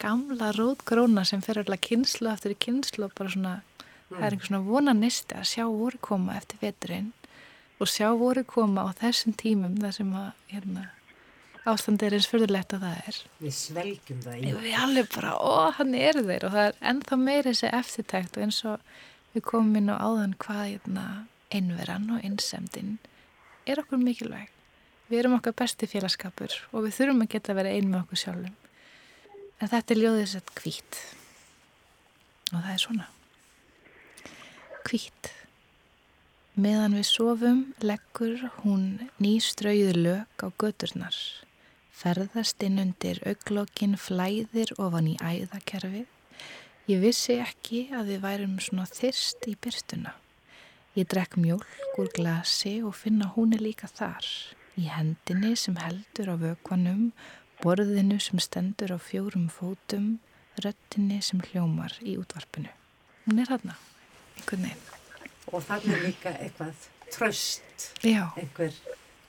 gamla 0.00 0.52
rótgróna 0.56 1.26
sem 1.28 1.42
fer 1.44 1.60
alltaf 1.60 1.82
kynslu 1.84 2.30
eftir 2.32 2.56
kynslu 2.56 3.08
og 3.08 3.16
bara 3.18 3.32
svona 3.34 3.56
mm. 3.60 4.14
það 4.14 4.22
er 4.22 4.36
einhver 4.36 4.48
svona 4.48 4.62
vonanisti 4.68 5.36
að 5.36 5.50
sjá 5.52 5.66
voru 5.68 6.00
koma 6.00 6.38
eftir 6.40 6.62
veturinn 6.62 7.10
og 7.80 7.88
sjá 7.88 8.08
voru 8.20 8.44
koma 8.44 8.84
á 8.84 8.90
þessum 9.00 9.36
tímum 9.40 9.76
þar 9.80 9.94
sem 9.96 10.10
að 10.16 10.30
hérna, 10.52 10.86
ástandi 11.68 12.06
er 12.06 12.16
eins 12.16 12.28
fyrirlegt 12.28 12.74
að 12.76 12.84
það 12.84 12.98
er. 13.08 13.20
Við 13.40 13.54
svelgjum 13.56 14.20
það 14.24 14.40
í 14.40 14.52
Við 14.64 14.76
alveg 14.80 15.08
bara, 15.14 15.32
ó, 15.40 15.70
hann 15.78 15.94
er 15.96 16.20
þeir. 16.20 16.44
Og 16.48 16.56
það 16.56 16.66
er 16.66 16.78
ennþá 16.92 17.18
meiri 17.20 17.46
þessi 17.48 17.72
eftirtækt 17.80 18.36
og 18.36 18.46
eins 18.46 18.60
og 18.68 18.90
við 19.34 19.46
komum 19.48 19.80
inn 19.80 19.92
á 19.92 19.96
áðan 19.96 20.36
hvað 20.44 20.62
hérna, 20.66 21.06
einveran 21.54 22.08
og 22.14 22.24
einsemdin 22.24 22.98
er 23.66 23.82
okkur 23.82 24.00
mikilvæg. 24.00 24.48
Við 25.10 25.22
erum 25.22 25.36
okkar 25.40 25.56
besti 25.58 25.88
félagskapur 25.90 26.54
og 26.70 26.84
við 26.86 26.96
þurfum 27.00 27.24
að 27.24 27.32
geta 27.32 27.52
að 27.52 27.60
vera 27.60 27.74
ein 27.74 27.88
með 27.90 28.04
okkur 28.04 28.22
sjálfum. 28.22 28.56
En 29.60 29.70
þetta 29.72 29.94
er 29.94 30.00
ljóðið 30.00 30.28
sett 30.30 30.54
kvít. 30.56 31.00
Og 32.50 32.58
það 32.60 32.70
er 32.72 32.82
svona. 32.84 33.08
Kvít. 34.86 35.32
Meðan 36.60 36.96
við 36.98 37.06
sofum 37.08 37.60
leggur 37.82 38.46
hún 38.62 38.86
nýstrauðu 39.22 39.92
lög 39.98 40.44
á 40.44 40.48
göturnar. 40.62 41.18
Ferðast 42.00 42.62
inn 42.64 42.80
undir 42.80 43.20
auglokkin 43.28 43.98
flæðir 44.00 44.72
ofan 44.78 45.10
í 45.10 45.18
æðakerfið. 45.20 46.08
Ég 46.90 47.02
vissi 47.02 47.36
ekki 47.42 47.88
að 47.94 48.14
við 48.14 48.24
værum 48.24 48.58
svona 48.62 48.86
þyrst 48.88 49.46
í 49.50 49.54
byrstuna. 49.60 50.14
Ég 50.98 51.06
drekk 51.06 51.36
mjölk 51.38 51.66
úr 51.98 52.08
glasi 52.16 52.80
og 52.82 52.94
finna 52.98 53.28
hún 53.36 53.54
er 53.54 53.62
líka 53.62 53.86
þar. 53.90 54.26
Í 54.80 54.88
hendinni 54.90 55.52
sem 55.58 55.76
heldur 55.78 56.32
á 56.34 56.36
vökvanum, 56.40 57.10
borðinu 57.62 58.18
sem 58.22 58.40
stendur 58.42 58.94
á 58.96 58.98
fjórum 58.98 59.46
fótum, 59.52 60.18
röttinni 60.64 61.20
sem 61.22 61.42
hljómar 61.50 61.94
í 62.02 62.16
útvarpinu. 62.18 62.72
Hún 63.26 63.42
er 63.42 63.50
þarna, 63.52 63.76
einhvern 64.38 64.66
veginn. 64.66 64.86
Og 65.52 65.62
þannig 65.66 65.94
er 65.96 66.04
líka 66.08 66.32
eitthvað 66.38 66.88
tröst, 67.10 67.90
Já, 68.06 68.26
einhver 68.38 68.74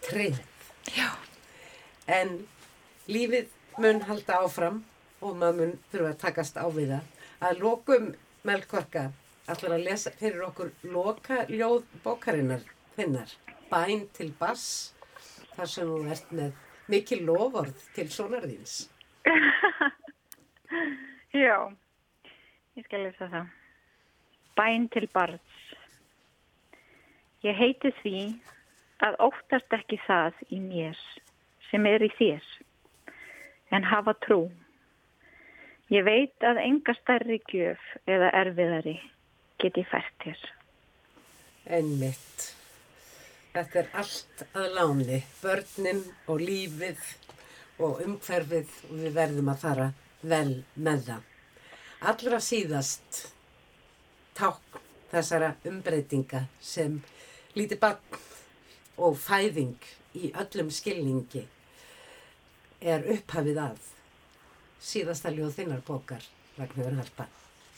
treyð. 0.06 0.42
já, 0.98 1.10
En 2.08 2.48
lífið 3.08 3.48
mun 3.78 4.02
halda 4.10 4.42
áfram 4.44 4.82
og 5.22 5.38
maður 5.38 5.58
mun 5.60 5.78
þurfa 5.92 6.10
að 6.10 6.22
takast 6.26 6.58
á 6.58 6.66
við 6.74 6.90
það. 6.96 7.06
Að 7.42 7.60
lokum 7.62 8.08
Melkorka 8.44 9.12
ætlar 9.50 9.78
að 9.78 9.86
lesa 9.88 10.12
fyrir 10.18 10.44
okkur 10.46 10.72
loka 10.94 11.46
ljóð 11.50 11.86
bókarinnar 12.04 12.66
finnar. 12.96 13.30
Bæn 13.72 14.08
til 14.14 14.32
bass, 14.40 14.94
þar 15.56 15.72
sem 15.74 15.90
þú 15.90 16.00
ert 16.12 16.34
með 16.36 16.52
mikil 16.92 17.24
loford 17.26 17.86
til 17.96 18.10
sonarðins. 18.12 18.90
Já, 21.44 21.58
ég 22.76 22.86
skal 22.86 23.06
lesa 23.08 23.30
það. 23.32 23.52
Bæn 24.60 24.90
til 24.92 25.08
barns. 25.14 25.60
Ég 27.42 27.58
heiti 27.58 27.90
því 28.02 28.18
að 29.02 29.18
óttast 29.26 29.72
ekki 29.74 29.98
það 30.06 30.44
í 30.54 30.60
mér 30.62 31.00
sem 31.72 31.88
er 31.88 32.04
í 32.06 32.10
þér, 32.20 32.44
en 33.74 33.88
hafa 33.88 34.14
trú. 34.26 34.44
Ég 35.90 36.06
veit 36.06 36.46
að 36.46 36.60
enga 36.62 36.94
stærri 37.00 37.40
gjöf 37.50 37.82
eða 38.06 38.30
erfiðari 38.44 39.00
geti 39.62 39.84
fært 39.88 40.26
þér. 40.26 40.44
Einmitt. 41.78 42.48
Þetta 43.52 43.82
er 43.82 43.90
allt 44.00 44.44
að 44.56 44.70
láni, 44.78 45.20
börnin 45.42 46.06
og 46.32 46.40
lífið 46.42 47.02
og 47.84 48.00
umhverfið 48.06 48.72
og 48.90 48.96
við 49.02 49.18
verðum 49.18 49.52
að 49.52 49.62
fara 49.66 49.88
vel 50.22 50.62
með 50.76 51.06
það. 51.10 51.28
Allra 52.12 52.40
síðast 52.42 53.22
ták 54.38 54.80
þessara 55.12 55.52
umbreytinga 55.68 56.46
sem 56.64 57.02
lítið 57.58 57.82
barn 57.84 58.22
og 59.02 59.18
fæðing 59.20 59.90
í 60.18 60.32
öllum 60.32 60.72
skilningi 60.74 61.44
er 62.82 63.06
upphafið 63.14 63.62
að 63.68 63.92
síðasta 64.82 65.34
ljóð 65.36 65.56
þinnar 65.60 65.86
bókar 65.86 66.26
Ragnhjóður 66.58 67.00
Harpa 67.02 67.28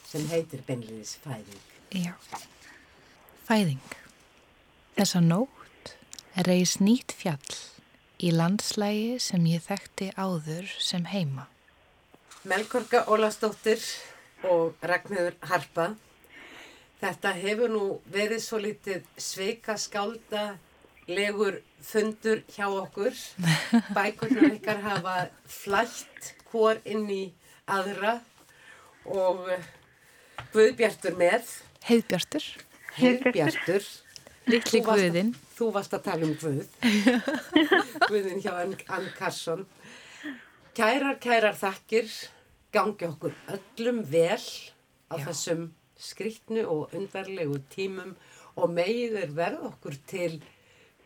sem 0.07 0.29
heitir 0.31 0.63
beinliðis 0.67 1.17
fæðing. 1.25 1.72
Já. 1.93 2.13
Fæðing. 3.47 3.83
Þessa 4.97 5.21
nótt 5.23 5.93
reys 6.47 6.77
nýtt 6.81 7.13
fjall 7.17 7.57
í 8.23 8.31
landslægi 8.33 9.19
sem 9.21 9.45
ég 9.49 9.63
þekkti 9.65 10.11
áður 10.17 10.69
sem 10.79 11.05
heima. 11.11 11.47
Melkorka 12.47 13.03
Ólastóttir 13.11 13.81
og 14.47 14.79
Ragnhjóður 14.83 15.37
Harpa. 15.49 15.93
Þetta 17.03 17.33
hefur 17.35 17.71
nú 17.71 17.85
verið 18.11 18.41
svo 18.43 18.61
litið 18.63 19.03
sveika 19.19 19.75
skálda 19.79 20.53
legur 21.07 21.59
fundur 21.83 22.43
hjá 22.55 22.67
okkur. 22.69 23.15
Bækurnar 23.95 24.53
ykkar 24.55 24.83
hafa 24.85 25.17
flætt 25.47 26.33
hvor 26.51 26.79
inn 26.85 27.09
í 27.11 27.23
aðra 27.67 28.19
og 29.05 29.47
Guðbjartur 30.53 31.15
með, 31.17 31.47
Heiðbjartur, 31.88 32.43
Heiðbjartur. 32.97 33.84
varst- 34.47 34.86
guðinn. 34.88 35.34
Þú 35.57 35.67
varst 35.75 35.93
að 35.93 36.03
tala 36.07 36.25
um 36.27 36.34
Guð. 36.39 36.67
Guðin 38.09 38.41
hjá 38.43 38.53
Ann, 38.63 38.75
Ann 38.89 39.09
Karsson. 39.17 39.65
Kærar, 40.75 41.19
kærar 41.21 41.55
þakkir. 41.59 42.09
Gangi 42.73 43.05
okkur 43.05 43.36
öllum 43.53 43.99
vel 44.09 44.39
á 45.13 45.15
Já. 45.19 45.25
þessum 45.27 45.67
skrýtnu 46.01 46.63
og 46.65 46.95
undarlegu 46.97 47.59
tímum 47.69 48.15
og 48.57 48.71
megið 48.73 49.19
þeir 49.19 49.36
verða 49.38 49.67
okkur 49.69 49.99
til 50.09 50.39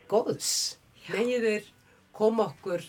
góðs. 0.08 0.78
Megið 1.12 1.44
þeir 1.50 1.68
koma 2.16 2.48
okkur 2.54 2.86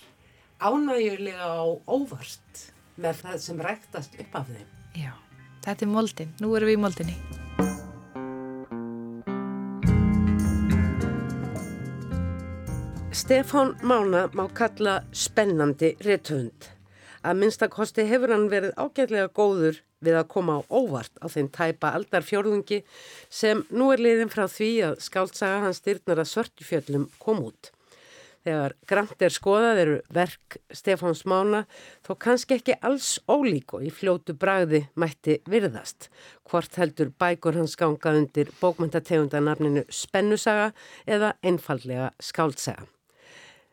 ánægjulega 0.62 1.42
á 1.58 1.66
óvart 1.90 2.64
með 2.98 3.20
það 3.24 3.42
sem 3.48 3.60
ræktast 3.66 4.14
upp 4.22 4.38
af 4.44 4.46
þeim. 4.54 4.70
Já, 4.94 5.12
þetta 5.66 5.86
er 5.88 5.92
moldin. 5.98 6.32
Nú 6.38 6.54
erum 6.54 6.70
við 6.70 6.78
í 6.78 6.82
moldinni. 6.86 7.18
Stefán 13.18 13.74
Mána 13.82 14.30
má 14.32 14.46
kalla 14.54 15.00
spennandi 15.10 15.96
rithöfund. 16.06 16.68
Að 17.26 17.38
minnstakosti 17.40 18.04
hefur 18.06 18.30
hann 18.30 18.44
verið 18.46 18.76
ágætlega 18.78 19.32
góður 19.34 19.80
við 20.06 20.18
að 20.20 20.28
koma 20.30 20.58
á 20.58 20.60
óvart 20.70 21.18
á 21.18 21.26
þeim 21.26 21.48
tæpa 21.50 21.90
aldarfjörðungi 21.98 22.84
sem 23.26 23.64
nú 23.74 23.88
er 23.90 24.02
liðin 24.04 24.30
frá 24.30 24.44
því 24.46 24.68
að 24.86 25.00
skáldsaga 25.02 25.64
hans 25.64 25.80
styrnar 25.82 26.22
að 26.22 26.30
svörtufjöllum 26.30 27.08
kom 27.18 27.40
út. 27.48 27.72
Þegar 28.46 28.76
grannt 28.92 29.24
er 29.26 29.34
skoðað 29.34 29.80
eru 29.82 29.96
verk 30.14 30.58
Stefáns 30.70 31.24
Mána 31.26 31.64
þó 32.06 32.12
kannski 32.22 32.60
ekki 32.60 32.76
alls 32.86 33.16
ólík 33.26 33.74
og 33.74 33.82
í 33.82 33.90
fljótu 33.90 34.36
bragði 34.38 34.84
mætti 34.94 35.40
virðast. 35.50 36.06
Hvort 36.46 36.78
heldur 36.78 37.10
bækur 37.18 37.58
hans 37.58 37.74
ganga 37.74 38.14
undir 38.14 38.54
bókmyndategundanafninu 38.62 39.88
Spennusaga 39.90 40.70
eða 41.02 41.32
einfallega 41.42 42.12
skáldsaga. 42.22 42.86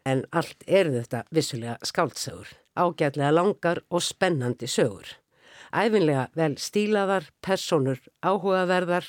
En 0.06 0.22
allt 0.32 0.62
eru 0.68 0.94
þetta 1.00 1.24
vissulega 1.34 1.76
skáldsögur, 1.82 2.50
ágætlega 2.78 3.32
langar 3.34 3.82
og 3.90 4.04
spennandi 4.06 4.70
sögur. 4.70 5.08
Æfinlega 5.74 6.28
vel 6.38 6.56
stílaðar, 6.62 7.26
personur 7.42 8.00
áhugaverðar, 8.22 9.08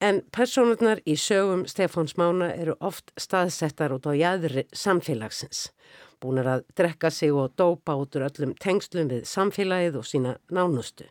en 0.00 0.22
personurnar 0.32 1.02
í 1.04 1.16
sögum 1.18 1.66
Stefáns 1.68 2.14
Mána 2.16 2.52
eru 2.54 2.76
oft 2.80 3.10
staðsettar 3.20 3.92
út 3.96 4.06
á 4.06 4.14
jæðri 4.16 4.64
samfélagsins. 4.72 5.68
Búnar 6.20 6.48
að 6.54 6.64
drekka 6.76 7.10
sig 7.10 7.32
og 7.34 7.56
dópa 7.56 7.96
út 7.98 8.16
úr 8.16 8.28
öllum 8.28 8.54
tengslum 8.60 9.10
við 9.10 9.26
samfélagið 9.28 9.98
og 10.00 10.06
sína 10.08 10.36
nánustu. 10.52 11.08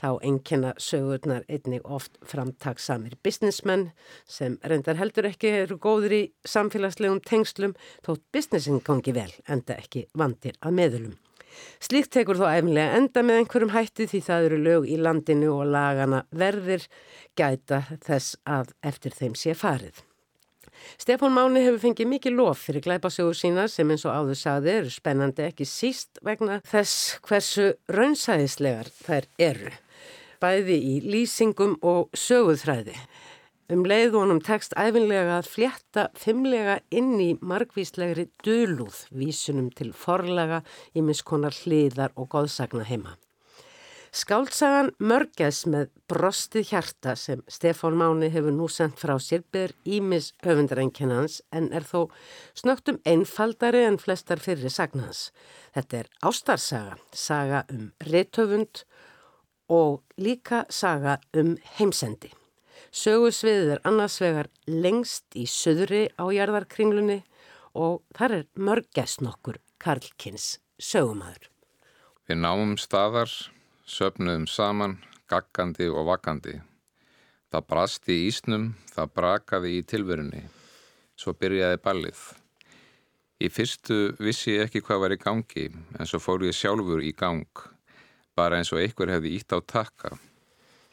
Þá 0.00 0.16
enkenna 0.24 0.72
sögurnar 0.80 1.44
einnig 1.48 1.84
oft 1.84 2.16
framtaksamir 2.24 3.18
businessmenn 3.24 3.90
sem 4.24 4.56
reyndar 4.64 4.96
heldur 4.96 5.28
ekki 5.28 5.52
eru 5.62 5.76
góður 5.76 6.14
í 6.16 6.22
samfélagslegum 6.48 7.20
tengslum 7.26 7.74
þótt 8.06 8.24
businessin 8.32 8.80
gangi 8.84 9.12
vel 9.16 9.32
enda 9.44 9.76
ekki 9.76 10.06
vandir 10.16 10.56
að 10.64 10.78
meðlum. 10.78 11.18
Slíkt 11.82 12.12
tekur 12.14 12.38
þó 12.38 12.46
æfnilega 12.48 12.96
enda 12.96 13.24
með 13.26 13.42
einhverjum 13.42 13.74
hætti 13.74 14.06
því 14.08 14.20
það 14.26 14.46
eru 14.48 14.60
lög 14.66 14.86
í 14.88 15.00
landinu 15.00 15.50
og 15.58 15.72
lagana 15.74 16.22
verðir 16.30 16.86
gæta 17.36 17.82
þess 18.06 18.38
að 18.48 18.72
eftir 18.86 19.16
þeim 19.16 19.36
sé 19.36 19.56
farið. 19.58 20.00
Stefán 20.96 21.34
Máni 21.36 21.60
hefur 21.66 21.82
fengið 21.82 22.08
mikið 22.08 22.36
lof 22.38 22.64
fyrir 22.64 22.84
glæpasögur 22.86 23.36
sína 23.36 23.66
sem 23.68 23.90
eins 23.92 24.06
og 24.08 24.16
áður 24.16 24.38
sagði 24.40 24.72
eru 24.78 24.94
spennandi 24.94 25.44
ekki 25.50 25.68
síst 25.68 26.20
vegna 26.24 26.60
þess 26.70 27.18
hversu 27.26 27.70
raunsæðislegar 27.92 28.88
þær 29.02 29.28
eru. 29.50 29.74
Bæði 30.40 30.76
í 30.80 30.94
lýsingum 31.04 31.76
og 31.84 32.08
söguðþræði. 32.16 32.96
Um 33.70 33.84
leið 33.86 34.16
honum 34.18 34.40
tekst 34.42 34.72
æfinlega 34.74 35.36
að 35.38 35.48
flétta 35.52 36.08
fimmlega 36.18 36.80
inn 36.90 37.12
í 37.22 37.28
margvíslegri 37.38 38.26
dölúð 38.42 39.04
vísunum 39.14 39.68
til 39.70 39.92
forlaga 39.94 40.64
í 40.96 41.04
miskonar 41.06 41.54
hliðar 41.54 42.16
og 42.16 42.32
góðsagna 42.32 42.88
heima. 42.88 43.14
Skáltsagan 44.10 44.88
Mörgæs 44.98 45.60
með 45.70 45.92
brostið 46.10 46.72
hjarta 46.72 47.12
sem 47.14 47.44
Stefán 47.46 47.94
Máni 47.94 48.26
hefur 48.34 48.50
nú 48.56 48.66
sendt 48.66 48.98
frá 48.98 49.12
sér 49.22 49.44
ber 49.54 49.70
ímis 49.86 50.32
höfundarenkennans 50.42 51.36
en 51.54 51.68
er 51.70 51.86
þó 51.86 52.08
snögtum 52.58 52.98
einfaldari 53.06 53.84
en 53.86 54.00
flestar 54.02 54.42
fyrir 54.42 54.74
sagnans. 54.74 55.28
Þetta 55.78 56.00
er 56.00 56.10
ástarsaga, 56.26 56.98
saga 57.14 57.62
um 57.70 57.92
rithöfund 58.02 58.82
og 59.70 60.02
líka 60.18 60.64
saga 60.68 61.18
um 61.38 61.54
heimsendi. 61.78 62.32
Sögusviðið 62.90 63.76
er 63.76 63.82
annars 63.86 64.18
vegar 64.18 64.48
lengst 64.66 65.36
í 65.38 65.46
söðri 65.46 66.08
á 66.18 66.26
jarðarkringlunni 66.34 67.20
og 67.78 68.02
þar 68.18 68.40
er 68.40 68.46
Mörgæs 68.58 69.20
nokkur 69.22 69.60
Karlkins 69.78 70.58
sögumæður. 70.82 71.46
Við 72.26 72.42
náum 72.42 72.74
staðar, 72.78 73.30
söpnuðum 73.86 74.48
saman, 74.50 74.98
gaggandi 75.30 75.86
og 75.90 76.08
vakandi. 76.10 76.58
Það 77.50 77.66
brasti 77.70 78.14
í 78.14 78.26
ísnum, 78.30 78.72
það 78.90 79.14
brakaði 79.18 79.72
í 79.78 79.86
tilverunni. 79.86 80.44
Svo 81.18 81.34
byrjaði 81.34 81.80
ballið. 81.84 82.20
Í 83.40 83.48
fyrstu 83.50 83.98
vissi 84.20 84.56
ég 84.56 84.68
ekki 84.68 84.82
hvað 84.84 85.02
var 85.04 85.14
í 85.14 85.18
gangi, 85.20 85.66
en 85.70 86.06
svo 86.06 86.20
fór 86.22 86.44
ég 86.46 86.54
sjálfur 86.54 87.02
í 87.02 87.10
gang. 87.16 87.46
Bara 88.40 88.60
eins 88.60 88.72
og 88.72 88.80
einhver 88.80 89.12
hefði 89.12 89.34
ítt 89.36 89.52
á 89.52 89.58
takka. 89.60 90.14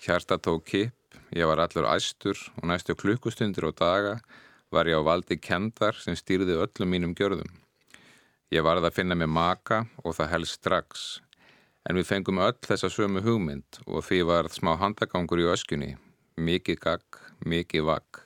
Hjarta 0.03 0.37
tók 0.37 0.65
kipp, 0.67 1.15
ég 1.31 1.47
var 1.47 1.61
allur 1.63 1.87
æstur 1.93 2.37
og 2.59 2.67
næstu 2.69 2.95
klukkustundir 2.99 3.69
og 3.69 3.77
daga 3.79 4.17
var 4.73 4.89
ég 4.91 4.99
á 4.99 5.07
valdi 5.07 5.39
kendar 5.39 5.95
sem 5.95 6.17
stýrði 6.17 6.57
öllum 6.59 6.91
mínum 6.91 7.15
gjörðum. 7.15 7.49
Ég 8.51 8.63
varði 8.63 8.89
að 8.89 8.97
finna 8.99 9.15
mig 9.15 9.31
maka 9.31 9.85
og 10.03 10.15
það 10.19 10.31
helst 10.33 10.59
strax. 10.59 11.07
En 11.87 11.95
við 11.95 12.09
fengum 12.09 12.39
öll 12.43 12.55
þessa 12.67 12.91
sömu 12.91 13.23
hugmynd 13.23 13.81
og 13.87 14.03
því 14.07 14.21
var 14.27 14.51
smá 14.51 14.75
handagangur 14.79 15.39
í 15.43 15.47
öskunni. 15.51 15.93
Mikið 16.37 16.79
gagg, 16.83 17.19
mikið 17.47 17.87
vagg. 17.87 18.21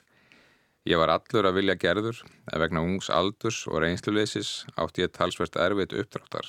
Ég 0.90 0.98
var 0.98 1.14
allur 1.14 1.46
að 1.46 1.60
vilja 1.60 1.78
gerður, 1.78 2.24
en 2.50 2.62
vegna 2.62 2.82
ungs 2.82 3.12
aldurs 3.14 3.68
og 3.70 3.84
reynsluleysis 3.84 4.64
átti 4.82 5.06
ég 5.06 5.14
talsvert 5.14 5.60
erfitt 5.62 5.94
uppdráttar. 5.94 6.48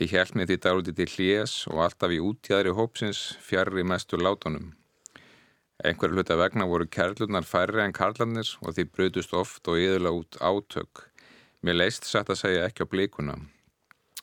Ég 0.00 0.08
held 0.16 0.36
mig 0.38 0.48
því 0.48 0.56
dálítið 0.64 0.94
til 0.98 1.10
hlés 1.12 1.54
og 1.68 1.82
alltaf 1.84 2.12
í 2.16 2.20
útjæðri 2.24 2.72
hópsins 2.78 3.18
fjarrri 3.44 3.82
mestur 3.84 4.22
látunum. 4.24 4.70
Einhverju 5.84 6.16
hluta 6.16 6.38
vegna 6.40 6.64
voru 6.70 6.86
kærlunar 6.88 7.44
færri 7.44 7.82
en 7.84 7.92
karlanir 7.92 8.54
og 8.62 8.72
því 8.72 8.86
brutust 8.88 9.34
oft 9.36 9.68
og 9.68 9.76
yðurlega 9.82 10.22
út 10.22 10.38
átök. 10.40 11.02
Mér 11.60 11.76
leist 11.76 12.08
satt 12.08 12.32
að 12.32 12.40
segja 12.40 12.64
ekki 12.70 12.86
á 12.88 12.92
blíkuna. 12.92 13.36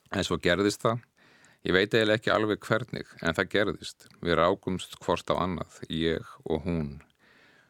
En 0.10 0.26
svo 0.26 0.40
gerðist 0.42 0.82
það. 0.88 1.06
Ég 1.68 1.76
veit 1.76 1.94
eiginlega 1.94 2.18
ekki 2.18 2.32
alveg 2.34 2.66
hvernig, 2.66 3.10
en 3.22 3.36
það 3.38 3.50
gerðist. 3.54 4.08
Við 4.26 4.40
rákumst 4.40 4.98
hvort 5.04 5.30
á 5.30 5.36
annað, 5.38 5.82
ég 5.92 6.34
og 6.50 6.64
hún. 6.66 6.94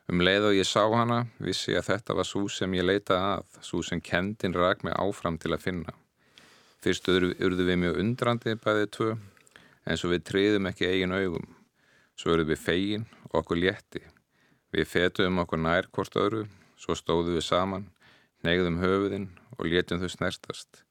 Um 0.07 0.23
leið 0.23 0.53
og 0.53 0.59
ég 0.61 0.69
sá 0.69 0.85
hana, 0.93 1.25
vissi 1.41 1.73
ég 1.73 1.81
að 1.81 1.89
þetta 1.91 2.15
var 2.21 2.29
svo 2.31 2.47
sem 2.47 2.79
ég 2.79 2.85
leitaði 2.85 3.33
að, 3.35 3.57
svo 3.65 3.81
sem 3.83 3.99
kendin 3.99 4.55
rak 4.55 4.85
mig 4.87 4.95
áfram 4.95 5.41
til 5.41 5.51
að 5.57 5.65
finna. 5.65 5.97
Fyrst 6.79 7.09
urðu 7.11 7.65
við 7.67 7.77
mjög 7.81 7.97
undrandi 7.99 8.55
bæðið 8.63 8.89
tvö, 8.95 9.09
en 9.83 9.99
svo 9.99 10.11
við 10.13 10.25
triðum 10.29 10.69
ekki 10.69 10.87
eigin 10.87 11.15
augum. 11.15 11.47
Svo 12.15 12.35
urðu 12.35 12.53
við 12.53 12.61
fegin 12.63 13.05
og 13.29 13.41
okkur 13.41 13.59
létti. 13.59 14.01
Við 14.71 14.87
fetuðum 14.87 15.41
okkur 15.43 15.59
nær 15.59 15.89
hvort 15.91 16.15
öðru, 16.19 16.45
svo 16.79 16.95
stóðum 16.95 17.35
við 17.35 17.45
saman, 17.47 17.89
negðum 18.47 18.79
höfuðinn 18.79 19.27
og 19.57 19.67
létum 19.67 19.99
þau 19.99 20.11
snertast. 20.13 20.83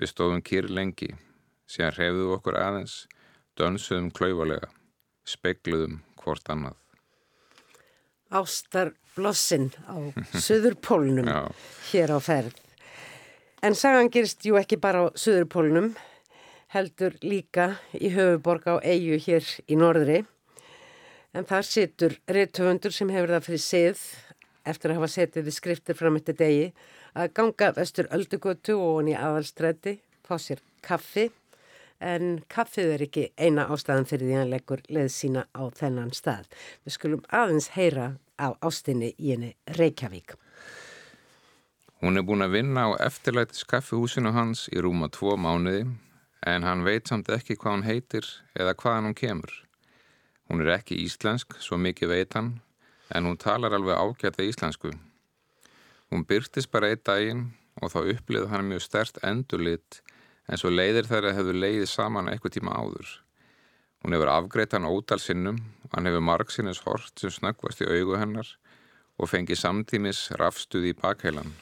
Við 0.00 0.10
stóðum 0.10 0.42
kýr 0.42 0.70
lengi, 0.70 1.12
síðan 1.70 1.94
hrefðum 1.96 2.34
okkur 2.38 2.58
aðeins, 2.58 2.94
dönsuðum 3.58 4.10
klauvalega, 4.16 4.70
speikluðum 5.28 6.00
hvort 6.22 6.50
annað. 6.50 6.78
Ástar 8.30 8.92
Blossin 9.16 9.72
á 9.90 9.98
Suðurpólnum 10.38 11.26
hér 11.90 12.14
á 12.14 12.18
ferð. 12.22 12.59
En 13.60 13.74
sagan 13.76 14.08
gerist 14.08 14.40
jú 14.48 14.56
ekki 14.56 14.78
bara 14.80 15.02
á 15.04 15.06
Suðurpólunum, 15.20 15.90
heldur 16.72 17.18
líka 17.20 17.74
í 17.92 18.08
höfuborg 18.14 18.64
á 18.64 18.80
eigu 18.80 19.18
hér 19.20 19.44
í 19.68 19.76
norðri. 19.76 20.22
En 21.36 21.44
þar 21.44 21.68
situr 21.68 22.16
reytöfundur 22.24 22.96
sem 22.96 23.12
hefur 23.12 23.34
það 23.34 23.44
fyrir 23.50 23.62
sið, 23.66 24.00
eftir 24.64 24.94
að 24.94 25.00
hafa 25.02 25.10
setið 25.12 25.46
við 25.50 25.58
skriftir 25.58 26.00
fram 26.00 26.16
eftir 26.16 26.40
degi, 26.40 26.66
að 27.12 27.36
ganga 27.36 27.70
vestur 27.76 28.08
öldugötu 28.16 28.80
og 28.80 28.96
honi 29.02 29.18
aðalstræti, 29.20 29.98
fá 30.24 30.38
sér 30.40 30.64
kaffi. 30.80 31.28
En 32.00 32.38
kaffið 32.48 32.94
er 32.94 33.08
ekki 33.10 33.28
eina 33.36 33.68
ástæðan 33.68 34.08
fyrir 34.08 34.30
því 34.30 34.38
hann 34.40 34.54
leggur 34.56 34.86
leð 34.88 35.12
sína 35.12 35.44
á 35.52 35.68
þennan 35.68 36.14
stað. 36.16 36.48
Við 36.88 36.96
skulum 36.96 37.26
aðeins 37.28 37.74
heyra 37.76 38.14
á 38.40 38.56
ástinni 38.64 39.12
í 39.20 39.34
henni 39.34 39.58
Reykjavík. 39.76 40.40
Hún 42.00 42.16
er 42.16 42.24
búin 42.24 42.40
að 42.40 42.54
vinna 42.54 42.86
á 42.88 42.90
eftirlætis 43.04 43.66
kaffihúsinu 43.68 44.30
hans 44.32 44.62
í 44.72 44.80
rúma 44.80 45.10
tvo 45.12 45.34
mánuði 45.36 45.82
en 46.48 46.64
hann 46.64 46.84
veit 46.86 47.10
samt 47.10 47.28
ekki 47.28 47.58
hvað 47.60 47.74
hann 47.74 47.84
heitir 47.84 48.28
eða 48.56 48.72
hvaðan 48.72 49.10
hún 49.10 49.16
kemur. 49.18 49.52
Hún 50.48 50.64
er 50.64 50.72
ekki 50.78 50.96
íslensk, 51.04 51.58
svo 51.60 51.76
mikið 51.76 52.14
veit 52.14 52.38
hann, 52.38 52.50
en 53.12 53.28
hún 53.28 53.36
talar 53.36 53.76
alveg 53.76 54.00
ágæta 54.00 54.48
íslensku. 54.48 54.94
Hún 56.08 56.24
byrtist 56.24 56.72
bara 56.72 56.88
einn 56.88 57.04
daginn 57.04 57.46
og 57.84 57.92
þá 57.92 58.00
upplýði 58.16 58.48
hann 58.48 58.68
mjög 58.72 58.86
stert 58.88 59.20
endurlit 59.20 60.00
en 60.48 60.56
svo 60.56 60.72
leiðir 60.72 61.04
þær 61.06 61.28
að 61.28 61.36
hefur 61.42 61.62
leiðið 61.68 61.88
saman 61.92 62.32
eitthvað 62.32 62.56
tíma 62.56 62.80
áður. 62.80 63.16
Hún 64.00 64.16
hefur 64.16 64.32
afgreitt 64.32 64.72
hann 64.72 64.88
ótal 64.88 65.20
sinnum, 65.20 65.60
hann 65.92 66.08
hefur 66.08 66.24
margsinnes 66.24 66.80
hort 66.88 67.12
sem 67.20 67.28
snöggvast 67.28 67.84
í 67.84 67.92
augu 67.92 68.16
hennar 68.16 68.56
og 69.20 69.28
fengið 69.28 69.60
samtímis 69.68 70.30
rafstuði 70.40 70.94
í 70.94 70.96
bakheilan. 70.96 71.52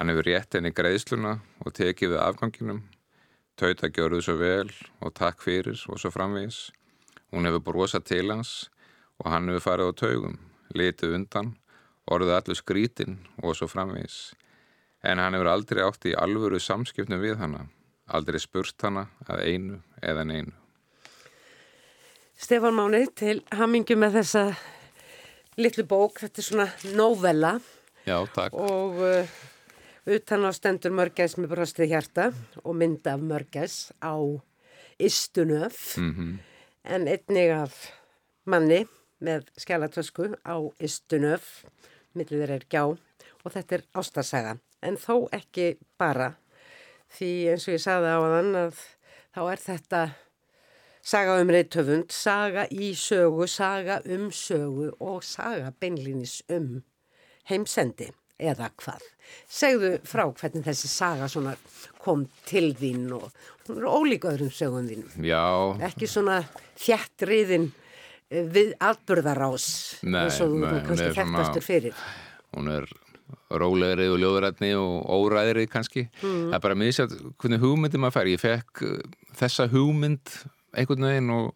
Hann 0.00 0.08
hefur 0.08 0.24
rétt 0.24 0.56
henni 0.56 0.70
greiðsluna 0.72 1.30
og 1.60 1.74
tekið 1.76 2.14
við 2.14 2.20
afganginum, 2.24 2.78
tauta 3.60 3.90
gjörðu 3.92 4.22
svo 4.24 4.34
vel 4.40 4.70
og 5.04 5.10
takk 5.18 5.42
fyrir 5.44 5.76
og 5.92 6.00
svo 6.00 6.08
framvegis. 6.14 6.70
Hún 7.28 7.44
hefur 7.44 7.60
brosað 7.66 8.06
til 8.08 8.32
hans 8.32 8.70
og 9.20 9.28
hann 9.28 9.50
hefur 9.50 9.66
farið 9.66 9.90
á 9.92 10.00
taugum, 10.00 10.38
litið 10.72 11.18
undan, 11.18 11.50
orðið 12.08 12.32
allur 12.38 12.58
skrítinn 12.62 13.18
og 13.42 13.58
svo 13.60 13.68
framvegis. 13.68 14.16
En 15.04 15.20
hann 15.20 15.36
hefur 15.36 15.52
aldrei 15.52 15.82
átt 15.84 16.08
í 16.08 16.16
alvöru 16.16 16.62
samskipnum 16.64 17.20
við 17.20 17.36
hanna, 17.44 17.66
aldrei 18.08 18.40
spurt 18.40 18.80
hanna 18.80 19.04
að 19.28 19.44
einu 19.52 19.82
eða 20.00 20.24
neinu. 20.32 20.56
Stefán 22.40 22.80
Máni, 22.80 23.04
til 23.12 23.42
hamingu 23.52 24.00
með 24.00 24.22
þessa 24.22 24.48
litlu 25.60 25.84
bók, 25.84 26.24
þetta 26.24 26.40
er 26.40 26.50
svona 26.50 26.70
novella. 26.96 27.58
Já, 28.08 28.16
takk. 28.32 28.56
Og 28.56 29.04
uh, 29.04 29.40
Utan 30.08 30.46
á 30.48 30.50
stendur 30.56 30.94
mörgæs 30.96 31.36
með 31.36 31.50
brostið 31.52 31.90
hjarta 31.92 32.30
og 32.64 32.76
mynda 32.76 33.18
af 33.18 33.20
mörgæs 33.20 33.74
á 34.00 34.16
Istunöf 34.98 35.96
mm 35.98 36.12
-hmm. 36.14 36.38
en 36.84 37.08
einnig 37.08 37.50
af 37.50 37.92
manni 38.44 38.86
með 39.20 39.44
skjálatösku 39.56 40.36
á 40.44 40.56
Istunöf, 40.80 41.64
millið 42.14 42.40
þeir 42.40 42.50
er 42.50 42.64
gjá 42.70 42.84
og 43.44 43.52
þetta 43.52 43.74
er 43.74 43.82
ástasaga 43.94 44.58
en 44.82 44.96
þó 44.96 45.28
ekki 45.32 45.76
bara. 45.98 46.34
Því 47.10 47.50
eins 47.50 47.68
og 47.68 47.74
ég 47.74 47.82
saði 47.84 48.08
á 48.08 48.18
þann 48.20 48.56
að 48.56 48.74
þá 49.34 49.52
er 49.52 49.58
þetta 49.58 50.10
saga 51.02 51.40
um 51.40 51.50
reytöfund, 51.50 52.12
saga 52.12 52.66
í 52.70 52.94
sögu, 52.94 53.46
saga 53.46 54.00
um 54.04 54.30
sögu 54.30 54.92
og 55.00 55.24
saga 55.24 55.72
beinlinis 55.80 56.42
um 56.48 56.82
heimsendi 57.44 58.10
eða 58.40 58.70
hvað. 58.80 59.04
Segðu 59.50 59.92
frá 60.08 60.24
hvernig 60.26 60.64
þessi 60.66 60.90
saga 60.90 61.28
kom 62.00 62.24
til 62.48 62.72
þín 62.78 63.10
og 63.14 63.28
hún 63.68 63.78
er 63.78 63.86
ólíka 63.90 64.32
öðrum 64.32 64.50
sögum 64.54 64.88
þín. 64.88 65.04
Já. 65.26 65.44
Ekki 65.90 66.08
svona 66.10 66.40
þjættriðin 66.80 67.68
eh, 68.30 68.48
við 68.50 68.74
atbyrðarás 68.80 69.68
eins 70.02 70.40
og 70.42 70.56
þú 70.56 70.82
kannski 70.88 71.12
þekktastur 71.20 71.66
fyrir. 71.66 72.04
Hún 72.56 72.72
er 72.72 72.88
rólegri 73.50 74.08
og 74.10 74.18
ljóðrætni 74.22 74.72
og 74.78 75.06
óræðri 75.06 75.66
kannski. 75.70 76.08
Mm. 76.22 76.50
Það 76.50 76.56
er 76.56 76.64
bara 76.66 76.76
að 76.76 76.82
misja 76.82 77.06
hvernig 77.10 77.62
hugmyndi 77.62 78.00
maður 78.00 78.16
fær. 78.18 78.32
Ég 78.32 78.42
fekk 78.42 78.84
eh, 78.86 79.02
þessa 79.38 79.68
hugmynd 79.70 80.38
einhvern 80.78 81.10
veginn 81.10 81.34
og 81.34 81.52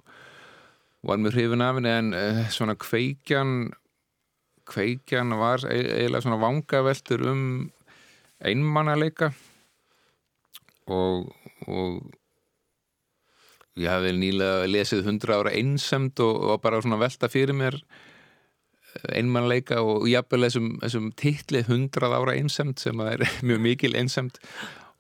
var 1.05 1.21
mjög 1.21 1.37
hrifin 1.37 1.65
af 1.65 1.77
henni 1.77 1.91
en 1.93 2.15
uh, 2.17 2.39
svona 2.51 2.75
kveikjan 2.81 3.73
kveikjan 4.69 5.35
var 5.39 5.65
e- 5.69 5.81
eiginlega 6.01 6.25
svona 6.25 6.41
vangaveltur 6.43 7.25
um 7.31 7.45
einmannaleika 8.45 9.31
og, 10.93 11.31
og 11.67 12.01
ég 13.81 13.91
hafði 13.91 14.15
nýlega 14.19 14.67
lesið 14.71 15.07
hundra 15.09 15.41
ára 15.41 15.55
einsemt 15.57 16.21
og, 16.23 16.35
og 16.51 16.61
bara 16.63 16.83
svona 16.83 17.01
velta 17.01 17.31
fyrir 17.33 17.57
mér 17.57 17.79
einmannleika 19.11 19.81
og 19.83 20.07
jafnvel 20.07 20.47
þessum, 20.47 20.69
þessum 20.83 21.11
titli 21.19 21.65
hundrað 21.67 22.15
ára 22.21 22.37
einsemt 22.39 22.83
sem 22.83 23.01
er 23.07 23.25
mjög 23.47 23.65
mikil 23.65 23.97
einsemt 23.99 24.39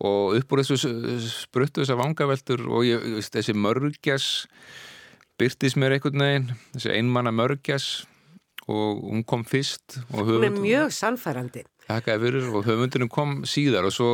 og 0.04 0.34
upp 0.40 0.52
úr 0.52 0.64
þessu 0.64 0.94
spruttu 1.22 1.84
þessar 1.84 2.00
vangaveltur 2.00 2.64
og 2.66 2.82
ég, 2.88 3.04
þessi 3.30 3.54
mörgjas 3.54 4.26
byrtist 5.38 5.78
mér 5.78 5.96
einhvern 5.96 6.24
veginn 6.24 6.50
þessi 6.74 6.96
einmanna 6.96 7.32
mörgjas 7.34 7.86
og 8.68 9.02
hún 9.04 9.24
kom 9.28 9.44
fyrst 9.44 9.98
Hún 10.10 10.44
er 10.44 10.54
mjög 10.54 10.92
sannfærandi. 10.94 11.64
Og 11.88 12.64
höfundunum 12.64 13.10
kom 13.12 13.42
síðar 13.44 13.84
og 13.84 13.92
svo 13.92 14.12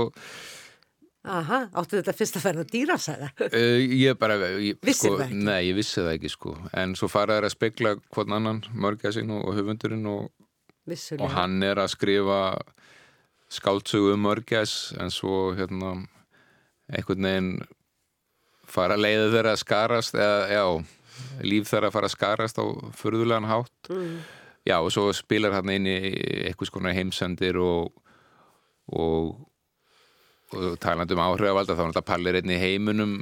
Aha, 1.28 1.66
áttu 1.76 1.98
þetta 1.98 2.14
fyrst 2.16 2.36
að 2.38 2.44
ferða 2.46 2.62
dýrafsæða? 2.70 3.26
Uh, 3.52 3.82
ég 3.92 4.16
bara 4.16 4.38
ég, 4.56 4.78
sko? 4.96 5.18
Nei, 5.28 5.66
ég 5.68 5.74
vissi 5.76 6.00
það 6.00 6.14
ekki 6.14 6.30
sko. 6.32 6.54
En 6.80 6.94
svo 6.96 7.10
faraði 7.12 7.50
að 7.50 7.52
spekla 7.52 7.92
hvern 8.14 8.36
annan 8.38 8.62
mörgæsin 8.72 9.28
og, 9.36 9.42
og 9.50 9.58
höfundurinn 9.58 10.08
og, 10.08 10.30
og 11.18 11.26
hann 11.34 11.60
er 11.66 11.82
að 11.82 11.92
skrifa 11.92 12.40
skáltsögu 13.52 14.14
um 14.14 14.24
mörgæs 14.24 14.94
en 14.96 15.12
svo 15.12 15.50
hérna 15.58 15.98
einhvern 16.88 17.28
veginn 17.28 17.52
fara 18.70 18.96
að 18.96 19.04
leiða 19.04 19.30
þeirra 19.34 19.54
að 19.58 19.62
skarast 19.66 20.16
eða 20.16 20.42
já, 20.56 20.64
líf 21.44 21.68
þeirra 21.68 21.90
að 21.90 21.96
fara 21.98 22.08
að 22.08 22.16
skarast 22.16 22.62
á 22.62 22.66
förðulegan 22.96 23.50
hátt. 23.50 23.92
Mm 23.92 24.20
já 24.68 24.76
og 24.78 24.90
svo 24.92 25.08
spilar 25.16 25.54
hann 25.56 25.72
inn 25.72 25.88
í 25.88 25.98
eitthvað 26.50 26.72
svona 26.72 26.94
heimsendir 26.96 27.58
og 27.60 27.90
og, 28.90 29.36
og 30.56 30.78
taland 30.82 31.12
um 31.14 31.22
áhrifavalda 31.22 31.76
þá 31.76 31.84
er 31.84 31.92
þetta 31.92 32.06
pallir 32.06 32.40
einni 32.40 32.58
heimunum 32.60 33.14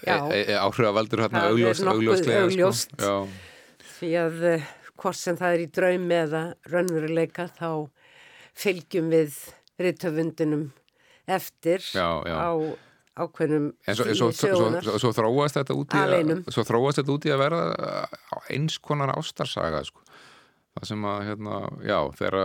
Já. 0.00 0.16
e, 0.32 0.44
e, 0.48 0.54
áhrifavaldur 0.56 1.26
er 1.26 1.34
augljóst, 1.36 1.84
augljóslega 1.84 2.46
augljóst. 2.46 2.94
Sko. 2.96 3.16
Því 3.98 4.12
að 4.18 4.38
eh, 4.48 4.70
hvort 4.98 5.18
sem 5.18 5.36
það 5.38 5.56
er 5.56 5.64
í 5.64 5.66
draumi 5.78 6.16
eða 6.16 6.44
raunveruleika 6.72 7.48
þá 7.58 7.68
fylgjum 8.56 9.12
við 9.12 9.36
rithöfundinum 9.82 10.70
eftir 11.28 11.84
Já, 11.84 12.24
já. 12.26 12.34
á 12.34 12.50
ákveðnum 13.22 13.68
En 13.86 13.98
svo, 13.98 14.08
svo, 14.16 14.30
svo, 14.32 14.96
svo, 14.96 15.12
þróast 15.12 15.60
þetta 15.60 15.76
út 15.76 15.92
í 15.94 16.00
að, 16.00 16.32
svo 16.48 16.64
þróast 16.66 17.02
þetta 17.02 17.14
út 17.14 17.28
í 17.28 17.34
að 17.34 17.42
verða 17.44 17.64
eins 18.56 18.78
konar 18.80 19.12
ástarsaga 19.12 19.84
sko. 19.84 20.00
Það 20.76 20.88
sem 20.88 21.08
að 21.08 21.24
hérna, 21.28 21.58
já, 21.86 21.98
þegar 22.18 22.38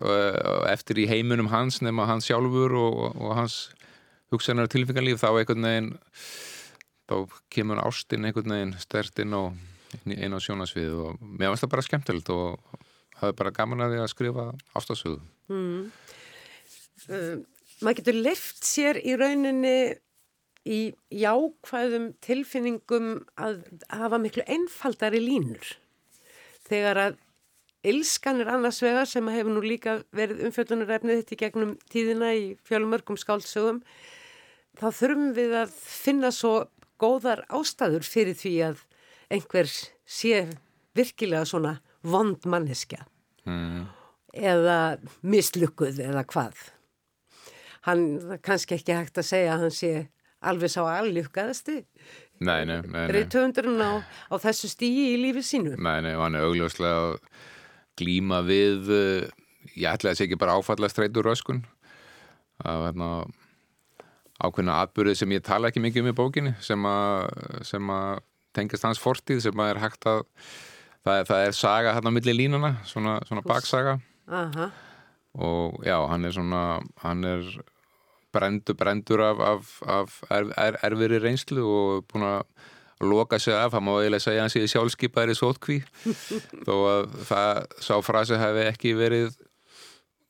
uh, 0.00 0.70
eftir 0.72 1.00
í 1.04 1.08
heiminum 1.10 1.50
hans 1.52 1.80
nema 1.84 2.08
hans 2.10 2.28
sjálfur 2.28 2.74
og, 2.78 3.04
og 3.14 3.36
hans 3.38 3.58
hugsanar 4.34 4.70
tilfengarlíf 4.72 5.22
þá 5.22 5.30
einhvern 5.30 5.68
veginn 5.68 5.92
þá 7.04 7.16
kemur 7.52 7.82
ástin 7.84 8.26
einhvern 8.26 8.54
veginn 8.56 8.74
stert 8.82 9.20
inn 9.22 9.36
á, 9.36 9.42
á 9.52 10.38
sjónasvið 10.42 10.94
og 11.04 11.20
mér 11.22 11.52
finnst 11.52 11.66
það 11.66 11.74
bara 11.76 11.86
skemmtilegt 11.88 12.32
og 12.34 12.80
það 13.18 13.28
er 13.30 13.36
bara 13.40 13.54
gaman 13.58 13.84
að 13.84 13.94
því 13.94 14.00
að 14.02 14.12
skrifa 14.14 14.46
ástarsögu 14.74 15.20
maður 17.84 17.98
getur 18.00 18.18
lift 18.18 18.64
sér 18.66 18.98
í 19.04 19.14
rauninni 19.20 19.76
í 20.64 20.80
jákvæðum 21.12 22.14
tilfinningum 22.24 23.08
að 23.36 23.60
hafa 23.92 24.20
miklu 24.20 24.46
einfaldari 24.48 25.20
línur 25.20 25.74
þegar 26.68 27.00
að 27.08 27.20
Ilskan 27.84 28.40
er 28.40 28.48
annars 28.48 28.78
vegar 28.80 29.04
sem 29.08 29.26
hefur 29.28 29.52
nú 29.52 29.60
líka 29.60 29.98
verið 30.16 30.46
umfjöldunarefnið 30.46 31.18
þetta 31.18 31.34
í 31.34 31.40
gegnum 31.42 31.72
tíðina 31.92 32.30
í 32.32 32.44
fjölmörgum 32.64 33.18
skáldsögum 33.20 33.82
þá 34.80 34.86
þurfum 34.88 35.26
við 35.36 35.52
að 35.60 35.74
finna 35.84 36.30
svo 36.32 36.54
góðar 37.00 37.44
ástæður 37.52 38.06
fyrir 38.08 38.38
því 38.40 38.54
að 38.70 38.80
einhver 39.36 39.68
sé 39.68 40.46
virkilega 40.96 41.44
svona 41.48 41.74
vond 42.04 42.46
manneskja 42.48 43.04
mm. 43.44 43.84
eða 44.32 44.78
mislukkuð 45.20 46.00
eða 46.06 46.24
hvað. 46.32 46.56
Hann 47.84 48.04
kannski 48.44 48.78
ekki 48.78 48.96
hægt 48.96 49.20
að 49.20 49.28
segja 49.28 49.54
að 49.58 49.66
hann 49.66 49.76
sé 49.76 49.92
alveg 50.44 50.72
sá 50.72 50.82
allukkaðasti 50.88 51.82
Nei, 52.42 52.64
nei, 52.66 52.80
nei, 52.82 52.90
nei. 52.90 53.12
reytöfundurinn 53.14 53.78
á, 53.78 54.02
á 54.02 54.34
þessu 54.42 54.68
stígi 54.72 55.12
í 55.12 55.20
lífi 55.22 55.44
sínu. 55.46 55.76
Nei, 55.78 55.98
nei, 56.02 56.14
og 56.16 56.24
hann 56.26 56.38
er 56.38 56.48
augljóslega 56.48 57.04
að 57.04 57.16
glíma 58.00 58.40
við 58.44 58.90
uh, 58.90 59.44
ég 59.72 59.88
ætla 59.90 60.12
að 60.12 60.18
segja 60.18 60.32
ekki 60.32 60.40
bara 60.40 60.58
áfalla 60.58 60.90
streitur 60.90 61.26
röskun 61.26 61.62
að 62.64 62.86
hérna 62.88 63.08
ákveðna 64.42 64.78
atbyrðið 64.84 65.18
sem 65.20 65.34
ég 65.34 65.44
tala 65.46 65.70
ekki 65.70 65.82
mikið 65.82 66.04
um 66.04 66.10
í 66.10 66.16
bókinni 66.18 66.54
sem 66.64 66.86
að, 66.88 67.28
sem 67.66 67.92
að 67.94 68.22
tengast 68.54 68.86
hans 68.86 69.02
fortíð 69.02 69.42
sem 69.46 69.62
að 69.62 69.72
er 69.72 69.82
hægt 69.82 70.08
að 70.10 70.24
það 71.04 71.20
er, 71.20 71.28
það 71.30 71.44
er 71.44 71.56
saga 71.58 71.94
hérna 71.96 72.12
á 72.12 72.16
milli 72.16 72.34
línuna 72.34 72.72
svona, 72.88 73.18
svona 73.28 73.44
baksaga 73.46 73.98
Aha, 74.30 74.70
og 75.36 75.80
já, 75.84 75.96
hann 76.10 76.24
er 76.24 76.34
svona 76.34 76.64
hann 77.02 77.24
er 77.28 77.48
brendur, 78.34 78.78
brendur 78.78 79.24
af, 79.24 79.42
af, 79.52 79.74
af 79.96 80.20
er, 80.34 80.50
er, 80.60 80.78
erfiri 80.90 81.22
reynslu 81.22 81.64
og 81.64 82.06
búin 82.10 82.26
að 82.28 82.44
loka 83.04 83.38
sig 83.42 83.54
af, 83.54 83.72
það 83.74 83.84
má 83.84 83.94
eiginlega 83.98 84.48
segja 84.48 84.68
sjálfskeipaðir 84.74 85.34
í 85.34 85.38
sótkví 85.38 85.80
þó 86.66 86.74
að 86.92 87.18
það 87.30 87.64
sá 87.88 87.94
frasi 88.06 88.38
hefði 88.40 88.68
ekki 88.70 88.94
verið 88.98 89.34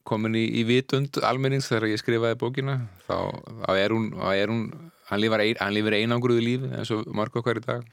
komin 0.09 0.37
í, 0.37 0.45
í 0.61 0.65
vitund 0.69 1.17
almennings 1.25 1.71
þegar 1.71 1.89
ég 1.93 2.01
skrifaði 2.03 2.39
bókina. 2.41 2.77
Þá, 3.07 3.17
þá 3.65 3.71
er 3.81 3.95
hún, 3.97 4.11
þá 4.19 4.29
er 4.37 4.53
hún 4.53 4.65
hann 5.09 5.23
lifir, 5.23 5.45
ein, 5.45 5.75
lifir 5.75 5.99
einangruðu 5.99 6.45
lífi 6.45 6.71
eins 6.77 6.93
og 6.95 7.09
marg 7.17 7.37
okkar 7.41 7.61
í 7.61 7.65
dag. 7.65 7.85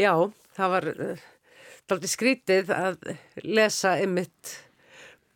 Já, 0.00 0.14
það 0.56 0.74
var 0.74 0.88
uh, 0.94 1.28
dálítið 1.90 2.14
skrítið 2.14 2.74
að 2.74 2.98
lesa 3.46 3.96
ymmit 4.02 4.56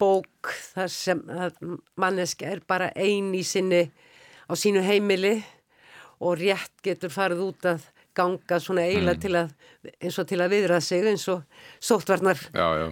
bók 0.01 0.55
þar 0.75 0.91
sem 0.91 1.21
að 1.31 1.59
manneska 2.01 2.49
er 2.51 2.63
bara 2.67 2.91
ein 2.99 3.33
í 3.37 3.45
sinni 3.47 3.85
á 4.55 4.57
sínu 4.57 4.85
heimili 4.87 5.41
og 6.23 6.39
rétt 6.39 6.79
getur 6.87 7.11
farið 7.11 7.43
út 7.49 7.67
að 7.67 7.91
ganga 8.15 8.61
svona 8.63 8.85
eiginlega 8.87 9.21
til 9.25 9.35
að 9.41 9.49
eins 9.99 10.19
og 10.23 10.29
til 10.31 10.39
að 10.43 10.53
viðra 10.55 10.79
sig 10.85 11.03
eins 11.11 11.27
og 11.33 11.43
sóttvarnar 11.83 12.39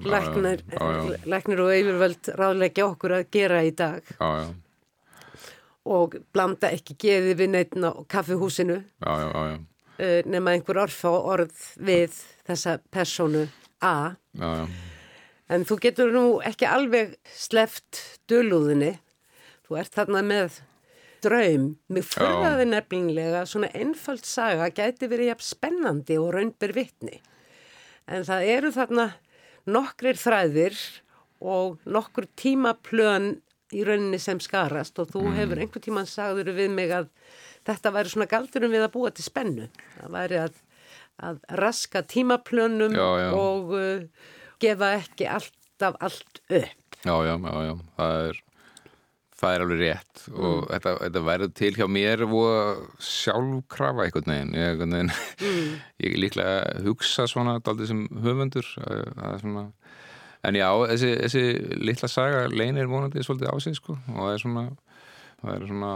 læknir, 0.03 1.63
og 1.63 1.71
yfirvöld 1.77 2.33
ráðleggja 2.39 2.89
okkur 2.89 3.15
að 3.21 3.29
gera 3.35 3.63
í 3.63 3.71
dag. 3.79 4.03
Já, 4.19 4.29
já, 4.43 4.49
og 5.93 6.19
blanda 6.35 6.71
ekki 6.75 6.97
geði 6.99 7.37
við 7.39 7.55
neittn 7.55 7.87
á 7.87 7.93
kaffihúsinu 8.11 8.81
já, 8.83 9.15
uh, 9.23 10.21
nema 10.27 10.55
einhver 10.55 10.83
orð 10.85 10.99
á 11.07 11.15
orð 11.15 11.65
við 11.79 12.19
þessa 12.47 12.79
personu 12.91 13.47
A. 13.83 14.15
En 15.51 15.65
þú 15.67 15.79
getur 15.83 16.13
nú 16.15 16.27
ekki 16.47 16.69
alveg 16.71 17.17
sleft 17.35 17.99
dölúðinni 18.31 18.95
þú 19.67 19.81
ert 19.81 19.97
þarna 19.97 20.23
með 20.27 20.61
draum. 21.23 21.69
Mig 21.89 22.07
fyrraði 22.11 22.69
nefnilega 22.71 23.45
svona 23.49 23.71
einföld 23.75 24.25
saga 24.27 24.71
gæti 24.75 25.09
verið 25.11 25.33
jafn 25.33 25.49
spennandi 25.49 26.19
og 26.21 26.33
raunbyr 26.37 26.75
vittni 26.77 27.21
en 28.11 28.27
það 28.27 28.49
eru 28.57 28.73
þarna 28.75 29.07
nokkrir 29.71 30.19
þræðir 30.19 30.79
og 31.43 31.79
nokkur 31.87 32.27
tímaplön 32.39 33.37
í 33.73 33.85
rauninni 33.87 34.19
sem 34.21 34.41
skarast 34.43 34.99
og 35.01 35.11
þú 35.15 35.25
hefur 35.37 35.63
einhver 35.63 35.83
tíman 35.83 36.09
sagður 36.09 36.53
við 36.57 36.75
mig 36.75 36.93
að 36.95 37.09
þetta 37.67 37.95
væri 37.95 38.13
svona 38.13 38.29
galdurum 38.31 38.75
við 38.75 38.85
að 38.85 38.95
búa 38.97 39.13
til 39.15 39.25
spennu. 39.25 39.69
Það 39.97 40.15
væri 40.17 40.41
að, 40.43 40.61
að 41.23 41.43
raska 41.63 42.03
tímaplönum 42.11 42.95
Já, 42.99 43.09
já. 43.23 43.29
og 43.39 43.75
uh, 43.79 44.31
gefa 44.63 44.93
ekki 44.99 45.29
alltaf 45.31 45.99
allt 46.03 46.43
upp. 46.51 46.99
Já, 47.03 47.15
já, 47.27 47.35
já, 47.35 47.55
já, 47.67 47.75
það 47.97 48.19
er 48.29 48.43
það 49.43 49.57
er 49.57 49.65
alveg 49.65 49.83
rétt 49.83 50.23
og 50.33 50.69
þetta, 50.71 50.95
þetta 51.01 51.23
verður 51.27 51.53
til 51.59 51.73
hjá 51.77 51.87
mér 51.91 52.25
og 52.27 53.03
sjálfkrafa 53.03 54.07
einhvern 54.07 54.33
veginn. 54.33 54.55
Ég, 54.57 54.71
einhvern 54.73 54.97
veginn, 54.97 55.13
ég 56.07 56.17
líklega 56.23 56.85
hugsa 56.87 57.27
svona 57.31 57.59
daldið 57.65 57.93
sem 57.93 58.07
höfundur 58.23 58.69
svona 59.43 59.69
en 60.43 60.59
já, 60.59 60.69
þessi, 60.91 61.13
þessi 61.23 61.45
litla 61.87 62.11
saga 62.11 62.47
leynir 62.51 62.91
vonandi 62.91 63.23
svolítið 63.23 63.53
á 63.55 63.57
sig 63.63 63.79
sko 63.79 63.95
og 63.95 64.19
það 64.19 64.33
er 64.33 64.43
svona 64.43 64.65
það 65.43 65.55
er 65.55 65.67
svona 65.71 65.93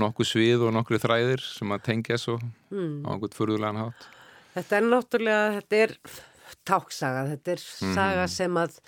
nokkuð 0.00 0.28
svið 0.30 0.64
og 0.66 0.74
nokkuð 0.76 1.04
þræðir 1.04 1.44
sem 1.44 1.74
að 1.74 1.84
tengja 1.88 2.18
svo 2.20 2.38
á 2.40 3.08
einhvern 3.12 3.36
furðulegan 3.36 3.80
hátt. 3.84 4.08
Þetta 4.54 4.76
er 4.76 4.86
náttúrulega, 4.88 5.50
þetta 5.58 5.80
er 5.84 5.96
táksaga, 6.66 7.24
þetta 7.34 7.52
er 7.54 7.64
saga 7.94 8.26
sem 8.30 8.56
að 8.58 8.78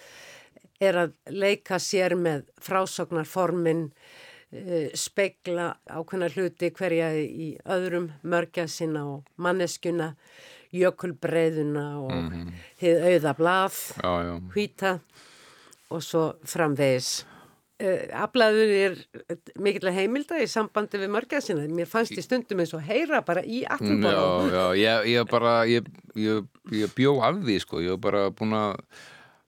er 0.82 0.98
að 1.04 1.14
leika 1.30 1.78
sér 1.82 2.14
með 2.18 2.46
frásóknarformin, 2.62 3.88
uh, 4.52 4.88
speigla 4.98 5.72
ákveðna 5.90 6.30
hluti 6.34 6.72
hverja 6.74 7.12
í 7.18 7.52
öðrum 7.64 8.10
mörgja 8.22 8.66
sinna 8.70 9.04
og 9.16 9.28
manneskjuna, 9.42 10.12
jökulbreiðuna 10.72 11.86
og 12.00 12.14
mm 12.16 12.48
hið 12.82 13.04
auða 13.06 13.32
blað, 13.38 13.76
hvíta 14.54 14.96
og 15.92 16.00
svo 16.02 16.22
framvegis. 16.48 17.22
Uh, 17.82 18.06
Aflaður 18.24 18.72
er 18.74 18.96
mikill 19.62 19.90
heimilda 19.94 20.38
í 20.42 20.48
sambandi 20.50 21.00
við 21.02 21.10
mörgja 21.14 21.40
sinna. 21.42 21.66
Mér 21.70 21.88
fannst 21.90 22.14
í 22.14 22.22
stundum 22.24 22.62
eins 22.62 22.74
og 22.76 22.82
heyra 22.86 23.22
bara 23.26 23.42
í 23.42 23.62
aftunbóla. 23.66 24.22
Já, 24.22 24.52
já, 24.52 24.64
ég, 24.78 25.08
ég 25.12 25.30
bara 25.30 25.54
ég, 25.66 25.88
ég, 26.18 26.44
ég 26.78 26.94
bjó 26.96 27.16
af 27.26 27.40
því 27.42 27.58
sko 27.64 27.82
ég 27.82 27.96
var 27.96 28.02
bara 28.06 28.28
búin 28.38 28.54
að 28.58 28.76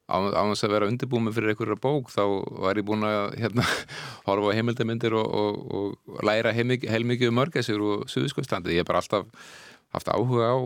á, 0.08 0.16
þess 0.20 0.66
að 0.66 0.74
vera 0.76 0.88
undirbúið 0.90 1.26
með 1.26 1.36
fyrir 1.38 1.52
einhverja 1.54 1.80
bók 1.80 2.10
þá 2.12 2.24
var 2.64 2.80
ég 2.80 2.88
búin 2.88 3.06
að 3.08 3.36
hérna, 3.40 3.66
horfa 4.28 4.52
á 4.52 4.56
heimildamindir 4.58 5.16
og, 5.20 5.28
og, 5.28 5.62
og 5.78 6.26
læra 6.26 6.54
heilmikið 6.54 7.30
um 7.30 7.38
mörgæsir 7.40 7.80
og 7.80 8.04
Suðuskostlandi, 8.12 8.76
ég 8.76 8.84
hef 8.84 8.90
bara 8.90 9.04
alltaf 9.04 9.48
haft 9.94 10.10
áhuga 10.10 10.50
á 10.52 10.58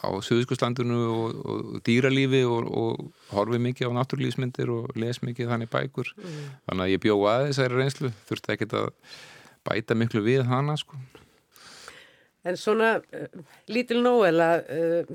á 0.00 0.08
Suðuskostlandinu 0.24 0.98
og, 1.12 1.40
og 1.44 1.80
dýralífi 1.84 2.42
og, 2.48 2.68
og 2.72 3.34
horfið 3.34 3.64
mikið 3.66 3.92
á 3.92 3.96
náttúrlífsmyndir 3.98 4.72
og 4.72 4.94
les 4.96 5.20
mikið 5.24 5.52
þannig 5.52 5.72
bækur. 5.72 6.12
Þannig 6.16 6.84
að 6.84 6.92
ég 6.94 7.02
bjó 7.04 7.16
að 7.28 7.48
þessari 7.50 7.80
reynslu 7.80 8.12
þurfti 8.28 8.54
ekkert 8.54 8.76
að 8.80 8.88
bæta 9.68 9.96
miklu 9.98 10.24
við 10.24 10.46
hana 10.48 10.76
sko. 10.80 11.00
En 12.48 12.56
svona 12.56 12.94
uh, 12.96 13.40
lítil 13.68 14.00
Nóela, 14.00 14.54
uh, 14.64 15.10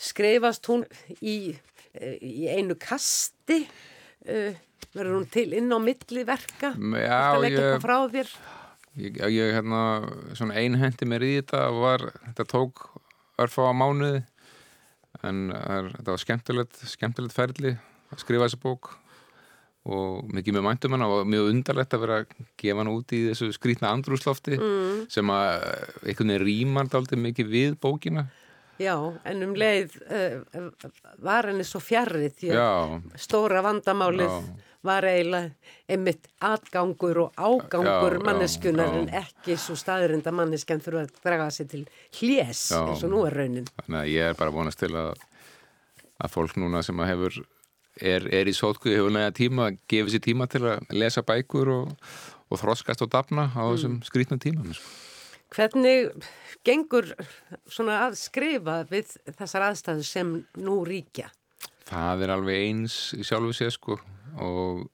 skrifast 0.00 0.64
hún 0.70 0.86
í, 1.20 1.52
í 1.98 2.48
einu 2.52 2.76
kasti, 2.80 3.64
uh, 4.28 4.56
verður 4.94 5.18
hún 5.18 5.28
til 5.32 5.48
inn 5.58 5.70
á 5.74 5.78
milli 5.82 6.24
verka? 6.28 6.72
Já, 6.74 6.76
Þetta 6.76 7.42
leggja 7.42 7.58
ég- 7.58 7.66
eitthvað 7.66 7.86
frá 7.86 7.98
þér? 8.14 8.32
Ég, 9.00 9.20
ég 9.30 9.54
hérna, 9.54 9.82
svona 10.34 10.58
einhendi 10.58 11.06
mér 11.06 11.22
í 11.22 11.34
þetta 11.38 11.70
var, 11.72 12.10
þetta 12.26 12.46
tók 12.50 12.88
örfá 13.38 13.70
á 13.70 13.74
mánuði 13.74 14.24
en 15.26 15.50
er, 15.54 15.92
þetta 15.94 16.10
var 16.10 16.22
skemmtilegt, 16.22 16.80
skemmtilegt 16.90 17.36
ferli 17.36 17.76
að 18.10 18.22
skrifa 18.22 18.48
þessa 18.48 18.60
bók 18.62 18.90
og 19.90 20.28
mikið 20.34 20.58
með 20.58 20.66
mæntum 20.66 20.94
hana 20.96 21.08
og 21.08 21.28
mjög 21.30 21.52
undarlegt 21.54 21.94
að 21.96 22.02
vera 22.04 22.18
að 22.20 22.34
gefa 22.60 22.82
hana 22.82 22.92
út 22.92 23.14
í 23.16 23.20
þessu 23.30 23.48
skrítna 23.56 23.92
andrúslofti 23.94 24.58
mm. 24.58 25.06
sem 25.12 25.32
að 25.32 25.64
einhvern 26.04 26.34
veginn 26.34 26.44
rýmar 26.44 26.90
aldrei 26.98 27.20
mikið 27.20 27.54
við 27.54 27.78
bókina 27.80 28.26
Já, 28.80 28.96
en 29.28 29.44
um 29.44 29.52
leið 29.58 29.96
uh, 30.08 30.68
var 31.20 31.50
henni 31.50 31.66
svo 31.68 31.82
fjarrið 31.84 32.36
því 32.38 32.52
að 32.56 32.94
stóra 33.20 33.60
vandamálið 33.64 34.30
Já. 34.30 34.68
var 34.88 35.06
eiginlega 35.10 35.74
einmitt 35.90 36.30
atgangur 36.48 37.20
og 37.26 37.36
ágangur 37.36 38.16
já, 38.16 38.22
manneskunar 38.24 38.88
já, 38.94 39.00
en 39.02 39.10
ekki 39.20 39.58
svo 39.60 39.76
staðrinda 39.76 40.32
manneskan 40.32 40.80
fyrir 40.80 41.02
að 41.02 41.12
draga 41.20 41.50
sig 41.52 41.68
til 41.72 41.82
hljés 42.16 42.70
eins 42.78 43.04
og 43.04 43.12
nú 43.12 43.24
er 43.28 43.36
raunin. 43.42 43.68
Þannig 43.82 44.00
að 44.00 44.12
ég 44.14 44.32
er 44.32 44.40
bara 44.40 44.54
vonast 44.54 44.80
til 44.80 44.94
að, 44.96 45.12
að 46.16 46.36
fólk 46.38 46.56
núna 46.62 46.80
sem 46.86 47.04
hefur 47.04 47.42
er, 48.00 48.26
er 48.32 48.48
í 48.48 48.56
sótku, 48.56 48.94
hefur 48.94 49.12
næja 49.12 49.36
tíma 49.36 49.70
gefa 49.90 50.14
sér 50.14 50.24
tíma 50.24 50.48
til 50.48 50.64
að 50.72 50.96
lesa 50.96 51.24
bækur 51.26 51.74
og, 51.76 51.92
og 52.48 52.64
þroskast 52.64 53.04
og 53.04 53.12
dapna 53.12 53.50
á 53.52 53.60
mm. 53.60 53.70
þessum 53.74 54.00
skrítnum 54.08 54.40
tíma. 54.40 54.64
Hvernig 55.50 56.10
gengur 56.66 57.10
svona 57.70 58.04
að 58.06 58.16
skrifa 58.20 58.80
við 58.90 59.16
þessar 59.38 59.70
aðstæðu 59.70 60.06
sem 60.06 60.32
nú 60.60 60.80
ríkja? 60.86 61.30
Það 61.90 62.24
er 62.24 62.32
alveg 62.36 62.64
eins 62.68 62.96
sjálfu 63.26 63.56
sér 63.56 63.74
sko 63.74 63.98
og 64.38 64.88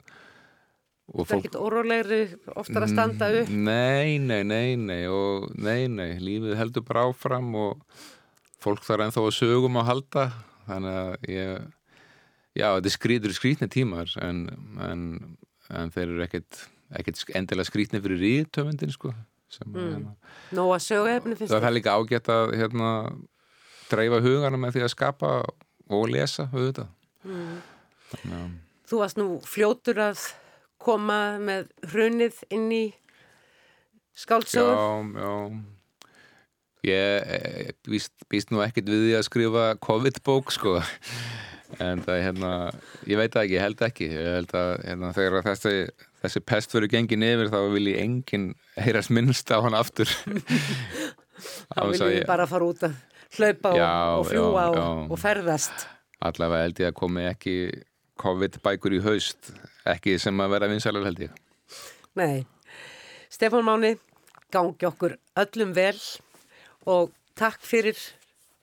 Það 1.07 1.31
er 1.31 1.39
ekkit 1.39 1.57
órólegri 1.61 2.21
oftar 2.59 2.83
að 2.83 2.91
standa 2.91 3.27
upp? 3.41 3.51
Nei, 3.55 4.17
nei, 4.19 4.41
nei, 4.43 4.75
nei 4.75 5.05
og 5.07 5.53
nei, 5.55 5.87
nei, 5.87 6.17
lífið 6.19 6.57
heldur 6.59 6.83
bara 6.89 7.05
áfram 7.07 7.53
og 7.61 8.01
fólk 8.59 8.83
þarf 8.83 9.05
ennþá 9.05 9.23
að 9.23 9.37
sögum 9.37 9.79
að 9.79 9.87
halda 9.93 10.25
þannig 10.67 10.99
að 11.05 11.31
ég 11.31 11.69
Já, 12.57 12.71
þetta 12.79 12.89
er 12.89 12.95
skrítur 12.95 13.35
skrítni 13.37 13.69
tímar 13.69 14.13
en, 14.25 14.47
en, 14.81 15.01
en 15.69 15.91
þeir 15.93 16.07
eru 16.07 16.23
ekkert, 16.25 16.63
ekkert 16.97 17.21
endilega 17.37 17.69
skrítni 17.69 18.01
fyrir 18.01 18.23
ríðtöfundin 18.23 18.95
sko. 18.95 19.13
Mm. 19.67 19.77
Hérna, 19.77 20.15
Nó 20.57 20.67
að 20.75 20.83
sögu 20.87 21.11
efni 21.13 21.39
fyrst. 21.39 21.53
Það 21.55 21.69
er 21.69 21.75
líka 21.77 21.95
ágætt 21.97 22.31
að 22.33 22.55
hérna, 22.61 22.91
dreifa 23.91 24.21
hugana 24.25 24.61
með 24.61 24.77
því 24.77 24.85
að 24.87 24.93
skapa 24.93 25.33
og 25.87 26.09
lesa 26.11 26.49
auðvitað. 26.53 26.91
Mm. 27.27 27.55
Þannig 28.11 28.37
að... 28.41 28.51
Þú 28.87 29.01
varst 29.03 29.19
nú 29.19 29.29
fljótur 29.43 30.03
að 30.03 30.27
koma 30.83 31.21
með 31.43 31.71
hrunið 31.91 32.43
inn 32.55 32.69
í 32.75 32.85
skáldsögur. 34.17 34.77
Já, 34.77 35.25
já. 35.25 35.33
Ég 36.87 37.73
býst, 37.89 38.13
býst 38.31 38.53
nú 38.55 38.61
ekkert 38.63 38.87
við 38.93 39.09
því 39.09 39.15
að 39.19 39.25
skrifa 39.27 39.65
COVID-bók 39.83 40.53
sko 40.55 40.77
en 41.83 42.03
það 42.05 42.15
er 42.15 42.25
hérna, 42.25 42.51
ég 43.09 43.21
veit 43.21 43.35
það 43.35 43.47
ekki, 43.47 43.59
held 43.63 43.83
ekki. 43.87 44.09
Ég 44.13 44.31
held 44.37 44.55
að 44.59 44.71
hérna, 44.85 45.11
þegar 45.17 45.47
þessi, 45.49 45.75
þessi 46.23 46.43
pest 46.53 46.77
verður 46.77 46.93
gengin 46.95 47.27
yfir 47.27 47.53
þá 47.53 47.59
vil 47.75 47.85
ég 47.91 48.01
enginn 48.05 48.49
heyrast 48.79 49.13
minnst 49.15 49.53
á 49.53 49.59
hann 49.65 49.77
aftur. 49.79 50.11
Þá 51.75 51.83
vil 51.91 52.01
ég, 52.01 52.15
ég 52.21 52.29
bara 52.29 52.49
fara 52.49 52.71
út 52.71 52.87
að 52.87 52.97
hlaupa 53.37 53.73
já, 53.77 53.91
og, 53.91 54.23
og 54.23 54.31
fljúa 54.31 54.65
já, 54.65 54.81
og, 54.81 55.13
og 55.13 55.21
ferðast. 55.21 55.87
Allavega 56.27 56.67
held 56.67 56.83
ég 56.83 56.93
að 56.93 56.99
komi 57.03 57.27
ekki 57.29 57.57
COVID 58.23 58.61
bækur 58.65 58.97
í 58.97 59.03
haust 59.05 59.51
ekki 59.87 60.17
sem 60.23 60.41
að 60.41 60.55
vera 60.57 60.71
vinsælar 60.71 61.05
held 61.07 61.27
ég. 61.27 61.41
Nei, 62.17 62.47
Stefán 63.29 63.67
Máni 63.67 63.97
gangi 64.55 64.89
okkur 64.89 65.19
öllum 65.37 65.75
vel 65.77 65.99
og 66.89 67.13
takk 67.37 67.61
fyrir 67.67 67.99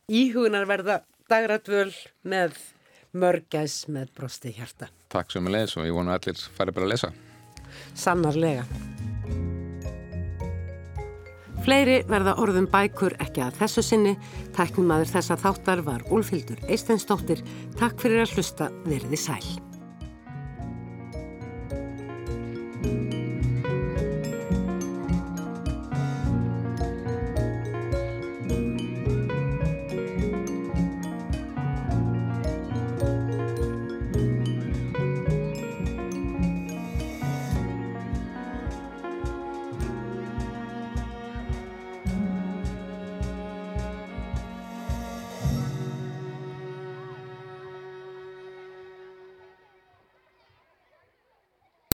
íhugunarverða 0.10 1.04
dagrætvöl 1.30 1.92
með 2.28 2.56
mörgæs 3.14 3.84
með 3.94 4.12
brosti 4.18 4.54
hjarta. 4.56 4.90
Takk 5.14 5.32
sem 5.34 5.46
ég 5.48 5.56
les 5.58 5.78
og 5.78 5.88
ég 5.88 5.96
vona 5.96 6.18
allir 6.18 6.40
fari 6.58 6.74
bara 6.74 6.88
að 6.88 6.94
lesa. 6.96 7.14
Sannarlega. 7.98 8.66
Fleiri 11.64 12.02
verða 12.10 12.34
orðum 12.44 12.66
bækur 12.68 13.14
ekki 13.24 13.46
að 13.46 13.60
þessu 13.62 13.84
sinni. 13.88 14.16
Tæknum 14.58 14.92
aður 14.92 15.14
þessa 15.14 15.38
þáttar 15.40 15.84
var 15.86 16.04
Úlfildur 16.12 16.60
Eisteinsdóttir. 16.68 17.46
Takk 17.80 18.04
fyrir 18.04 18.26
að 18.26 18.36
hlusta 18.36 18.68
verði 18.84 19.22
sæl. 19.22 19.54